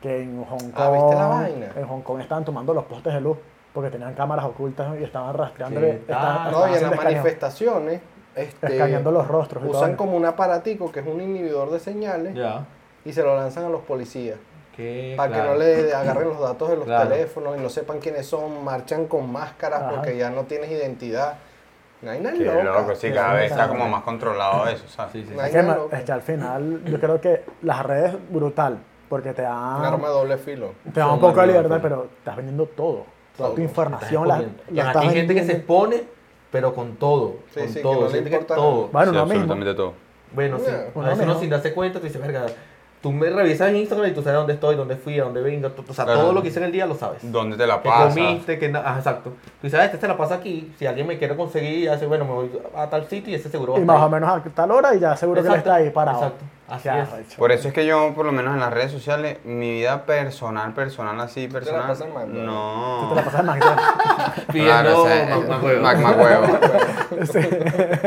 que 0.00 0.22
en 0.22 0.42
Hong 0.44 0.58
Kong, 0.58 0.72
Ah, 0.74 0.90
¿viste 0.90 1.14
la 1.14 1.26
vaina? 1.26 1.66
en 1.76 1.86
Hong 1.86 2.00
Kong 2.00 2.20
estaban 2.20 2.44
tomando 2.44 2.74
los 2.74 2.84
postes 2.84 3.14
de 3.14 3.20
luz 3.20 3.36
porque 3.72 3.90
tenían 3.90 4.12
cámaras 4.14 4.44
ocultas 4.44 4.94
y 5.00 5.04
estaban 5.04 5.34
rastreando, 5.34 5.80
Sí, 5.80 5.86
estaban- 5.86 6.36
ah, 6.38 6.48
No, 6.50 6.68
y 6.68 6.74
en 6.74 6.82
las 6.82 6.96
manifestaciones 6.96 8.00
este, 8.34 8.66
escaneando 8.66 9.10
los 9.12 9.28
rostros 9.28 9.62
y 9.64 9.68
todo. 9.68 9.78
usan 9.78 9.94
como 9.96 10.16
un 10.16 10.24
aparatico 10.26 10.90
que 10.90 11.00
es 11.00 11.06
un 11.06 11.20
inhibidor 11.20 11.70
de 11.70 11.78
señales 11.78 12.34
y 13.04 13.12
se 13.12 13.22
lo 13.22 13.36
lanzan 13.36 13.64
a 13.66 13.68
los 13.68 13.82
policías. 13.82 14.38
Que, 14.76 15.14
Para 15.16 15.28
claro. 15.32 15.42
que 15.44 15.58
no 15.58 15.64
le 15.64 15.94
agarren 15.94 16.28
los 16.28 16.40
datos 16.40 16.68
de 16.70 16.76
los 16.76 16.84
Claro. 16.86 17.10
teléfonos 17.10 17.56
y 17.58 17.60
no 17.60 17.68
sepan 17.68 17.98
quiénes 17.98 18.26
son, 18.26 18.64
marchan 18.64 19.06
con 19.06 19.30
máscaras 19.30 19.82
Ajá. 19.82 19.90
porque 19.90 20.16
ya 20.16 20.30
no 20.30 20.42
tienes 20.44 20.70
identidad. 20.70 21.34
No 22.00 22.10
hay 22.10 22.20
nada 22.20 22.34
loca. 22.36 22.62
loco, 22.64 22.94
sí, 22.96 23.12
cada 23.12 23.34
vez 23.34 23.50
está 23.52 23.68
como 23.68 23.86
más 23.88 24.02
controlado 24.02 24.66
eso, 24.68 24.88
¿sabes? 24.88 25.12
Sí, 25.12 25.24
sí, 25.28 25.34
No 25.34 25.40
hay 25.42 25.50
Es 25.54 25.64
que, 25.64 25.96
es 25.96 26.02
que 26.04 26.12
al 26.12 26.22
final 26.22 26.82
yo 26.84 26.98
creo 26.98 27.20
que 27.20 27.44
las 27.62 27.84
redes 27.84 28.16
brutal, 28.30 28.78
porque 29.08 29.32
te 29.34 29.42
Un 29.42 29.48
arma 29.48 29.90
dan, 29.90 30.00
de 30.00 30.08
doble 30.08 30.36
filo. 30.38 30.72
te 30.92 30.98
dan 31.00 31.10
un 31.10 31.20
poco 31.20 31.40
de 31.42 31.46
libertad, 31.48 31.78
pero 31.82 32.08
estás 32.18 32.34
vendiendo 32.36 32.66
todo. 32.66 33.04
Toda 33.36 33.48
Todo. 33.48 33.54
tu 33.56 33.60
Estás 33.62 33.70
información 33.70 34.26
la, 34.28 34.38
la 34.70 34.82
estás 34.82 34.96
aquí 34.96 35.06
hay 35.08 35.14
gente 35.14 35.34
que 35.34 35.44
se 35.44 35.52
expone, 35.52 36.02
pero 36.50 36.74
con 36.74 36.96
todo. 36.96 37.36
Sí, 37.54 37.60
con 37.60 37.68
sí, 37.68 37.74
que 37.74 37.80
todo. 37.82 38.00
no 38.00 38.08
le 38.08 38.18
importa 38.18 38.54
todo. 38.56 38.88
Bueno, 38.88 39.10
Sí, 39.12 39.16
lo 39.18 39.24
mismo. 39.26 39.40
absolutamente 39.42 39.74
todo. 39.74 39.92
Bueno, 40.34 40.58
sí. 40.58 40.72
Uno 40.94 41.38
sin 41.38 41.50
darse 41.50 41.72
cuenta, 41.72 41.98
tú 42.00 42.06
dices, 42.06 42.20
verga, 42.20 42.46
tú 43.02 43.10
me 43.12 43.28
revisas 43.28 43.68
en 43.68 43.76
Instagram 43.76 44.10
y 44.10 44.14
tú 44.14 44.22
sabes 44.22 44.38
dónde 44.38 44.52
estoy, 44.54 44.76
dónde 44.76 44.96
fui, 44.96 45.18
a 45.18 45.24
dónde 45.24 45.42
vengo. 45.42 45.68
O 45.88 45.92
sea, 45.92 46.04
Claro. 46.04 46.20
todo 46.20 46.32
lo 46.32 46.40
que 46.42 46.48
hice 46.48 46.60
en 46.60 46.66
el 46.66 46.72
día 46.72 46.86
lo 46.86 46.94
sabes. 46.94 47.18
¿Dónde 47.30 47.56
te 47.56 47.66
la 47.66 47.82
que 47.82 47.88
pasas? 47.88 48.14
comiste, 48.14 48.58
que 48.58 48.68
na- 48.68 48.82
ah, 48.86 48.94
exacto. 48.98 49.30
Tú 49.30 49.36
dices, 49.66 49.78
ah, 49.80 49.84
este 49.84 49.98
se 49.98 50.06
la 50.08 50.16
pasa 50.16 50.36
aquí. 50.36 50.72
Si 50.78 50.86
alguien 50.86 51.06
me 51.06 51.18
quiere 51.18 51.34
conseguir, 51.36 51.90
hace, 51.90 52.06
bueno, 52.06 52.24
me 52.24 52.32
voy 52.32 52.50
a 52.76 52.88
tal 52.88 53.06
sitio 53.08 53.32
y 53.32 53.34
ese 53.34 53.48
seguro 53.50 53.72
va 53.74 53.78
Y 53.80 53.82
a 53.82 53.84
más 53.86 54.00
o 54.02 54.08
menos 54.08 54.30
a 54.30 54.40
tal 54.50 54.70
hora 54.70 54.94
y 54.94 55.00
ya 55.00 55.16
seguro 55.16 55.42
que 55.42 55.48
le 55.48 55.54
Exacto, 55.56 55.70
está 55.70 55.80
ahí 55.84 55.90
parado. 55.90 56.18
exacto, 56.18 56.44
así 56.74 56.88
es. 56.88 57.34
Por 57.36 57.52
eso 57.52 57.68
es 57.68 57.74
que 57.74 57.86
yo, 57.86 58.12
por 58.14 58.24
lo 58.26 58.32
menos 58.32 58.54
en 58.54 58.60
las 58.60 58.72
redes 58.72 58.90
sociales, 58.92 59.38
mi 59.44 59.70
vida 59.72 60.04
personal, 60.06 60.72
personal 60.74 61.20
así, 61.20 61.46
la 61.46 61.52
personal. 61.52 61.86
pasas 61.88 62.06
en 62.08 62.14
McDonald's. 62.14 62.44
No. 62.46 62.98
Tú 63.02 63.08
te 63.10 63.14
la 63.16 63.24
pasas 63.24 63.40
en 63.40 63.46
McDonald's. 63.46 63.82
Pidiendo 64.52 64.72
Claro, 64.72 65.02
o 65.02 65.06
sea, 65.06 65.26
más- 65.80 65.98
más 66.00 66.16
huevo. 66.16 66.46
Huevo. 66.46 66.58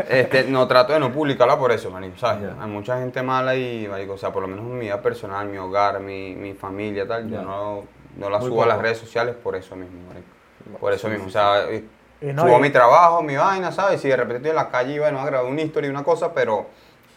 Este, 0.09 0.45
no 0.49 0.67
trato 0.67 0.93
de 0.93 0.99
no 0.99 1.11
publicarla 1.11 1.57
por 1.57 1.71
eso, 1.71 1.89
marico, 1.91 2.17
¿sabes? 2.17 2.49
Hay 2.59 2.69
mucha 2.69 2.97
gente 2.99 3.21
mala 3.23 3.55
y, 3.55 3.87
marico, 3.87 4.13
o 4.13 4.17
sea, 4.17 4.31
por 4.31 4.41
lo 4.41 4.47
menos 4.47 4.65
mi 4.65 4.81
vida 4.81 5.01
personal, 5.01 5.47
mi 5.47 5.57
hogar, 5.57 5.99
mi, 5.99 6.35
mi 6.35 6.53
familia, 6.53 7.07
tal, 7.07 7.29
yo 7.29 7.41
no, 7.41 7.83
no 8.17 8.29
la 8.29 8.39
Muy 8.39 8.49
subo 8.49 8.63
a 8.63 8.65
las 8.67 8.79
redes 8.79 8.97
sociales 8.97 9.35
por 9.41 9.55
eso 9.55 9.75
mismo, 9.75 9.97
marico. 10.07 10.27
Por 10.79 10.93
eso 10.93 11.07
mismo, 11.09 11.27
o 11.27 11.29
sea, 11.29 11.63
Y 12.21 12.27
no, 12.33 12.43
subo 12.43 12.57
y- 12.57 12.61
mi 12.61 12.69
trabajo, 12.71 13.21
mi 13.21 13.35
vaina, 13.35 13.71
¿sabes? 13.71 14.01
Si 14.01 14.07
de 14.07 14.15
repente 14.15 14.37
estoy 14.37 14.49
en 14.51 14.55
la 14.55 14.69
calle 14.69 14.93
y, 14.95 14.99
bueno, 14.99 15.19
a 15.19 15.25
grabar 15.25 15.49
una 15.51 15.61
historia 15.61 15.87
y 15.87 15.91
una 15.91 16.03
cosa, 16.03 16.33
pero, 16.33 16.67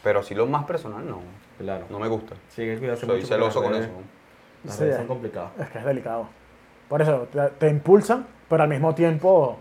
pero 0.03 0.23
si 0.23 0.35
lo 0.35 0.47
más 0.47 0.65
personal, 0.65 1.07
no, 1.09 1.21
Claro. 1.59 1.87
no 1.91 1.99
me 1.99 2.09
gusta. 2.09 2.35
Sí, 2.49 2.63
hay 2.63 2.69
que 2.75 2.79
cuidarse 2.79 3.07
Soy 3.07 3.17
mucho 3.17 3.27
celoso 3.29 3.63
con 3.63 3.73
las 3.73 3.83
eso. 3.83 3.91
redes- 3.91 4.05
Las 4.65 4.75
Sí, 4.77 4.83
redes 4.85 4.97
son 4.97 5.07
complicadas. 5.07 5.51
Es 5.59 5.69
que 5.71 5.79
es 5.79 5.85
delicado. 5.85 6.27
Por 6.89 7.03
eso 7.03 7.29
te, 7.33 7.41
te 7.59 7.69
impulsan, 7.69 8.27
pero 8.49 8.63
al 8.63 8.69
mismo 8.69 8.95
tiempo 8.95 9.59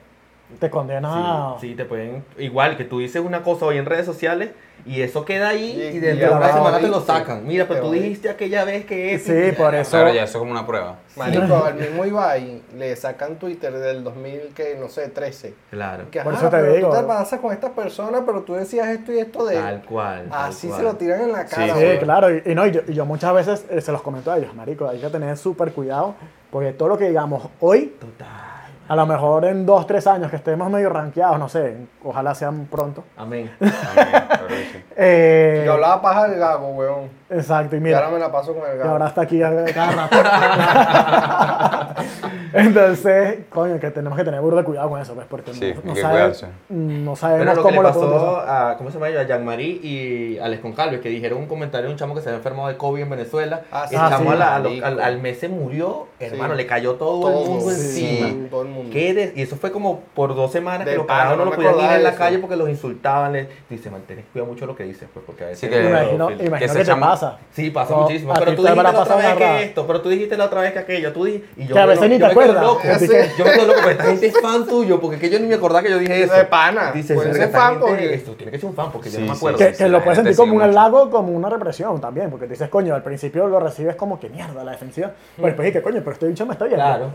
te 0.60 0.70
condena. 0.70 1.56
Sí, 1.60 1.70
sí, 1.70 1.76
te 1.76 1.86
pueden. 1.86 2.24
Igual 2.38 2.78
que 2.78 2.84
tú 2.86 3.00
dices 3.00 3.22
una 3.24 3.44
cosa 3.44 3.66
hoy 3.66 3.78
en 3.78 3.86
redes 3.86 4.06
sociales 4.06 4.52
y 4.86 5.02
eso 5.02 5.26
queda 5.26 5.50
ahí 5.50 5.72
Y- 5.92 5.98
y, 5.98 6.00
dentro 6.00 6.30
de 6.30 6.36
una 6.36 6.54
semana 6.54 6.80
te 6.80 6.88
lo 6.88 7.02
sacan. 7.02 7.46
Mira, 7.46 7.66
pero 7.68 7.82
tú 7.82 7.92
dijiste 7.92 8.30
aquella 8.30 8.64
vez 8.64 8.86
que 8.86 9.14
eso. 9.16 9.34
Sí, 9.34 9.52
por 9.58 9.76
eso. 9.76 9.92
Claro, 9.92 10.14
ya 10.14 10.24
eso 10.24 10.38
es 10.38 10.40
como 10.40 10.52
una 10.52 10.66
prueba. 10.66 11.00
Marico, 11.18 11.66
al 11.66 11.76
mismo 11.76 12.06
Ibai 12.06 12.62
le 12.78 12.96
sacan 12.96 13.38
Twitter 13.38 13.74
del 13.74 14.04
2000, 14.04 14.54
que 14.56 14.78
no 14.80 14.88
sé, 14.88 15.10
13. 15.10 15.54
Claro. 15.72 16.06
Que, 16.12 16.22
Por 16.22 16.34
ajá, 16.34 16.42
eso 16.48 16.50
te 16.56 16.58
pero 16.62 16.74
digo. 16.74 16.90
tú 16.92 16.96
te 16.96 17.04
pasas 17.04 17.40
con 17.40 17.52
esta 17.52 17.72
persona, 17.72 18.24
pero 18.26 18.42
tú 18.44 18.54
decías 18.54 18.88
esto 18.88 19.12
y 19.12 19.20
esto 19.20 19.46
de 19.46 19.56
él. 19.56 19.62
Tal 19.62 19.82
cual. 19.84 20.30
tal 20.30 20.50
Así 20.50 20.68
cual. 20.68 20.80
se 20.80 20.84
lo 20.86 20.96
tiran 20.96 21.22
en 21.22 21.32
la 21.34 21.46
cara. 21.46 21.76
Sí, 21.76 21.98
claro, 22.00 22.34
y, 22.34 22.42
y 22.46 22.56
no, 22.56 22.66
y 22.68 22.72
yo, 22.72 22.82
y 22.88 22.94
yo 22.94 23.06
muchas 23.06 23.34
veces 23.34 23.66
eh, 23.70 23.82
se 23.82 23.92
los 23.92 24.02
comento 24.02 24.32
a 24.32 24.38
ellos, 24.38 24.54
marico, 24.56 24.88
hay 24.88 25.00
que 25.00 25.10
tener 25.10 25.36
súper 25.38 25.72
cuidado, 25.74 26.16
porque 26.52 26.72
todo 26.72 26.88
lo 26.90 26.98
que 26.98 27.10
digamos 27.10 27.50
hoy, 27.60 27.96
Total. 28.00 28.28
A 28.88 28.96
lo 28.96 29.06
mejor 29.06 29.46
en 29.46 29.66
dos, 29.66 29.86
tres 29.88 30.08
años 30.08 30.30
que 30.30 30.38
estemos 30.38 30.70
medio 30.70 30.90
rankeados, 30.90 31.38
no 31.40 31.50
sé, 31.50 31.78
ojalá 32.04 32.34
sean 32.36 32.66
pronto. 32.66 33.04
Amén. 33.18 33.52
Eh, 35.00 35.62
Yo 35.64 35.74
hablaba 35.74 36.02
paja 36.02 36.28
del 36.28 36.40
gago, 36.40 36.70
weón. 36.70 37.10
Exacto, 37.30 37.76
y 37.76 37.80
Y 37.80 37.82
mira, 37.82 37.98
ahora 38.00 38.12
me 38.12 38.20
la 38.20 38.32
paso 38.32 38.54
con 38.56 38.70
el 38.70 38.76
y 38.76 38.80
gago. 38.80 38.92
ahora 38.92 39.08
está 39.08 39.22
aquí 39.22 39.42
a- 39.44 39.66
cada 39.74 39.92
rato. 40.08 40.18
Entonces, 42.54 43.40
coño, 43.50 43.80
que 43.80 43.92
tenemos 43.92 44.18
que 44.18 44.24
tener 44.24 44.40
burro 44.40 44.56
de 44.58 44.64
cuidado 44.64 44.90
con 44.90 45.02
eso, 45.02 45.14
pues, 45.14 45.28
porque 45.30 45.54
Sí, 45.54 45.74
no, 45.84 45.94
no 45.94 45.96
sabe- 45.96 46.34
no 46.70 47.14
Pero 47.14 47.16
sabemos 47.18 47.56
que 47.58 47.62
cómo 47.62 47.72
le 47.84 47.90
lo 47.90 47.94
pasó 47.94 48.38
a, 48.40 48.76
¿cómo 48.78 48.90
se 48.90 48.96
llama 48.96 49.10
ellos? 49.10 49.22
A 49.22 49.28
Jean-Marie 49.28 49.80
y 49.84 50.40
Alex 50.42 50.62
Concalves, 50.62 51.02
que 51.02 51.10
dijeron 51.10 51.40
un 51.40 51.48
comentario 51.48 51.88
de 51.88 51.94
un 51.94 52.00
chamo 52.00 52.16
que 52.16 52.22
se 52.22 52.30
había 52.30 52.38
enfermado 52.38 52.70
de 52.70 52.78
COVID 52.78 53.02
en 53.04 53.10
Venezuela. 53.10 53.62
Ah, 53.72 53.84
el 53.84 53.90
sí. 53.90 53.96
chamo 53.96 54.32
Ah, 54.32 54.34
a 54.34 54.38
la- 54.38 54.46
sí. 54.48 54.52
a 54.54 54.60
lo- 54.60 54.86
al, 54.86 55.00
al 55.02 55.20
mes 55.22 55.40
se 55.40 55.50
murió, 55.50 56.08
hermano, 56.20 56.54
Sí. 56.54 56.58
le 56.58 56.66
cayó 56.68 56.94
todo, 56.96 57.20
Todo, 57.22 57.44
el 57.44 57.50
mundo 57.50 57.70
sí, 57.72 58.08
encima. 58.22 58.50
todo 58.50 58.62
el 58.62 58.68
mundo. 58.70 58.90
¿Qué 58.94 59.14
de- 59.14 59.34
y 59.36 59.42
eso 59.42 59.58
fue 59.58 59.72
como 59.72 60.00
por 60.16 60.34
dos 60.34 60.52
semanas 60.52 60.86
De 60.86 60.92
que 60.94 60.98
los 60.98 61.06
parados 61.06 61.38
no, 61.38 61.44
no 61.46 61.52
lo 61.52 61.56
podían 61.58 61.76
ir 61.76 61.92
en 61.98 62.04
la 62.04 62.16
calle 62.16 62.40
porque 62.40 62.56
los 62.56 62.70
insultaban. 62.70 63.34
Le, 63.34 63.50
dice, 63.70 63.90
mantén 63.92 64.24
cuidado 64.32 64.52
mucho 64.52 64.66
lo 64.66 64.76
que 64.76 64.84
dices, 64.86 65.10
pues, 65.14 65.26
porque 65.26 65.44
a 65.44 65.48
veces... 65.48 65.60
Sí, 65.60 65.68
que- 65.70 65.88
Imagino, 65.90 66.28
que 66.30 66.46
imagino 66.46 66.72
se 66.74 66.80
que 66.80 66.86
te 66.86 66.90
chamo- 66.92 67.06
pasa. 67.20 67.38
Sí, 67.52 67.70
pasa 67.72 67.94
No, 67.94 68.02
muchísimo. 68.02 68.34
Pero 68.38 68.56
tú 68.56 68.64
te 68.64 68.70
dijiste 68.72 68.84
la 68.94 69.00
otra 69.02 69.16
vez 69.16 69.36
que 69.38 69.64
esto, 69.64 69.88
pero 69.88 70.02
tú 70.02 70.10
dijiste 70.10 70.38
la 70.38 70.46
otra 70.46 70.62
vez 70.62 70.74
que 70.74 70.80
aquello. 70.80 71.14
Tú 71.14 71.26
dijiste, 71.26 71.48
y 71.58 71.68
yo 71.68 71.74
Que 71.76 71.80
a 71.80 71.84
me 71.84 71.88
veces 71.90 72.02
lo- 72.04 72.08
ni 72.10 72.20
yo 72.20 72.28
te 72.30 72.36
me 72.36 72.42
quedo 72.42 72.52
acuerdas. 72.52 72.64
loco. 72.64 72.82
Así 72.96 73.08
Sí. 73.08 73.12
que- 73.14 73.30
Yo 73.38 73.46
me 73.46 73.52
quedo 73.52 73.66
loco, 73.68 73.80
porque 73.80 73.92
esta 73.92 74.04
gente 74.06 74.28
es 74.28 74.42
fan 74.42 74.66
tuyo, 74.68 75.00
porque 75.02 75.20
que 75.20 75.30
yo 75.30 75.40
ni 75.40 75.48
me 75.48 75.56
acordaba 75.56 75.84
que 75.84 75.90
yo 75.90 75.98
dije 76.00 76.24
eso. 76.24 76.34
De 76.34 76.46
pana. 76.46 76.92
Dice, 76.92 77.14
Puede 77.16 77.28
"Verga, 77.30 77.40
ser 77.40 77.48
esta 77.50 77.60
fan 77.60 77.70
gente- 77.74 77.88
porque- 77.88 78.14
Esto 78.14 78.32
tiene 78.34 78.52
que 78.52 78.60
ser 78.60 78.70
un 78.70 78.76
fan, 78.76 78.92
porque 78.92 79.10
yo 79.10 79.20
no 79.20 79.26
me 79.26 79.32
acuerdo. 79.34 79.58
Que, 79.58 79.72
sí, 79.72 79.78
que 79.78 79.84
la 79.84 79.90
lo 79.90 80.04
puedes 80.04 80.18
sentir 80.18 80.36
como 80.36 80.56
un 80.56 80.62
halago, 80.62 81.10
como 81.10 81.32
una 81.32 81.50
represión 81.50 82.00
también, 82.02 82.30
porque 82.30 82.46
te 82.46 82.54
dices, 82.54 82.70
coño, 82.70 82.94
al 82.96 83.04
principio 83.04 83.48
lo 83.48 83.60
recibes 83.60 83.96
como 83.96 84.20
que 84.20 84.30
mierda, 84.30 84.64
la 84.64 84.72
defensiva. 84.72 85.12
Pero 85.36 85.48
después 85.48 85.66
dices, 85.66 85.82
coño, 85.84 86.00
pero 86.00 86.12
este 86.12 86.28
bicho 86.28 86.46
me 86.46 86.54
está 86.54 86.66
viendo. 86.66 86.84
Claro. 86.86 87.12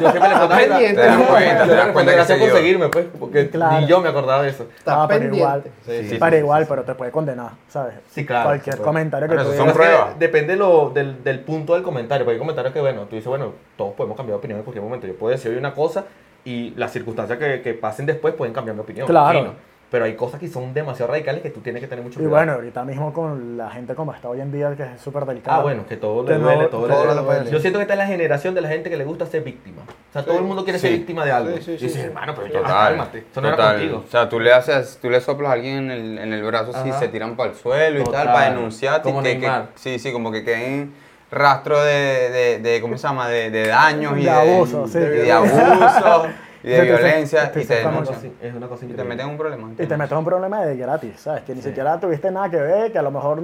Yo 0.00 0.10
siempre 0.10 0.30
le 0.30 0.56
pendiente, 0.66 1.02
Te 1.02 2.90
pues, 2.90 3.06
porque 3.18 3.50
ni 3.80 3.86
yo 3.86 4.00
me 4.00 4.08
acordaba 4.08 4.42
de 4.42 4.50
eso. 4.50 4.66
Está 4.78 5.06
pero 5.08 5.20
pendiente. 5.20 5.70
Para 6.18 6.36
igual, 6.38 6.66
pero 6.68 6.82
te 6.82 6.94
puede 6.94 7.10
condenar, 7.10 7.50
¿sabes? 7.68 7.94
Sí, 8.10 8.24
claro. 8.26 8.48
Cualquier 8.50 8.76
Sí, 8.76 8.82
comentario 9.28 9.28
que 9.28 9.34
Bueno, 9.34 9.50
tú 9.50 9.56
son 9.56 9.72
pruebas. 9.72 10.18
Depende 10.18 10.56
lo, 10.56 10.90
del, 10.90 11.22
del 11.22 11.40
punto 11.40 11.74
del 11.74 11.82
comentario, 11.82 12.24
porque 12.24 12.34
hay 12.34 12.38
comentarios 12.38 12.72
que, 12.72 12.80
bueno, 12.80 13.02
tú 13.02 13.16
dices, 13.16 13.28
bueno, 13.28 13.52
todos 13.76 13.94
podemos 13.94 14.16
cambiar 14.16 14.34
de 14.34 14.38
opinión 14.38 14.58
en 14.58 14.64
cualquier 14.64 14.84
momento. 14.84 15.06
Yo 15.06 15.14
puedo 15.14 15.32
decir 15.32 15.50
hoy 15.50 15.56
una 15.56 15.74
cosa 15.74 16.06
y 16.44 16.70
las 16.76 16.92
circunstancias 16.92 17.38
que, 17.38 17.60
que 17.62 17.74
pasen 17.74 18.06
después 18.06 18.34
pueden 18.34 18.54
cambiar 18.54 18.74
mi 18.76 18.82
opinión. 18.82 19.06
Claro. 19.06 19.38
fino. 19.38 19.69
Pero 19.90 20.04
hay 20.04 20.14
cosas 20.14 20.38
que 20.38 20.46
son 20.46 20.72
demasiado 20.72 21.10
radicales 21.10 21.42
que 21.42 21.50
tú 21.50 21.60
tienes 21.60 21.82
que 21.82 21.88
tener 21.88 22.04
mucho 22.04 22.20
Y 22.20 22.22
cuidado. 22.22 22.36
bueno, 22.36 22.52
ahorita 22.52 22.84
mismo 22.84 23.12
con 23.12 23.56
la 23.56 23.70
gente 23.70 23.96
como 23.96 24.14
está 24.14 24.28
hoy 24.28 24.40
en 24.40 24.52
día, 24.52 24.72
que 24.76 24.84
es 24.84 25.00
súper 25.00 25.24
delicado. 25.26 25.58
Ah, 25.58 25.62
bueno, 25.62 25.84
que 25.86 25.96
todo 25.96 26.22
le 26.22 26.38
duele, 26.38 26.66
todo, 26.68 26.86
le 26.86 26.94
todo 26.94 27.04
duele. 27.06 27.20
le 27.20 27.26
duele. 27.26 27.50
Yo 27.50 27.58
siento 27.58 27.78
que 27.80 27.82
esta 27.82 27.94
es 27.94 27.98
la 27.98 28.06
generación 28.06 28.54
de 28.54 28.60
la 28.60 28.68
gente 28.68 28.88
que 28.88 28.96
le 28.96 29.04
gusta 29.04 29.26
ser 29.26 29.42
víctima. 29.42 29.82
O 29.82 30.12
sea, 30.12 30.24
todo 30.24 30.38
el 30.38 30.44
mundo 30.44 30.62
quiere 30.62 30.78
ser 30.78 30.92
víctima 30.92 31.24
de 31.24 31.32
algo. 31.32 31.56
Sí, 31.56 31.62
sí, 31.64 31.70
y 31.72 31.74
dices, 31.76 31.92
sí. 31.94 32.00
hermano, 32.00 32.34
pero 32.36 32.46
ya 32.46 32.60
Total, 32.60 32.88
cálmate. 32.88 33.24
Eso 33.32 33.40
no 33.40 33.48
era 33.48 33.56
contigo. 33.72 34.04
O 34.06 34.10
sea, 34.10 34.28
tú 34.28 34.38
le 34.38 34.52
haces, 34.52 34.98
tú 35.02 35.10
le 35.10 35.20
soplas 35.20 35.50
a 35.50 35.52
alguien 35.54 35.76
en 35.78 35.90
el, 35.90 36.18
en 36.18 36.32
el 36.32 36.42
brazo 36.44 36.72
si 36.84 36.92
se 36.92 37.08
tiran 37.08 37.34
para 37.36 37.50
el 37.50 37.56
suelo 37.56 38.00
y 38.00 38.04
tal, 38.04 38.26
para 38.28 38.50
denunciarte. 38.50 39.08
y 39.08 39.12
Como 39.12 39.24
que, 39.24 39.50
sí, 39.74 39.98
sí, 39.98 40.12
como 40.12 40.30
que 40.30 40.44
queden 40.44 40.92
rastro 41.32 41.82
de, 41.82 42.30
de, 42.30 42.58
de, 42.60 42.80
¿cómo 42.80 42.96
se 42.96 43.08
llama? 43.08 43.28
De, 43.28 43.50
de 43.50 43.66
daños 43.68 44.16
y 44.18 44.22
De 44.22 44.30
abuso, 44.30 44.86
sí. 44.86 44.98
y 44.98 45.00
de 45.02 45.32
abuso 45.32 45.56
y 46.62 46.68
de 46.68 46.82
violencia 46.82 47.50
te- 47.52 47.62
y 47.62 47.64
te 47.64 47.74
Y 47.80 48.92
te 48.94 49.04
meten 49.04 49.20
en 49.20 49.28
un 49.28 49.38
problema. 49.38 49.70
Y 49.78 49.86
te 49.86 49.96
metes 49.96 50.12
en 50.12 50.18
un 50.18 50.24
problema 50.24 50.64
de 50.64 50.76
gratis, 50.76 51.20
¿sabes? 51.20 51.42
Que 51.44 51.54
ni 51.54 51.62
Sí. 51.62 51.68
siquiera 51.68 51.98
tuviste 51.98 52.30
nada 52.30 52.48
que 52.50 52.56
ver, 52.58 52.92
que 52.92 52.98
a 52.98 53.02
lo 53.02 53.10
mejor 53.10 53.40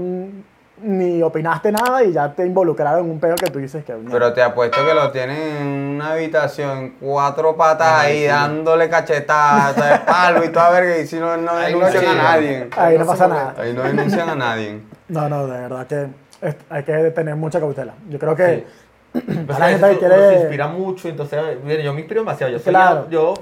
ni 0.79 1.23
opinaste 1.23 1.73
nada 1.73 2.05
y 2.05 2.13
ya 2.13 2.31
te 2.35 2.45
involucraron 2.45 3.07
en 3.07 3.11
un 3.13 3.19
pedo 3.19 3.35
que 3.37 3.47
tú 3.51 3.59
dices 3.59 3.83
que... 3.83 3.95
Pero 3.95 4.33
te 4.35 4.43
apuesto 4.43 4.85
que 4.87 4.93
lo 4.93 5.11
tienen 5.11 5.39
en 5.57 5.67
una 5.97 6.13
habitación, 6.13 6.97
cuatro 7.01 7.57
patas 7.57 7.89
Ajá, 7.89 8.01
ahí, 8.03 8.21
sí. 8.21 8.27
dándole 8.27 8.89
cachetadas, 8.91 9.75
de 9.75 9.99
palo 10.05 10.45
y 10.45 10.49
toda 10.51 10.69
verga, 10.71 10.99
y 10.99 11.07
si 11.07 11.17
no, 11.19 11.35
no 11.39 11.53
no 11.53 11.59
denuncian 11.59 12.05
a 12.07 12.15
nadie. 12.23 12.69
Ahí 12.77 12.99
no 12.99 13.05
no 13.05 13.11
pasa 13.11 13.27
nada. 13.29 13.55
Ahí 13.57 13.73
no 13.73 13.83
denuncian 13.85 14.29
a 14.29 14.35
nadie. 14.35 14.81
No, 15.09 15.29
no, 15.29 15.47
de 15.47 15.61
verdad 15.61 15.87
que 15.87 16.09
es- 16.43 16.57
hay 16.69 16.83
que 16.83 16.93
tener 17.13 17.37
mucha 17.37 17.61
cautela. 17.61 17.95
Yo 18.11 18.19
creo 18.19 18.35
que... 18.37 18.67
A 19.15 19.59
la 19.59 19.69
gente 19.71 19.91
eso 19.91 19.99
quiere- 19.99 20.29
se 20.29 20.41
inspira 20.41 20.67
mucho, 20.69 21.09
entonces, 21.09 21.41
mire, 21.65 21.83
yo 21.83 21.93
me 21.95 22.01
inspiro 22.01 22.21
demasiado. 22.23 22.53
Yo 22.53 22.59
soy, 22.59 22.71
Claro. 22.71 23.07
yo, 23.11 23.35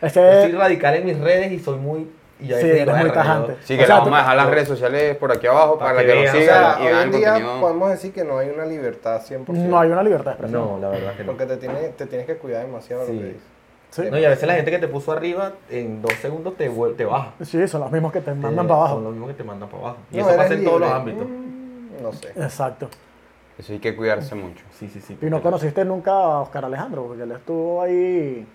Es 0.00 0.14
yo 0.14 0.22
soy 0.42 0.50
que... 0.52 0.56
radical 0.58 0.94
en 0.94 1.04
mis 1.06 1.18
redes 1.18 1.52
y 1.52 1.58
soy 1.58 1.78
muy... 1.78 2.08
Y 2.38 2.48
Sí, 2.48 2.52
veces 2.52 2.64
eres 2.64 2.86
muy 2.86 2.94
"Verga, 2.96 3.08
yo- 3.08 3.12
tajante. 3.14 3.56
Sí, 3.64 3.74
O 3.74 3.78
que 3.78 3.86
sea, 3.86 3.94
le 3.94 4.00
vamos 4.00 4.08
tú- 4.10 4.14
a 4.14 4.18
dejar 4.18 4.36
las 4.36 4.50
redes 4.50 4.68
sociales 4.68 5.16
por 5.16 5.32
aquí 5.32 5.46
abajo 5.46 5.78
Para 5.78 5.92
para, 5.94 6.02
que 6.06 6.12
que, 6.12 6.14
lo. 6.16 6.20
O 6.20 6.32
sigan 6.34 6.44
sea, 6.44 6.76
y 6.80 6.86
hoy 6.94 7.02
en 7.04 7.10
día 7.12 7.30
contenido. 7.32 7.60
podemos 7.62 7.88
decir 7.90 8.12
que 8.12 8.24
no 8.24 8.38
hay 8.38 8.50
una 8.50 8.66
libertad 8.66 9.22
100%. 9.22 9.46
No 9.68 9.80
hay 9.80 9.90
una 9.90 10.02
libertad 10.02 10.24
de 10.26 10.30
expresión. 10.32 10.60
No, 10.68 10.78
la 10.78 10.88
verdad 10.90 11.14
que 11.16 11.24
no. 11.24 11.32
Porque 11.32 11.46
te 11.46 11.56
tienes, 11.56 11.96
te 11.96 12.04
tienes 12.06 12.26
que 12.26 12.36
cuidar 12.36 12.66
demasiado 12.66 13.06
Sí. 13.06 13.12
lo 13.14 13.18
que 13.20 13.24
dices. 13.28 13.42
Sí. 13.88 14.02
No, 14.10 14.18
y 14.18 14.24
a 14.26 14.28
veces 14.28 14.46
la 14.46 14.54
gente 14.54 14.70
que 14.70 14.78
te 14.78 14.86
puso 14.88 15.12
arriba, 15.12 15.52
en 15.70 16.02
dos 16.02 16.12
segundos 16.20 16.58
te, 16.58 16.68
te 16.68 17.04
baja. 17.06 17.32
Sí, 17.42 17.66
son 17.66 17.80
los 17.80 17.90
mismos 17.90 18.12
que 18.12 18.20
te 18.20 18.34
mandan 18.34 18.52
Eh, 18.52 18.56
para 18.56 18.68
Son 18.68 18.76
abajo. 18.80 19.00
los 19.00 19.12
mismos 19.12 19.28
que 19.30 19.34
te 19.34 19.44
mandan 19.44 19.68
para 19.70 19.82
abajo. 19.82 19.96
Y 20.12 20.16
No, 20.18 20.28
eso 20.28 20.36
pasa 20.36 20.52
en 20.54 20.64
todos 20.64 20.80
los 20.82 20.92
ámbitos. 20.92 21.26
Mm, 21.26 22.02
No 22.02 22.12
sé. 22.12 22.28
Exacto. 22.36 22.88
Eso 23.58 23.72
hay 23.72 23.78
que 23.78 23.96
cuidarse 23.96 24.34
mucho. 24.34 24.64
Sí, 24.78 24.88
sí, 24.88 25.00
sí. 25.00 25.16
Y 25.20 25.26
no 25.26 25.40
conociste 25.40 25.84
nunca 25.84 26.12
a 26.12 26.40
Oscar 26.42 26.64
Alejandro, 26.66 27.04
porque 27.06 27.22
él 27.22 27.32
estuvo 27.32 27.82
ahí 27.82 28.46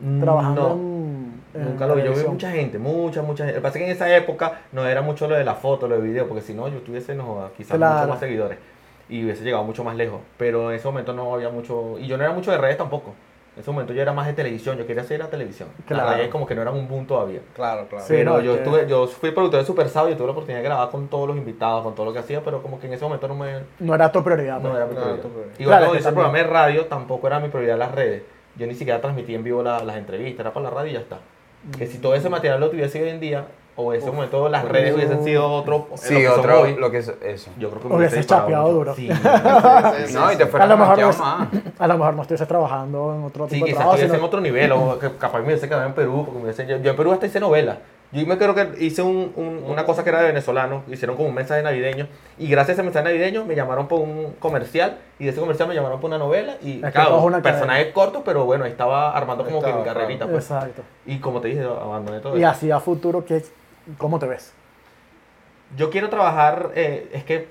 Mm, 0.00 0.20
trabajando 0.20 0.68
no. 0.70 0.74
en, 0.74 1.40
en 1.54 1.64
Nunca 1.70 1.86
lo 1.86 1.94
vi. 1.94 2.02
Yo 2.02 2.12
vi 2.14 2.24
mucha 2.24 2.50
gente, 2.50 2.78
mucha, 2.78 3.22
mucha 3.22 3.44
gente. 3.44 3.54
Lo 3.58 3.60
que 3.60 3.62
pasa 3.62 3.78
es 3.78 3.84
que 3.84 3.90
en 3.90 3.96
esa 3.96 4.16
época 4.16 4.60
no 4.72 4.84
era 4.86 5.02
mucho 5.02 5.28
lo 5.28 5.36
de 5.36 5.44
la 5.44 5.54
foto, 5.54 5.86
lo 5.86 5.94
de 5.96 6.02
video, 6.02 6.26
porque 6.28 6.42
si 6.42 6.52
no, 6.52 6.66
yo 6.68 6.80
tuviese 6.80 7.14
no, 7.14 7.48
quizás 7.56 7.76
Claro. 7.76 7.94
muchos 7.94 8.08
más 8.10 8.18
seguidores 8.20 8.58
y 9.08 9.22
hubiese 9.24 9.44
llegado 9.44 9.62
mucho 9.62 9.84
más 9.84 9.94
lejos. 9.96 10.20
Pero 10.36 10.70
en 10.70 10.76
ese 10.76 10.86
momento 10.88 11.12
no 11.12 11.32
había 11.32 11.48
mucho. 11.48 11.96
Y 12.00 12.06
yo 12.08 12.16
no 12.16 12.24
era 12.24 12.32
mucho 12.32 12.50
de 12.50 12.58
redes 12.58 12.76
tampoco. 12.76 13.14
En 13.56 13.60
ese 13.60 13.70
momento 13.70 13.92
yo 13.92 14.02
era 14.02 14.12
más 14.12 14.26
de 14.26 14.32
televisión, 14.32 14.76
yo 14.76 14.84
quería 14.86 15.02
hacer 15.02 15.20
la 15.20 15.28
televisión. 15.30 15.68
Claro. 15.86 16.06
Las 16.06 16.16
redes 16.16 16.30
como 16.30 16.44
que 16.44 16.56
no 16.56 16.62
eran 16.62 16.74
un 16.74 16.88
boom 16.88 17.06
todavía. 17.06 17.40
Claro, 17.54 17.86
claro. 17.88 18.04
Sí, 18.04 18.14
pero 18.16 18.32
no, 18.32 18.40
yo 18.40 18.52
que- 18.54 18.58
estuve, 18.58 18.86
yo 18.88 19.06
fui 19.06 19.30
productor 19.30 19.60
de 19.60 19.66
Super 19.66 19.88
Sábado 19.88 20.12
y 20.12 20.16
tuve 20.16 20.26
la 20.26 20.32
oportunidad 20.32 20.58
de 20.58 20.64
grabar 20.64 20.90
con 20.90 21.06
todos 21.06 21.28
los 21.28 21.36
invitados, 21.36 21.84
con 21.84 21.94
todo 21.94 22.06
lo 22.06 22.12
que 22.12 22.18
hacía, 22.18 22.42
pero 22.44 22.60
como 22.62 22.80
que 22.80 22.88
en 22.88 22.94
ese 22.94 23.04
momento 23.04 23.28
no 23.28 23.36
me, 23.36 23.60
No 23.78 23.94
era 23.94 24.10
tu 24.10 24.24
prioridad. 24.24 24.56
no 24.58 24.70
pues. 24.70 24.74
era 24.76 24.86
mi 24.86 24.94
No, 24.94 25.00
prioridad. 25.00 25.22
tu 25.22 25.28
prioridad. 25.28 25.54
Igual 25.60 25.68
Claro, 25.78 25.84
cuando 25.84 25.84
es 25.86 25.92
que 25.92 25.98
hice 26.00 26.08
el 26.08 26.14
también- 26.14 26.32
programa 26.32 26.38
de 26.38 26.44
radio, 26.72 26.86
tampoco 26.86 27.26
era 27.28 27.38
mi 27.40 27.48
prioridad 27.48 27.78
las 27.78 27.92
redes. 27.94 28.22
Yo 28.56 28.66
ni 28.66 28.74
siquiera 28.74 29.00
transmití 29.00 29.34
en 29.36 29.44
vivo 29.44 29.62
la- 29.62 29.84
las 29.84 29.96
entrevistas, 29.96 30.40
era 30.40 30.52
para 30.52 30.64
la 30.64 30.70
radio 30.70 30.90
y 30.90 30.94
ya 30.94 31.00
está. 31.00 31.18
Que 31.78 31.86
si 31.86 31.98
todo 31.98 32.14
ese 32.16 32.28
material 32.28 32.58
lo 32.60 32.70
tuviese 32.70 33.00
hoy 33.02 33.08
en 33.08 33.20
día, 33.20 33.46
o 33.76 33.92
en 33.92 34.00
ese 34.00 34.10
momento 34.10 34.48
las 34.48 34.64
redes 34.66 34.94
hubiesen 34.94 35.24
sido 35.24 35.50
otro, 35.50 35.88
lo 35.90 35.96
Sí, 35.96 36.14
que 36.16 36.28
otro, 36.28 36.60
hoy, 36.62 36.76
lo 36.76 36.90
que 36.90 36.98
es 36.98 37.12
eso. 37.22 37.50
yo 37.58 37.70
creo 37.70 37.82
que 37.82 37.88
me 37.88 37.96
Hubiese 37.96 38.24
chapeado 38.24 38.72
duro. 38.72 38.94
Sí, 38.96 39.08
Sí, 39.08 39.16
sí, 40.06 40.14
No, 40.14 40.28
y 40.28 40.32
sí. 40.32 40.38
te 40.38 40.44
A 40.44 40.46
fueras 40.46 40.68
lo, 40.68 40.76
mejor 40.76 40.98
no, 41.00 41.08
más. 41.08 41.48
a 41.78 41.86
lo 41.88 41.98
mejor 41.98 42.14
no 42.14 42.22
estuviese 42.22 42.46
trabajando 42.46 43.14
en 43.16 43.24
otro 43.24 43.46
sí 43.48 43.54
tipo 43.54 43.66
de 43.66 43.72
quizás 43.72 43.78
trabajo. 43.80 43.96
estuviese 43.96 44.16
en 44.18 44.24
otro 44.24 44.40
nivel, 44.40 44.72
o 44.72 44.98
que 44.98 45.10
capaz 45.16 45.38
me 45.40 45.46
hubiese 45.46 45.68
quedado 45.68 45.86
en 45.86 45.94
Perú, 45.94 46.22
porque 46.24 46.38
me 46.38 46.44
hubiese- 46.44 46.66
yo, 46.66 46.76
yo 46.78 46.90
en 46.90 46.96
Perú 46.96 47.12
hasta 47.12 47.26
hice 47.26 47.40
novela. 47.40 47.78
Yo 48.12 48.24
me 48.28 48.38
creo 48.38 48.54
que 48.54 48.68
hice 48.78 49.02
un- 49.02 49.32
un- 49.34 49.64
una 49.68 49.84
cosa 49.84 50.04
que 50.04 50.10
era 50.10 50.20
de 50.20 50.28
venezolano, 50.28 50.84
hicieron 50.86 51.16
como 51.16 51.30
un 51.30 51.34
mensaje 51.34 51.62
navideño, 51.64 52.06
y 52.38 52.46
gracias 52.46 52.70
a 52.70 52.72
ese 52.74 52.82
mensaje 52.84 53.06
navideño 53.06 53.44
me 53.44 53.56
llamaron 53.56 53.88
por 53.88 53.98
un 54.02 54.36
comercial, 54.38 54.98
y 55.18 55.24
de 55.24 55.30
ese 55.30 55.40
comercial 55.40 55.68
me 55.68 55.74
llamaron 55.74 55.98
por 56.00 56.10
una 56.10 56.18
novela, 56.18 56.54
y 56.62 56.80
que 56.80 56.92
claro, 56.92 57.18
es 57.18 57.24
una 57.24 57.42
personajes 57.42 57.88
cortos, 57.92 58.22
pero 58.24 58.44
bueno, 58.44 58.64
ahí 58.66 58.70
estaba 58.70 59.10
armando 59.16 59.44
como 59.44 59.58
que 59.60 59.66
Estaba, 59.66 59.82
mi 59.84 59.88
carrerita. 59.88 60.26
Pues. 60.28 60.44
Exacto. 60.44 60.82
Y 61.06 61.18
como 61.18 61.40
te 61.40 61.48
dije, 61.48 61.64
abandoné 61.64 62.20
todo 62.20 62.36
Y 62.36 62.42
eso. 62.42 62.50
así 62.50 62.70
a 62.70 62.78
futuro, 62.78 63.24
¿qué, 63.24 63.42
¿cómo 63.98 64.18
te 64.18 64.26
ves? 64.26 64.52
Yo 65.76 65.90
quiero 65.90 66.08
trabajar, 66.08 66.70
eh, 66.74 67.08
es 67.12 67.24
que 67.24 67.48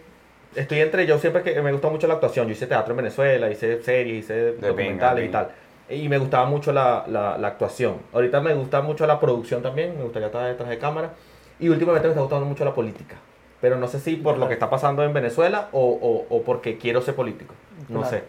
estoy 0.56 0.80
entre, 0.80 1.06
yo 1.06 1.18
siempre 1.20 1.44
que 1.44 1.62
me 1.62 1.72
gusta 1.72 1.90
mucho 1.90 2.08
la 2.08 2.14
actuación, 2.16 2.48
yo 2.48 2.54
hice 2.54 2.68
teatro 2.68 2.94
en 2.94 2.98
Venezuela, 2.98 3.50
hice 3.50 3.82
series, 3.82 4.26
hice 4.26 4.54
documentales 4.54 5.28
y 5.28 5.32
tal. 5.32 5.50
Y 5.90 6.08
me 6.10 6.18
gustaba 6.18 6.46
mucho 6.46 6.72
la, 6.72 7.04
la, 7.08 7.38
la 7.38 7.48
actuación. 7.50 7.98
Ahorita 8.14 8.40
me 8.40 8.54
gusta 8.54 8.82
mucho 8.82 9.06
la 9.06 9.20
producción 9.20 9.62
también, 9.62 9.98
me 9.98 10.04
gustaría 10.04 10.28
estar 10.28 10.46
detrás 10.48 10.70
de 10.70 10.78
cámara. 10.78 11.12
Y 11.60 11.70
últimamente 11.70 12.08
me 12.08 12.12
está 12.14 12.22
gustando 12.22 12.46
mucho 12.46 12.64
la 12.66 12.74
política. 12.74 13.16
Pero 13.62 13.78
no 13.78 13.88
sé 13.88 14.00
si 14.00 14.16
por 14.16 14.38
lo 14.38 14.48
que 14.48 14.54
está 14.54 14.70
pasando 14.70 15.04
en 15.04 15.14
Venezuela 15.14 15.70
o, 15.72 15.82
o, 16.30 16.36
o 16.36 16.42
porque 16.44 16.78
quiero 16.78 17.02
ser 17.02 17.16
político. 17.16 17.54
No 17.90 18.00
Claro. 18.02 18.10
sé. 18.18 18.24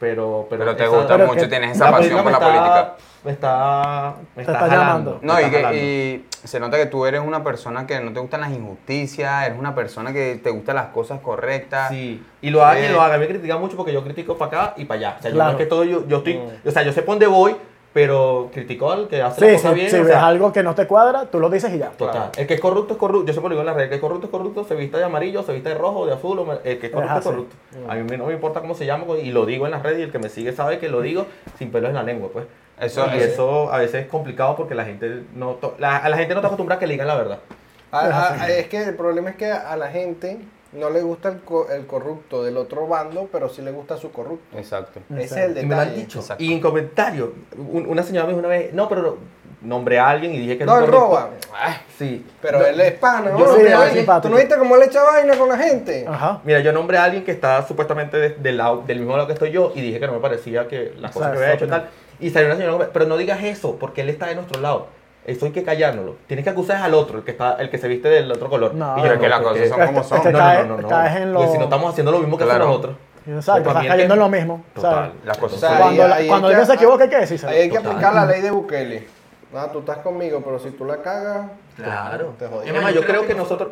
Pero, 0.00 0.46
pero, 0.48 0.60
Pero 0.64 0.76
te 0.76 0.84
esa- 0.84 0.96
gusta 0.96 1.14
pero 1.16 1.26
mucho, 1.26 1.40
que- 1.40 1.48
tienes 1.48 1.72
esa 1.72 1.90
pasión 1.90 2.22
por 2.22 2.30
la 2.30 2.38
está- 2.38 2.46
política. 2.46 2.94
Me 3.24 3.32
está, 3.32 4.14
me 4.36 4.44
Te 4.44 4.52
está, 4.52 4.64
está 4.64 4.76
llamando. 4.76 5.18
No, 5.22 5.34
me 5.34 5.40
y, 5.42 5.44
está 5.46 5.56
que, 5.56 5.62
jalando. 5.64 5.82
y 5.84 6.24
se 6.44 6.60
nota 6.60 6.76
que 6.76 6.86
tú 6.86 7.04
eres 7.04 7.20
una 7.20 7.42
persona 7.42 7.84
que 7.84 7.98
no 8.00 8.12
te 8.12 8.20
gustan 8.20 8.40
las 8.42 8.50
injusticias, 8.52 9.46
eres 9.46 9.58
una 9.58 9.74
persona 9.74 10.12
que 10.12 10.36
te 10.42 10.50
gustan 10.50 10.76
las 10.76 10.86
cosas 10.90 11.20
correctas. 11.20 11.88
Sí, 11.88 12.24
y 12.40 12.50
lo 12.50 12.64
haga 12.64 12.78
quien 12.78 12.92
lo 12.92 13.02
haga. 13.02 13.18
Me 13.18 13.26
critican 13.26 13.58
mucho 13.60 13.76
porque 13.76 13.92
yo 13.92 14.04
critico 14.04 14.38
para 14.38 14.62
acá 14.62 14.74
y 14.76 14.84
para 14.84 14.98
allá. 15.00 15.16
O 15.18 15.22
sea, 15.22 15.30
yo 15.32 15.34
no 15.36 15.38
Claro. 15.42 15.50
es 15.50 15.56
que 15.56 15.66
todo 15.66 15.82
yo, 15.84 16.06
yo 16.06 16.18
estoy, 16.18 16.40
o 16.64 16.70
sea, 16.70 16.82
yo 16.84 16.92
sé 16.92 17.02
por 17.02 17.14
dónde 17.16 17.26
voy, 17.26 17.56
pero 17.92 18.50
criticó 18.52 18.92
al 18.92 19.08
que 19.08 19.22
hace 19.22 19.40
Sí, 19.40 19.46
la 19.46 19.50
sí, 19.50 19.56
cosa 19.62 19.72
bien. 19.74 19.90
si 19.90 19.96
o 19.96 20.00
ves 20.00 20.08
sea, 20.08 20.26
algo 20.26 20.52
que 20.52 20.62
no 20.62 20.74
te 20.74 20.86
cuadra, 20.86 21.26
tú 21.26 21.40
lo 21.40 21.48
dices 21.50 21.72
y 21.74 21.78
ya. 21.78 21.88
Total. 21.90 22.12
Claro. 22.14 22.30
El 22.36 22.46
que 22.46 22.54
es 22.54 22.60
corrupto 22.60 22.92
es 22.94 22.98
corrupto. 22.98 23.26
Yo 23.26 23.32
siempre 23.32 23.48
lo 23.48 23.54
digo 23.54 23.60
en 23.62 23.66
la 23.66 23.72
red. 23.74 23.84
El 23.84 23.88
que 23.88 23.94
es 23.96 24.00
corrupto 24.00 24.26
es 24.26 24.30
corrupto. 24.30 24.64
Se 24.64 24.74
vista 24.74 24.98
de 24.98 25.04
amarillo, 25.04 25.42
se 25.42 25.52
vista 25.52 25.70
de 25.70 25.74
rojo, 25.76 26.06
de 26.06 26.12
azul. 26.14 26.46
El 26.64 26.78
que 26.78 26.86
es 26.86 26.92
corrupto 26.92 27.18
es, 27.18 27.24
corrupto. 27.24 27.56
A 27.88 27.94
mí 27.94 28.16
no 28.16 28.26
me 28.26 28.34
importa 28.34 28.60
cómo 28.60 28.74
se 28.74 28.86
llama 28.86 29.04
y 29.20 29.30
lo 29.32 29.46
digo 29.46 29.64
en 29.66 29.72
las 29.72 29.82
redes 29.82 29.98
y 30.00 30.02
el 30.02 30.12
que 30.12 30.18
me 30.18 30.28
sigue 30.28 30.52
sabe 30.52 30.78
que 30.78 30.88
lo 30.88 31.00
digo 31.00 31.26
sin 31.58 31.70
pelos 31.72 31.88
en 31.88 31.94
la 31.96 32.02
lengua, 32.02 32.28
pues. 32.32 32.46
Eso, 32.80 33.06
y 33.12 33.16
eso- 33.18 33.26
eso 33.26 33.72
a 33.72 33.78
veces 33.78 34.04
es 34.04 34.06
complicado 34.08 34.54
porque 34.54 34.74
la 34.76 34.84
gente 34.84 35.22
no 35.34 35.58
la, 35.78 35.96
a 35.96 36.08
la 36.08 36.16
gente 36.16 36.34
no 36.34 36.38
está 36.40 36.46
acostumbrada 36.46 36.76
a 36.76 36.80
que 36.80 36.86
le 36.86 36.92
digan 36.94 37.08
la 37.08 37.16
verdad. 37.16 37.38
A- 37.90 38.00
a- 38.06 38.42
a- 38.44 38.48
es 38.50 38.68
que 38.68 38.84
el 38.84 38.94
problema 38.94 39.30
es 39.30 39.36
que 39.36 39.50
a 39.50 39.76
la 39.76 39.88
gente 39.88 40.38
no 40.72 40.90
le 40.90 41.00
gusta 41.02 41.30
el, 41.30 41.40
co- 41.40 41.68
el 41.70 41.86
corrupto 41.86 42.42
del 42.44 42.56
otro 42.56 42.86
bando, 42.86 43.28
pero 43.32 43.48
sí 43.48 43.62
le 43.62 43.70
gusta 43.72 43.96
su 43.96 44.10
corrupto. 44.12 44.58
Exacto. 44.58 45.00
Ese 45.16 45.24
es 45.24 45.32
el 45.56 45.58
Y 45.58 45.66
me 45.66 45.74
lo 45.74 45.80
han 45.80 45.88
detalle. 45.88 46.00
dicho. 46.04 46.18
Exacto. 46.20 46.42
Y 46.44 46.52
en 46.52 46.60
comentarios, 46.60 47.30
un- 47.56 47.86
una 47.86 48.02
señora 48.02 48.26
me 48.26 48.32
dijo 48.32 48.40
una 48.40 48.48
vez, 48.48 48.72
no, 48.74 48.88
pero 48.88 49.02
no, 49.02 49.16
nombré 49.60 49.98
a 49.98 50.08
alguien 50.10 50.32
y 50.34 50.38
dije 50.38 50.58
que 50.58 50.64
No, 50.64 50.72
corrupto. 50.74 50.92
roba. 51.00 51.30
Sí. 51.98 52.24
Pero 52.40 52.60
No, 52.60 52.66
él 52.66 52.80
es 52.80 52.92
pana, 52.94 53.30
¿no? 53.30 53.38
Yo 53.38 53.46
¿No. 54.06 54.20
¿Tú 54.20 54.28
no 54.28 54.36
viste 54.36 54.56
cómo 54.56 54.76
él 54.76 54.82
echa 54.82 55.02
vaina 55.02 55.36
con 55.36 55.48
la 55.48 55.56
gente? 55.58 56.04
Ajá. 56.06 56.40
Mira, 56.44 56.60
yo 56.60 56.72
nombré 56.72 56.98
a 56.98 57.04
alguien 57.04 57.24
que 57.24 57.32
está 57.32 57.66
supuestamente 57.66 58.16
de- 58.18 58.30
del, 58.30 58.56
lado, 58.58 58.84
del 58.86 58.98
mismo 59.00 59.16
lado 59.16 59.26
que 59.26 59.32
estoy 59.32 59.50
yo 59.50 59.72
y 59.74 59.80
dije 59.80 59.98
que 59.98 60.06
no 60.06 60.12
me 60.12 60.20
parecía 60.20 60.68
que 60.68 60.92
las 60.98 61.12
cosas 61.12 61.32
que 61.32 61.38
había 61.38 61.54
hecho 61.54 61.64
y 61.64 61.68
tal. 61.68 61.88
Y 62.20 62.30
salió 62.30 62.48
una 62.48 62.56
señora, 62.56 62.90
pero 62.92 63.06
no 63.06 63.16
digas 63.16 63.42
eso, 63.42 63.76
porque 63.76 64.02
él 64.02 64.10
está 64.10 64.26
de 64.26 64.34
nuestro 64.36 64.60
lado. 64.60 64.88
Eso 65.28 65.44
hay 65.44 65.52
que 65.52 65.62
callárnoslo. 65.62 66.16
Tienes 66.26 66.42
que 66.42 66.50
acusar 66.50 66.78
al 66.82 66.94
otro, 66.94 67.18
el 67.18 67.24
que 67.24 67.32
está, 67.32 67.56
el 67.60 67.68
que 67.68 67.76
se 67.76 67.86
viste 67.86 68.08
del 68.08 68.32
otro 68.32 68.48
color. 68.48 68.72
No, 68.74 68.96
y 68.98 69.02
Pero 69.02 69.16
no, 69.16 69.20
que 69.20 69.28
las 69.28 69.40
cosas 69.42 69.68
son 69.68 69.86
como 69.86 70.00
es 70.00 70.06
son. 70.06 70.22
que 70.22 70.32
no, 70.32 70.38
no, 70.38 70.64
no, 70.64 70.76
no. 70.78 70.88
caes 70.88 71.16
en 71.16 71.32
Porque 71.34 71.46
lo- 71.46 71.52
si 71.52 71.58
no 71.58 71.64
estamos 71.64 71.90
haciendo 71.92 72.12
lo 72.12 72.18
mismo 72.20 72.38
que 72.38 72.44
Claro. 72.44 72.58
hacen 72.60 72.68
nosotros. 72.70 72.96
Exacto, 73.26 73.62
Para 73.64 73.80
estás 73.80 73.92
cayendo 73.94 74.14
en 74.14 74.20
lo 74.20 74.28
mismo. 74.30 74.64
Total. 74.74 74.90
¿sabes? 74.94 75.10
Las 75.26 75.36
cosas 75.36 75.56
O 75.58 75.60
sea, 75.60 75.68
son- 75.68 75.78
Cuando, 75.80 76.02
ahí- 76.02 76.08
la- 76.08 76.16
ahí 76.16 76.28
cuando 76.28 76.48
que- 76.48 76.64
se 76.64 76.72
equivoca, 76.74 77.04
hay 77.04 77.10
que 77.10 77.16
decírselo. 77.18 77.52
Ahí 77.52 77.58
hay 77.58 77.68
que 77.68 77.76
Total. 77.76 77.92
aplicar 77.92 78.14
la 78.14 78.24
ley 78.26 78.40
de 78.40 78.50
Bukele. 78.50 79.06
Ah, 79.54 79.68
tú 79.70 79.78
estás 79.80 79.98
conmigo, 79.98 80.40
pero 80.42 80.58
si 80.58 80.70
tú 80.70 80.84
la 80.86 80.96
cagas, 81.02 81.46
Claro. 81.76 82.32
Te 82.38 82.46
jodí. 82.46 82.68
Es 82.70 82.82
más, 82.82 82.92
yo 82.94 83.02
creo 83.02 83.26
que 83.26 83.34
nosotros, 83.34 83.68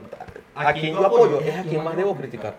a 0.55 0.73
quien 0.75 0.95
yo 0.95 1.05
apoyo 1.07 1.41
es 1.41 1.57
a 1.59 1.63
quien 1.63 1.83
más 1.83 1.97
debo 1.97 2.15
criticar. 2.15 2.53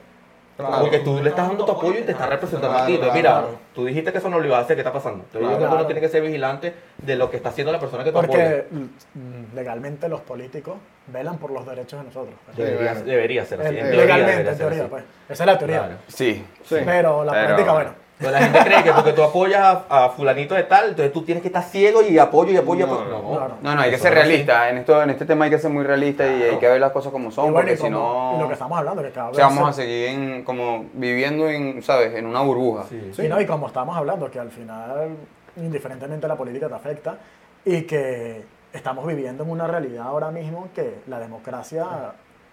Claro. 0.58 0.80
Porque 0.82 1.00
tú 1.00 1.22
le 1.22 1.30
estás 1.30 1.48
dando 1.48 1.64
tu 1.66 1.72
apoyo 1.72 2.00
y 2.00 2.04
te 2.04 2.12
estás 2.14 2.28
representando 2.30 2.76
a 2.76 2.86
ti. 2.88 2.94
Entonces, 2.96 3.14
mira, 3.16 3.30
claro. 3.32 3.60
tú 3.76 3.86
dijiste 3.86 4.12
que 4.12 4.18
eso 4.18 4.28
no 4.30 4.40
lo 4.40 4.46
iba 4.48 4.58
a 4.58 4.62
hacer, 4.62 4.76
¿qué 4.76 4.82
está 4.82 4.92
pasando? 4.92 5.24
Entonces, 5.24 5.42
yo 5.42 5.48
creo 5.48 5.58
que 5.60 5.64
Claro. 5.66 5.76
uno 5.76 5.86
tiene 5.86 6.02
que 6.02 6.10
ser 6.10 6.22
vigilante 6.24 6.74
de 6.98 7.16
lo 7.16 7.30
que 7.30 7.38
está 7.38 7.50
haciendo 7.50 7.72
la 7.72 7.80
persona 7.80 8.04
que 8.04 8.10
apoyas. 8.10 8.28
Porque 8.28 8.66
mm, 8.72 9.56
legalmente 9.56 10.10
los 10.10 10.22
políticos 10.22 10.78
velan 11.08 11.38
por 11.38 11.52
los 11.52 11.64
derechos 11.66 12.00
de 12.00 12.06
nosotros. 12.08 12.34
pues. 12.46 12.58
Debería, 12.58 12.92
bueno. 12.94 13.06
debería 13.06 13.46
ser 13.46 13.62
así. 13.62 13.70
El- 13.70 13.78
en 13.78 13.84
teoría 13.92 14.02
legalmente, 14.18 14.52
en 14.52 14.58
teoría, 14.58 14.88
pues. 14.88 15.04
Esa 15.30 15.44
es 15.44 15.48
la 15.48 15.58
teoría. 15.60 15.78
Claro. 15.80 15.94
Sí. 16.08 16.46
Sí. 16.64 16.76
Pero 16.84 17.24
la 17.24 17.32
Pero- 17.34 17.46
práctica, 17.46 17.74
bueno. 17.74 17.90
Pero 18.20 18.32
la 18.32 18.40
gente 18.40 18.60
cree 18.64 18.84
que 18.84 18.92
porque 18.94 19.14
tú 19.14 19.22
apoyas 19.22 19.62
a, 19.90 20.06
a 20.06 20.10
fulanito 20.10 20.56
de 20.56 20.64
tal, 20.64 20.90
entonces 20.90 21.14
tú 21.14 21.22
tienes 21.24 21.44
que 21.44 21.50
estar 21.50 21.62
ciego 21.64 22.02
y 22.02 22.18
apoyo 22.18 22.52
y 22.52 22.58
apoyo 22.58 22.88
No, 22.88 22.94
apoyo. 22.94 23.10
no, 23.12 23.22
no, 23.22 23.40
no. 23.48 23.58
No, 23.62 23.76
no, 23.76 23.82
hay 23.82 23.92
que 23.92 24.00
ser 24.00 24.12
no 24.12 24.16
realista. 24.22 24.70
En, 24.72 24.78
esto, 24.80 25.04
en 25.04 25.10
este 25.12 25.26
tema 25.26 25.46
hay 25.46 25.52
que 25.52 25.60
ser 25.60 25.70
muy 25.70 25.84
realista 25.84 26.26
y 26.26 26.42
hay 26.44 26.58
que 26.58 26.68
ver 26.68 26.82
las 26.82 26.92
cosas 26.92 27.12
como 27.12 27.30
Y 27.30 27.32
son, 27.32 27.54
bueno, 27.54 27.58
porque 27.68 27.78
si 27.78 27.86
y 27.86 27.90
lo 27.92 27.98
que 27.98 28.38
no, 28.40 28.52
estamos 28.52 28.78
hablando, 28.80 29.04
que 29.04 29.12
cada 29.12 29.28
o 29.28 29.30
vez. 29.30 29.36
sea, 29.38 29.46
vamos 29.48 29.70
a 29.70 29.74
se- 29.74 29.82
seguir 29.84 30.08
en, 30.10 30.44
como 30.44 30.86
viviendo 30.94 31.48
en, 31.48 31.84
¿sabes? 31.84 32.16
En 32.16 32.26
una 32.26 32.42
burbuja. 32.42 32.86
Sí. 32.90 33.12
Sí, 33.16 33.28
¿no? 33.28 33.40
Y 33.40 33.46
como 33.46 33.68
estamos 33.68 33.96
hablando, 33.96 34.32
que 34.32 34.40
al 34.40 34.50
final, 34.50 35.10
indiferentemente 35.56 36.28
la 36.28 36.36
política 36.36 36.68
te 36.68 36.74
afecta 36.76 37.18
y 37.66 37.82
que 37.84 38.44
estamos 38.74 39.06
viviendo 39.06 39.44
en 39.44 39.52
una 39.52 39.68
realidad 39.68 40.06
ahora 40.08 40.32
mismo 40.32 40.70
que 40.74 41.02
la 41.08 41.20
democracia 41.20 41.86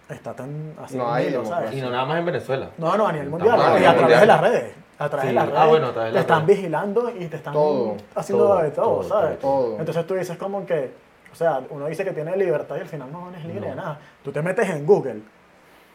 está 0.09 0.33
tan 0.33 0.73
así 0.83 0.95
No 0.97 1.11
hay. 1.11 1.35
¿sabes? 1.45 1.73
Y 1.73 1.81
no 1.81 1.89
nada 1.89 2.05
más 2.05 2.19
en 2.19 2.25
Venezuela. 2.25 2.69
No, 2.77 2.95
no, 2.97 3.07
a 3.07 3.11
nivel 3.11 3.29
mundial. 3.29 3.57
Y 3.57 3.61
a 3.61 3.65
través 3.65 3.99
mundial. 4.01 4.19
de 4.21 4.25
las 4.27 4.41
redes. 4.41 4.73
A 4.97 5.09
través 5.09 5.23
Sí. 5.23 5.27
de 5.27 5.33
las 5.33 5.49
Ah, 5.49 5.51
redes. 5.51 5.69
bueno, 5.69 5.91
te 5.91 6.19
están 6.19 6.45
vigilando 6.45 7.09
y 7.09 7.25
te 7.27 7.35
están 7.37 7.53
Todo. 7.53 7.95
haciendo 8.15 8.45
Todo, 8.47 8.61
de 8.61 8.71
todo, 8.71 8.85
todo, 8.85 9.03
¿sabes? 9.03 9.39
todo. 9.39 9.79
Entonces 9.79 10.07
tú 10.07 10.13
dices 10.15 10.37
como 10.37 10.65
que, 10.65 10.91
o 11.31 11.35
sea, 11.35 11.59
uno 11.69 11.87
dice 11.87 12.05
que 12.05 12.11
tiene 12.13 12.35
libertad 12.37 12.77
y 12.77 12.79
al 12.79 12.87
final 12.87 13.11
no 13.11 13.29
es 13.35 13.43
libre 13.43 13.61
No. 13.61 13.67
de 13.67 13.75
nada. 13.75 13.99
Tú 14.23 14.31
te 14.31 14.41
metes 14.41 14.69
en 14.69 14.85
Google 14.85 15.21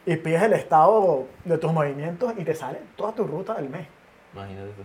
y 0.04 0.16
pides 0.16 0.42
el 0.42 0.52
estado 0.52 1.24
de 1.44 1.56
tus 1.58 1.72
movimientos 1.72 2.32
y 2.36 2.44
te 2.44 2.54
sale 2.54 2.78
toda 2.96 3.12
tu 3.12 3.24
ruta 3.26 3.54
del 3.54 3.70
mes. 3.70 3.86
Imagínate 4.34 4.68
tú. 4.72 4.82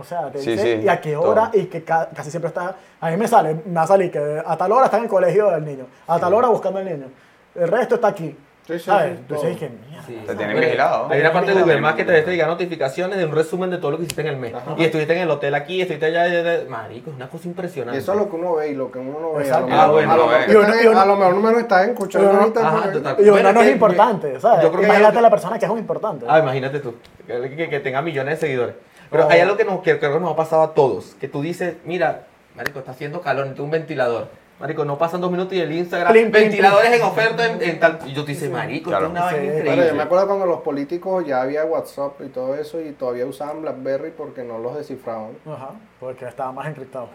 O 0.00 0.04
sea, 0.04 0.30
te 0.30 0.40
Sí, 0.40 0.50
dice 0.52 0.76
sí, 0.80 0.84
y 0.84 0.88
a 0.88 1.00
qué 1.00 1.16
hora 1.16 1.50
todo. 1.52 1.60
y 1.62 1.66
que 1.66 1.84
ca- 1.84 2.08
casi 2.14 2.30
siempre 2.30 2.48
está. 2.48 2.74
A 3.00 3.10
mí 3.10 3.16
me 3.16 3.28
sale, 3.28 3.54
me 3.64 3.74
va 3.74 3.82
a 3.82 3.86
salir 3.86 4.10
que 4.10 4.42
a 4.44 4.56
tal 4.56 4.72
hora 4.72 4.86
está 4.86 4.98
en 4.98 5.04
el 5.04 5.08
colegio 5.08 5.50
del 5.50 5.64
niño, 5.64 5.86
a 6.06 6.18
tal 6.18 6.34
hora 6.34 6.48
buscando 6.48 6.80
al 6.80 6.84
niño. 6.84 7.06
El 7.54 7.68
resto 7.68 7.94
está 7.94 8.08
aquí. 8.08 8.36
Sí, 8.66 8.78
sí, 8.78 8.84
¿Sabes? 8.86 9.12
sí, 9.12 9.16
Entonces 9.20 9.40
todo. 9.40 9.50
dije, 9.50 9.70
mierda. 9.90 10.06
Sí. 10.06 10.22
Te 10.26 10.34
tienen 10.36 10.58
vigilado. 10.60 11.08
Hay 11.10 11.20
una 11.20 11.32
parte 11.32 11.52
de. 11.54 11.60
Google 11.60 11.80
Maps 11.82 11.96
que 11.96 12.04
te 12.04 12.30
diga 12.30 12.46
notificaciones 12.46 13.18
de 13.18 13.26
un 13.26 13.32
resumen 13.32 13.68
de 13.70 13.76
todo 13.76 13.90
lo 13.90 13.96
que 13.98 14.04
hiciste 14.04 14.22
en 14.22 14.26
el 14.28 14.36
mes. 14.38 14.54
Ajá. 14.54 14.74
Y 14.78 14.84
estuviste 14.84 15.12
en 15.14 15.18
el 15.20 15.30
hotel 15.30 15.54
aquí, 15.54 15.82
estuviste 15.82 16.06
allá. 16.06 16.22
allá, 16.22 16.64
Marico, 16.68 17.10
es 17.10 17.16
una 17.16 17.28
cosa 17.28 17.44
Y 17.46 17.48
impresionante. 17.50 17.98
eso 18.00 18.12
es 18.12 18.18
lo 18.18 18.30
que 18.30 18.36
uno 18.36 18.54
ve 18.54 18.68
y 18.70 18.74
lo 18.74 18.90
que 18.90 18.98
uno 18.98 19.18
no 19.20 19.32
ve. 19.34 19.44
A 19.44 19.46
Exacto. 19.46 19.66
lo 19.68 19.74
Ah, 19.74 19.76
mejor, 19.76 19.92
bueno, 19.92 20.12
a 20.12 20.16
lo 20.16 20.24
bueno. 20.24 20.38
mejor 20.38 20.54
Y 20.54 20.56
uno- 20.56 20.74
y 20.82 20.96
a 20.96 21.04
no 21.04 21.40
me 21.40 21.52
lo 21.52 21.58
están 21.58 21.90
escuchando 21.90 22.26
Y 22.26 22.30
uno- 22.30 22.40
ahorita. 22.40 22.68
Ajá, 22.68 22.92
total. 22.92 23.16
Y 23.18 23.28
Bueno, 23.30 23.52
no 23.52 23.60
es 23.60 23.66
que- 23.66 23.72
importante, 23.72 24.40
¿sabes? 24.40 24.62
yo 24.62 24.68
creo 24.70 24.80
que 24.80 24.86
Imagínate 24.86 25.16
hay- 25.18 25.22
la 25.22 25.30
persona 25.30 25.58
que 25.58 25.64
es 25.66 25.70
un 25.70 25.78
importante. 25.78 26.26
Ah, 26.28 26.38
imagínate 26.38 26.80
tú, 26.80 26.94
que, 27.26 27.56
que- 27.56 27.68
que 27.68 27.80
tenga 27.80 28.00
millones 28.00 28.40
de 28.40 28.46
seguidores. 28.46 28.74
Pero 29.10 29.26
Oh. 29.26 29.30
hay 29.30 29.40
algo 29.40 29.56
que, 29.58 29.64
nos, 29.64 29.80
que 29.82 29.98
creo 29.98 30.14
que 30.14 30.20
nos 30.20 30.32
ha 30.32 30.36
pasado 30.36 30.62
a 30.62 30.72
todos, 30.74 31.14
que 31.20 31.28
tú 31.28 31.42
dices, 31.42 31.74
mira, 31.84 32.22
Marico, 32.56 32.78
está 32.78 32.92
haciendo 32.92 33.20
calor, 33.20 33.44
necesito 33.44 33.64
un 33.64 33.70
ventilador. 33.72 34.28
Marico, 34.64 34.82
no 34.86 34.96
pasan 34.96 35.20
dos 35.20 35.30
minutos 35.30 35.52
y 35.52 35.60
el 35.60 35.70
Instagram, 35.72 36.10
Plim, 36.10 36.30
plim, 36.30 36.44
ventiladores 36.44 36.88
plim. 36.88 37.02
en 37.02 37.06
oferta 37.06 37.46
en, 37.52 37.62
en 37.62 37.78
tal... 37.78 37.98
Y 38.06 38.14
yo 38.14 38.24
te 38.24 38.32
dice, 38.32 38.48
Marico, 38.48 38.88
Claro. 38.88 39.04
es 39.06 39.10
una 39.10 39.24
vaina 39.24 39.42
increíble. 39.44 39.68
Bueno, 39.70 39.84
yo 39.90 39.94
me 39.94 40.02
acuerdo 40.04 40.26
cuando 40.26 40.46
los 40.46 40.60
políticos 40.62 41.26
ya 41.26 41.42
había 41.42 41.66
WhatsApp 41.66 42.18
y 42.24 42.28
todo 42.30 42.54
eso 42.54 42.80
y 42.80 42.92
todavía 42.92 43.26
usaban 43.26 43.60
BlackBerry 43.60 44.12
porque 44.16 44.42
no 44.42 44.58
los 44.58 44.74
descifraban. 44.78 45.32
Ajá, 45.46 45.72
porque 46.00 46.24
estaba 46.24 46.50
más 46.52 46.66
encriptado. 46.66 47.10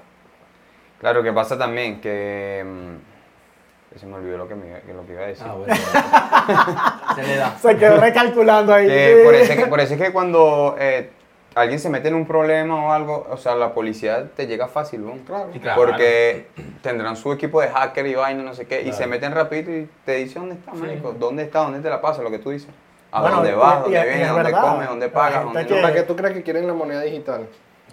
Claro, 1.00 1.24
que 1.24 1.34
pasa 1.34 1.58
también 1.58 2.00
que... 2.00 2.64
mm, 2.64 3.98
Se 4.00 4.06
me 4.06 4.14
olvidó 4.18 4.38
lo 4.38 4.48
que, 4.48 4.54
me, 4.54 4.82
que 4.82 4.94
lo 4.94 5.04
que 5.08 5.14
iba 5.14 5.24
a 5.24 5.28
decir. 5.28 5.48
Ah, 5.50 5.54
bueno. 5.56 5.74
Se 7.16 7.24
le 7.24 7.36
da. 7.36 7.58
Se 7.58 7.78
quedó 7.78 7.98
recalculando 8.00 8.76
ahí. 8.76 8.86
Que 8.88 9.22
por, 9.26 9.34
eso, 9.34 9.54
es 9.54 9.60
que, 9.60 9.66
por 9.72 9.80
eso 9.80 9.94
es 9.96 10.00
que 10.00 10.12
cuando 10.14 10.76
eh, 10.78 11.10
alguien 11.56 11.80
se 11.80 11.90
mete 11.90 12.08
en 12.10 12.16
un 12.16 12.26
problema 12.26 12.86
o 12.88 12.92
algo, 12.94 13.28
o 13.30 13.38
sea, 13.38 13.56
la 13.56 13.74
policía 13.74 14.30
te 14.36 14.48
llega 14.48 14.68
fácil, 14.68 15.06
¿no? 15.06 15.14
Claro. 15.26 15.50
Sí, 15.54 15.60
claro. 15.60 15.82
Porque 15.82 16.48
tendrán 16.82 17.16
su 17.16 17.32
equipo 17.34 17.60
de 17.62 17.70
hacker 17.70 18.06
y 18.08 18.16
vaina, 18.16 18.44
no 18.44 18.54
sé 18.54 18.66
qué, 18.68 18.82
y 18.84 18.94
se 18.94 19.08
meten 19.08 19.34
rapidito 19.34 19.72
y 19.72 19.90
te 20.06 20.14
dicen 20.16 20.44
dónde 20.44 20.56
está, 20.56 20.74
marico, 20.74 21.14
dónde 21.14 21.44
está, 21.44 21.60
dónde 21.60 21.80
te 21.80 21.90
la 21.90 22.00
pasa, 22.02 22.22
lo 22.22 22.32
que 22.32 22.40
tú 22.40 22.52
dices. 22.52 22.70
A 23.12 23.22
Bueno, 23.22 23.38
dónde 23.38 23.54
vas, 23.56 23.80
y- 23.80 23.82
dónde 23.84 24.04
vienes, 24.04 24.22
es 24.28 24.30
dónde 24.34 24.52
comes, 24.52 24.88
dónde 24.88 25.10
pagas, 25.10 25.44
dónde 25.44 25.66
que- 25.66 25.76
no. 25.76 25.82
¿Para 25.82 25.94
qué 25.96 26.04
tú 26.04 26.16
crees 26.16 26.34
que 26.36 26.44
quieren 26.44 26.68
la 26.68 26.74
moneda 26.74 27.02
digital? 27.02 27.48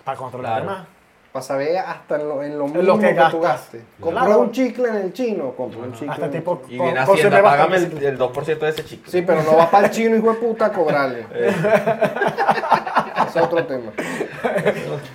Para 0.04 0.16
controlar 0.18 0.62
Claro. 0.62 0.78
más. 0.78 0.86
Para 1.32 1.42
saber 1.44 1.76
hasta 1.78 2.16
en 2.16 2.28
lo, 2.28 2.42
en 2.42 2.58
lo 2.58 2.64
En 2.64 2.72
mínimo 2.72 2.94
lo 2.94 2.98
que 2.98 3.14
que, 3.14 3.22
tú 3.30 3.40
gastes. 3.40 3.82
Compró 4.00 4.24
Claro. 4.24 4.40
un 4.40 4.52
chicle 4.52 4.88
en 4.88 4.96
el 4.96 5.12
chino, 5.12 5.50
compró 5.52 5.80
un 5.80 5.92
chicle. 5.92 6.10
Hasta 6.12 6.30
tipo. 6.30 6.62
Y 6.68 6.78
viene 6.78 6.98
Hacienda, 6.98 7.42
págame 7.42 7.76
el, 7.76 8.02
el 8.04 8.18
2% 8.18 8.64
de 8.66 8.68
ese 8.72 8.84
chicle. 8.86 9.10
Sí, 9.12 9.20
pero 9.22 9.42
no 9.42 9.54
va 9.56 9.70
para 9.70 9.86
el 9.88 9.92
chino, 9.92 10.16
hijo 10.16 10.28
de 10.32 10.38
puta, 10.38 10.66
a 10.66 10.72
cobrarle. 10.72 11.26
Ese 13.36 13.40
es 13.40 13.44
otro 13.46 13.66
tema. 13.66 13.92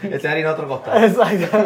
Ese 0.15 0.29
harina 0.29 0.51
otro 0.51 0.67
costado. 0.67 0.97
Exacto. 1.03 1.57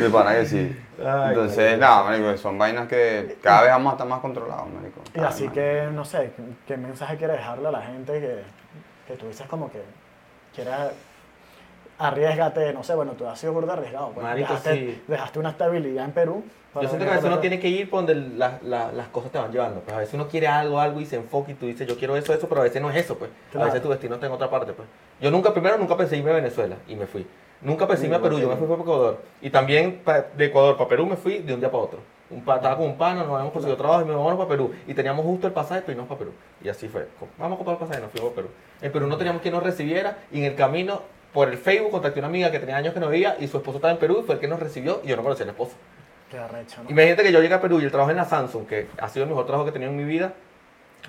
De 0.00 0.10
pana 0.10 0.34
que 0.34 0.46
sí. 0.46 0.76
Entonces, 0.98 1.56
marico. 1.58 1.80
nada, 1.80 2.02
marico, 2.04 2.36
son 2.36 2.58
vainas 2.58 2.88
que 2.88 3.38
cada 3.42 3.62
vez 3.62 3.70
vamos 3.70 3.90
a 3.90 3.94
estar 3.94 4.06
más 4.06 4.20
controlados, 4.20 4.68
marico. 4.70 5.00
Y 5.14 5.20
así 5.20 5.48
que, 5.48 5.88
no 5.92 6.04
sé, 6.04 6.32
¿qué- 6.36 6.42
¿qué 6.66 6.76
mensaje 6.76 7.16
quieres 7.16 7.36
dejarle 7.38 7.68
a 7.68 7.70
la 7.70 7.82
gente 7.82 8.12
que, 8.20 8.42
que 9.06 9.14
tú 9.18 9.26
dices 9.26 9.46
como 9.46 9.70
que 9.70 9.82
quieres 10.54 10.74
arriesgate, 11.98 12.72
no 12.72 12.82
sé, 12.84 12.94
bueno, 12.94 13.12
tú 13.12 13.26
has 13.26 13.38
sido 13.38 13.52
burda 13.52 13.72
arriesgado, 13.72 14.10
pues, 14.10 14.24
Marico, 14.24 14.48
dejaste, 14.52 14.74
sí. 14.74 15.02
dejaste 15.08 15.38
una 15.38 15.50
estabilidad 15.50 16.04
en 16.04 16.12
Perú. 16.12 16.44
Yo 16.82 16.88
siento 16.88 17.04
que 17.04 17.10
a 17.10 17.14
veces 17.14 17.26
uno 17.28 17.38
tiene 17.40 17.58
que 17.60 17.68
ir 17.68 17.88
por 17.90 18.00
donde 18.06 18.14
la- 18.36 18.58
la- 18.62 18.92
las 18.92 19.08
cosas 19.08 19.30
te 19.32 19.38
van 19.38 19.50
llevando. 19.52 19.80
Pues 19.80 19.94
a 19.96 19.98
veces 20.00 20.14
uno 20.14 20.28
quiere 20.28 20.46
algo, 20.46 20.78
algo 20.80 21.00
y 21.00 21.06
se 21.06 21.16
enfoca 21.16 21.50
y 21.50 21.54
tú 21.54 21.66
dices, 21.66 21.86
yo 21.86 21.96
quiero 21.96 22.16
eso, 22.16 22.32
eso, 22.32 22.48
pero 22.48 22.60
a 22.60 22.64
veces 22.64 22.80
no 22.82 22.90
es 22.90 22.96
eso, 22.96 23.16
pues. 23.18 23.30
Claro. 23.50 23.64
A 23.64 23.66
veces 23.66 23.82
tu 23.82 23.88
destino 23.90 24.14
está 24.14 24.26
en 24.26 24.32
otra 24.32 24.48
parte, 24.50 24.72
pues. 24.72 24.88
Yo 25.20 25.30
nunca, 25.30 25.52
primero, 25.52 25.76
nunca 25.78 25.96
pensé 25.96 26.16
irme 26.16 26.30
a 26.30 26.34
Venezuela 26.34 26.76
y 26.86 26.94
me 26.96 27.06
fui. 27.06 27.26
Nunca 27.60 27.86
pensé 27.88 28.04
irme 28.04 28.16
a 28.16 28.22
Perú, 28.22 28.38
yo 28.38 28.48
me 28.48 28.56
fui 28.56 28.66
para 28.66 28.80
Ecuador. 28.82 29.18
Y 29.42 29.50
también 29.50 30.00
de 30.36 30.44
Ecuador 30.44 30.76
para 30.76 30.88
Perú 30.88 31.06
me 31.06 31.16
fui 31.16 31.38
de 31.38 31.54
un 31.54 31.60
día 31.60 31.70
para 31.70 31.82
otro. 31.84 31.98
Un 32.30 32.40
estaba 32.40 32.76
con 32.76 32.84
un 32.86 32.98
pana, 32.98 33.22
nos 33.22 33.30
habíamos 33.32 33.52
conseguido 33.52 33.76
trabajo 33.78 34.02
y 34.02 34.04
me 34.04 34.14
vamos 34.14 34.36
para 34.36 34.48
Perú. 34.48 34.70
Y 34.86 34.92
teníamos 34.94 35.24
justo 35.24 35.46
el 35.46 35.52
pasaje 35.54 35.80
para 35.80 35.92
irnos 35.92 36.06
para 36.06 36.18
Perú. 36.18 36.32
Y 36.62 36.68
así 36.68 36.86
fue. 36.86 37.08
Vamos 37.38 37.54
a 37.54 37.56
comprar 37.56 37.76
el 37.76 37.80
pasaje 37.80 38.00
y 38.00 38.02
nos 38.02 38.10
fuimos 38.12 38.32
para 38.32 38.46
Perú. 38.46 38.54
En 38.82 38.92
Perú 38.92 39.06
no 39.06 39.16
teníamos 39.16 39.40
quien 39.42 39.54
nos 39.54 39.62
recibiera 39.62 40.18
y 40.30 40.40
en 40.40 40.44
el 40.44 40.54
camino, 40.54 41.00
por 41.32 41.48
el 41.48 41.56
Facebook, 41.56 41.90
contacté 41.90 42.20
a 42.20 42.22
una 42.22 42.28
amiga 42.28 42.50
que 42.50 42.58
tenía 42.60 42.76
años 42.76 42.92
que 42.94 43.00
no 43.00 43.08
veía 43.08 43.36
y 43.40 43.48
su 43.48 43.56
esposo 43.56 43.78
estaba 43.78 43.92
en 43.92 43.98
Perú 43.98 44.18
y 44.20 44.22
fue 44.24 44.34
el 44.34 44.40
que 44.42 44.46
nos 44.48 44.60
recibió 44.60 45.00
y 45.02 45.08
yo 45.08 45.16
no 45.16 45.22
conocía 45.22 45.44
al 45.44 45.50
esposo. 45.50 45.72
Qué 46.30 46.38
arrecho, 46.38 46.82
¿no? 46.82 46.90
Imagínate 46.90 47.22
que 47.22 47.32
yo 47.32 47.40
llegué 47.40 47.54
a 47.54 47.60
Perú 47.60 47.80
y 47.80 47.84
el 47.84 47.90
trabajo 47.90 48.10
en 48.10 48.16
la 48.18 48.24
Samsung, 48.24 48.66
que 48.66 48.86
ha 48.98 49.08
sido 49.08 49.24
el 49.24 49.30
mejor 49.30 49.46
trabajo 49.46 49.64
que 49.64 49.70
he 49.70 49.72
tenido 49.72 49.90
en 49.90 49.96
mi 49.96 50.04
vida. 50.04 50.34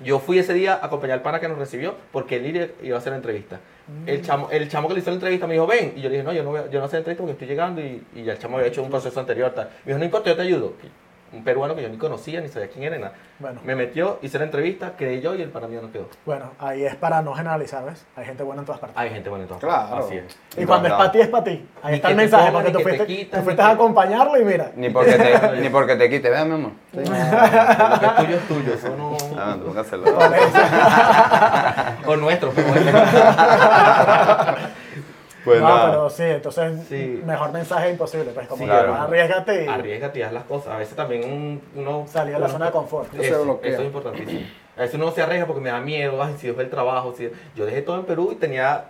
Yo 0.02 0.18
fui 0.18 0.38
ese 0.38 0.54
día 0.54 0.74
a 0.80 0.86
acompañar 0.86 1.18
al 1.18 1.22
pana 1.22 1.40
que 1.40 1.48
nos 1.48 1.58
recibió 1.58 1.94
porque 2.10 2.36
él 2.36 2.46
iba- 2.56 2.66
iba 2.82 2.96
a 2.96 3.00
hacer 3.00 3.10
la 3.10 3.16
entrevista. 3.16 3.60
El, 4.06 4.22
chamo, 4.22 4.48
el 4.50 4.68
chamo 4.68 4.88
que 4.88 4.94
le 4.94 5.00
hizo 5.00 5.10
la 5.10 5.14
entrevista 5.16 5.46
me 5.46 5.54
dijo, 5.54 5.66
ven. 5.66 5.92
Y 5.96 6.00
yo 6.00 6.08
le 6.08 6.14
dije, 6.16 6.22
no, 6.24 6.32
yo 6.32 6.42
no 6.44 6.50
voy 6.50 6.60
a, 6.60 6.62
yo 6.66 6.66
no 6.66 6.78
voy 6.78 6.82
a 6.82 6.84
hacer 6.86 6.98
entrevista 6.98 7.22
porque 7.22 7.32
estoy 7.32 7.48
llegando 7.48 7.80
y, 7.82 8.02
y 8.14 8.22
ya 8.24 8.32
el 8.32 8.38
chamo 8.38 8.56
había 8.56 8.68
hecho 8.68 8.82
un 8.82 8.88
proceso 8.88 9.18
anterior. 9.20 9.50
Tal. 9.50 9.68
Me 9.84 9.86
dijo, 9.92 9.98
no 9.98 10.04
importa, 10.04 10.30
yo 10.30 10.36
te 10.36 10.42
ayudo. 10.42 10.74
Un 11.32 11.44
peruano 11.44 11.76
que 11.76 11.82
yo 11.82 11.88
ni 11.88 11.96
conocía, 11.96 12.40
ni 12.40 12.48
sabía 12.48 12.68
quién 12.68 12.84
era, 12.84 12.96
ni 12.96 13.02
nada. 13.02 13.14
Bueno. 13.38 13.60
Me 13.64 13.74
metió, 13.76 14.18
hice 14.22 14.38
la 14.38 14.44
entrevista, 14.46 14.96
quedé 14.96 15.20
yo 15.20 15.34
y 15.34 15.42
el 15.42 15.50
para 15.50 15.68
mí 15.68 15.76
no 15.80 15.90
quedó. 15.92 16.08
Bueno, 16.26 16.50
ahí 16.58 16.84
es 16.84 16.96
para 16.96 17.22
no 17.22 17.34
generalizar, 17.34 17.84
¿ves? 17.84 18.04
Hay 18.16 18.24
gente 18.26 18.42
buena 18.42 18.62
en 18.62 18.66
todas 18.66 18.80
partes. 18.80 18.98
Hay 18.98 19.10
gente 19.10 19.28
buena 19.30 19.44
en 19.44 19.48
todas 19.48 19.62
Claro. 19.62 19.88
partes, 19.90 20.06
Así 20.06 20.16
es. 20.18 20.38
Y 20.62 20.66
cuando 20.66 20.88
es 20.88 20.94
para 20.94 21.12
ti, 21.12 21.20
es 21.20 21.28
para 21.28 21.44
ti. 21.44 21.68
Ahí 21.82 21.90
Ni 21.92 21.96
está 21.96 22.10
el 22.10 22.16
mensaje, 22.16 22.46
pongan, 22.50 22.62
porque 22.64 22.72
tú 22.72 22.78
que 22.78 22.84
te 22.84 22.90
fuiste, 22.96 23.06
quitan, 23.06 23.30
tú 23.30 23.36
ni 23.38 23.44
fuiste 23.44 23.62
que- 23.62 23.68
a 23.68 23.72
acompañarlo 23.72 24.40
y 24.40 24.44
mira. 24.44 24.70
Ni 24.74 24.90
porque 24.90 25.12
te, 25.12 25.56
ni 25.62 25.68
porque 25.68 25.96
te 25.96 26.10
quite, 26.10 26.30
vea 26.30 26.44
mi 26.44 26.54
amor. 26.54 26.72
Lo 26.92 27.02
que 27.02 28.06
es 28.06 28.16
tuyo 28.16 28.36
es 28.36 28.48
tuyo, 28.48 28.74
eso 28.74 28.96
no... 28.96 29.16
Ah, 29.38 29.54
tengo 29.56 29.72
que 29.72 29.80
hacerlo. 29.80 30.04
Por 30.12 30.34
eso. 30.34 30.58
O 32.06 32.16
nuestro, 32.16 32.50
bueno. 32.52 32.74
Pues 35.44 35.60
no, 35.60 35.68
nada. 35.68 35.90
pero 35.90 36.10
sí, 36.10 36.22
entonces 36.24 36.80
Sí. 36.88 37.22
mejor 37.24 37.52
mensaje 37.52 37.90
imposible. 37.90 38.30
Pues 38.34 38.46
como 38.46 38.58
Sí, 38.58 38.64
que 38.64 38.70
claro. 38.70 38.94
arriesgate 38.94 39.64
y 39.64 39.68
Arriesgate 39.68 40.18
y 40.18 40.22
haz 40.22 40.32
las 40.32 40.44
cosas. 40.44 40.74
A 40.74 40.76
veces 40.78 40.94
también 40.96 41.24
un- 41.32 41.62
uno... 41.76 42.04
salir 42.08 42.34
de 42.34 42.40
la 42.40 42.48
zona 42.48 42.66
de 42.66 42.72
confort. 42.72 43.12
No 43.12 43.22
se 43.22 43.28
Eso, 43.28 43.42
bloquea. 43.44 43.70
eso 43.72 43.80
es 43.80 43.86
importantísimo. 43.86 44.40
A 44.76 44.80
veces 44.82 44.94
uno 44.96 45.10
se 45.12 45.22
arriesga 45.22 45.46
porque 45.46 45.60
me 45.60 45.70
da 45.70 45.80
miedo, 45.80 46.22
ay, 46.22 46.34
si 46.38 46.46
dejo 46.46 46.60
el 46.60 46.70
trabajo. 46.70 47.14
Si... 47.16 47.30
Yo 47.56 47.66
dejé 47.66 47.82
todo 47.82 47.96
en 47.96 48.04
Perú 48.04 48.30
y 48.32 48.36
tenía... 48.36 48.84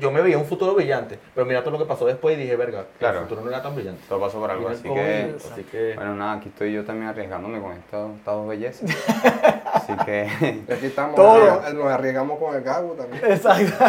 Yo 0.00 0.10
me 0.10 0.20
veía 0.20 0.36
un 0.36 0.44
futuro 0.44 0.74
brillante, 0.74 1.16
pero 1.32 1.46
mira 1.46 1.60
todo 1.62 1.70
lo 1.70 1.78
que 1.78 1.84
pasó 1.84 2.04
después 2.06 2.36
y 2.36 2.40
dije, 2.42 2.56
verga, 2.56 2.84
Claro. 2.98 3.18
el 3.20 3.22
futuro 3.26 3.42
no 3.42 3.48
era 3.50 3.62
tan 3.62 3.74
brillante. 3.74 4.02
Todo 4.08 4.20
pasó 4.20 4.40
por 4.40 4.50
algo, 4.50 4.68
así 4.68 4.82
COVID, 4.86 4.96
que... 5.00 5.36
así 5.52 5.62
que... 5.62 5.92
Bueno, 5.94 6.16
nada, 6.16 6.32
aquí 6.34 6.48
estoy 6.48 6.72
yo 6.72 6.84
también 6.84 7.08
arriesgándome 7.08 7.60
con 7.60 7.72
estas 7.72 8.08
dos 8.24 8.48
bellezas. 8.48 8.90
Así 9.72 9.92
que... 10.04 10.22
Aquí 10.72 10.86
estamos, 10.86 11.14
Todo. 11.14 11.62
eh, 11.68 11.72
nos 11.74 11.86
arriesgamos 11.86 12.38
con 12.40 12.56
el 12.56 12.62
gago 12.62 12.92
también. 12.94 13.22
Exacto. 13.24 13.84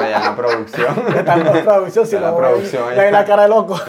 por 0.00 0.04
allá 0.04 0.16
en 0.18 0.24
la 0.24 0.36
producción. 0.36 1.16
Está 1.16 1.34
en 1.34 1.44
la 1.44 1.62
producción, 1.62 2.06
si 2.06 2.18
la 2.18 2.28
ahí, 2.28 2.34
producción, 2.36 2.98
ahí. 2.98 3.10
la 3.12 3.24
cara 3.24 3.42
de 3.42 3.48
loco. 3.48 3.80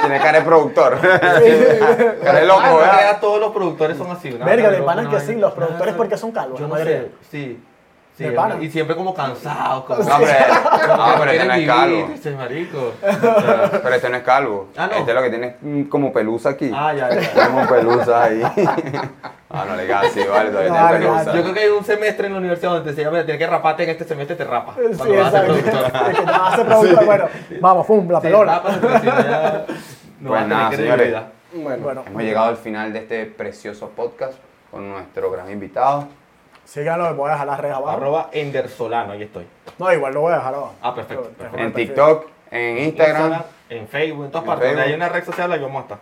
Tiene 0.00 0.18
cara 0.18 0.38
de 0.38 0.44
productor. 0.44 0.98
cara 1.00 2.40
de 2.40 2.46
loco, 2.46 2.60
Ah, 2.64 2.70
no, 2.70 2.76
¿verdad? 2.78 3.20
todos 3.20 3.40
los 3.40 3.52
productores 3.52 3.96
son 3.96 4.10
así. 4.10 4.32
una 4.32 4.44
Verga, 4.44 4.70
de 4.70 4.82
panas 4.82 5.08
que 5.08 5.20
sí, 5.20 5.34
los 5.36 5.52
productores 5.52 5.94
porque 5.94 6.16
son 6.16 6.32
calvos, 6.32 6.58
Yo 6.60 6.68
no 6.68 6.76
sé, 6.76 7.10
sí. 7.30 7.62
Sí, 8.18 8.26
y 8.60 8.70
siempre 8.70 8.94
como 8.96 9.14
cansados, 9.14 9.84
como... 9.84 10.02
No, 10.02 10.16
hombre, 10.16 10.36
no, 10.88 11.14
pero 11.20 11.30
este 11.30 11.44
no 11.46 11.54
es 11.54 11.66
calvo. 11.66 12.08
Dices, 12.12 12.36
marico. 12.36 12.92
O 13.02 13.10
sea, 13.40 13.70
Pero 13.82 13.94
este 13.94 14.10
no 14.10 14.16
es 14.18 14.22
calvo. 14.22 14.68
Ah, 14.76 14.88
no. 14.88 14.96
Este 14.98 15.10
es 15.10 15.14
lo 15.16 15.22
que 15.22 15.30
tiene 15.30 15.56
mm, 15.62 15.82
como 15.84 16.12
pelusa 16.12 16.50
aquí. 16.50 16.70
Ah, 16.74 16.92
ya, 16.92 17.08
ya. 17.08 17.32
Tiene 17.32 17.48
como 17.48 17.66
pelusa 17.66 18.24
ahí. 18.24 18.42
Ah, 19.52 19.64
no 19.68 19.74
le 19.76 19.82
digas 19.82 20.06
así, 20.06 20.20
vale, 20.28 20.50
todavía 20.50 20.70
No, 20.70 20.88
tiene 20.90 21.04
no, 21.06 21.12
pelusa. 21.16 21.34
Yo 21.36 21.42
creo 21.42 21.54
que 21.54 21.60
hay 21.60 21.68
un 21.70 21.84
semestre 21.84 22.26
en 22.28 22.32
la 22.34 22.38
universidad 22.38 22.70
donde 22.70 22.84
te 22.84 22.90
decía, 22.96 23.10
mira, 23.10 23.24
tienes 23.24 23.38
que 23.44 23.46
raparte 23.50 23.82
en 23.82 23.90
este 23.90 24.04
semestre, 24.04 24.36
te 24.36 24.44
rapa. 24.44 24.74
Sí, 24.76 24.96
Cuando 24.96 25.16
vas 25.16 25.34
a 25.34 25.40
ser 25.40 25.50
exacto. 25.50 25.82
productor. 25.90 26.10
Es 26.10 26.18
que 26.20 26.30
hace 26.30 26.64
productor, 26.64 27.04
bueno, 27.04 27.24
vamos, 27.60 27.86
pum, 27.86 28.10
la 28.10 28.20
Sí, 28.20 28.28
no 28.28 28.44
ya 28.44 28.62
no 30.20 30.28
Pues 30.28 30.40
vas 30.40 30.46
nada, 30.48 30.68
credibilidad. 30.70 31.26
Bueno, 31.52 31.82
Bueno, 31.82 32.04
Hemos 32.06 32.22
llegado 32.22 32.48
al 32.48 32.56
final 32.58 32.92
de 32.92 32.98
este 33.00 33.26
precioso 33.26 33.88
podcast 33.88 34.34
con 34.70 34.88
nuestro 34.88 35.30
gran 35.32 35.50
invitado. 35.50 36.06
síganlo, 36.64 37.12
voy 37.16 37.30
a 37.30 37.32
dejar 37.32 37.46
las 37.48 37.58
redes 37.60 37.74
abajo. 37.76 37.96
Arroba 37.96 38.28
Endersolano, 38.32 39.12
ahí 39.14 39.22
estoy. 39.24 39.46
No, 39.78 39.92
igual 39.92 40.14
lo 40.14 40.20
voy 40.20 40.32
a 40.32 40.36
dejar 40.36 40.54
abajo. 40.54 40.74
Ah, 40.80 40.94
perfecto, 40.94 41.28
Te- 41.36 41.44
te 41.46 41.60
En. 41.62 41.72
TikTok, 41.72 42.26
en 42.52 42.78
Instagram. 42.78 43.42
En 43.68 43.88
Facebook, 43.88 44.26
en 44.26 44.30
todas 44.30 44.44
En 44.44 44.48
partes. 44.48 44.68
Donde 44.68 44.82
hay 44.82 44.92
una 44.94 45.08
red 45.08 45.24
social, 45.24 45.50
ahí 45.52 45.60
vamos 45.60 45.78
a 45.78 45.82
estar. 45.82 45.98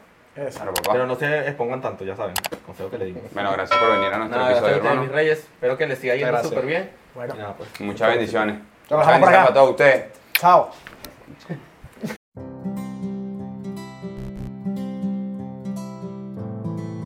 Claro, 0.54 0.74
papá. 0.74 0.92
Pero 0.92 1.06
no 1.06 1.14
se 1.16 1.38
expongan 1.48 1.80
tanto, 1.80 2.04
ya 2.04 2.14
saben. 2.16 2.34
Consejo 2.66 2.90
que 2.90 2.98
le 2.98 3.04
digo. 3.06 3.20
Bueno, 3.32 3.52
gracias 3.52 3.78
por 3.78 3.90
venir 3.92 4.12
a 4.12 4.18
nuestro 4.18 4.38
Nada, 4.38 4.50
gracias 4.50 4.64
a 4.64 4.66
episodio, 4.66 4.76
ustedes, 4.76 4.84
hermano. 4.84 5.02
mis 5.02 5.12
reyes. 5.12 5.38
Espero 5.38 5.76
que 5.78 5.86
les 5.86 5.98
siga 5.98 6.14
yendo 6.14 6.28
Gracias. 6.32 6.48
súper 6.50 6.66
bien. 6.66 6.90
Bueno. 7.14 7.34
Y 7.34 7.38
nada, 7.38 7.54
pues. 7.56 7.80
Muchas 7.80 8.08
bendiciones. 8.08 8.54
Muchas 8.56 8.64
por 8.88 8.98
bendiciones 8.98 9.28
acá. 9.28 9.42
para 9.42 9.54
todos 9.54 9.70
ustedes. 9.70 10.04
Chao. 10.34 10.70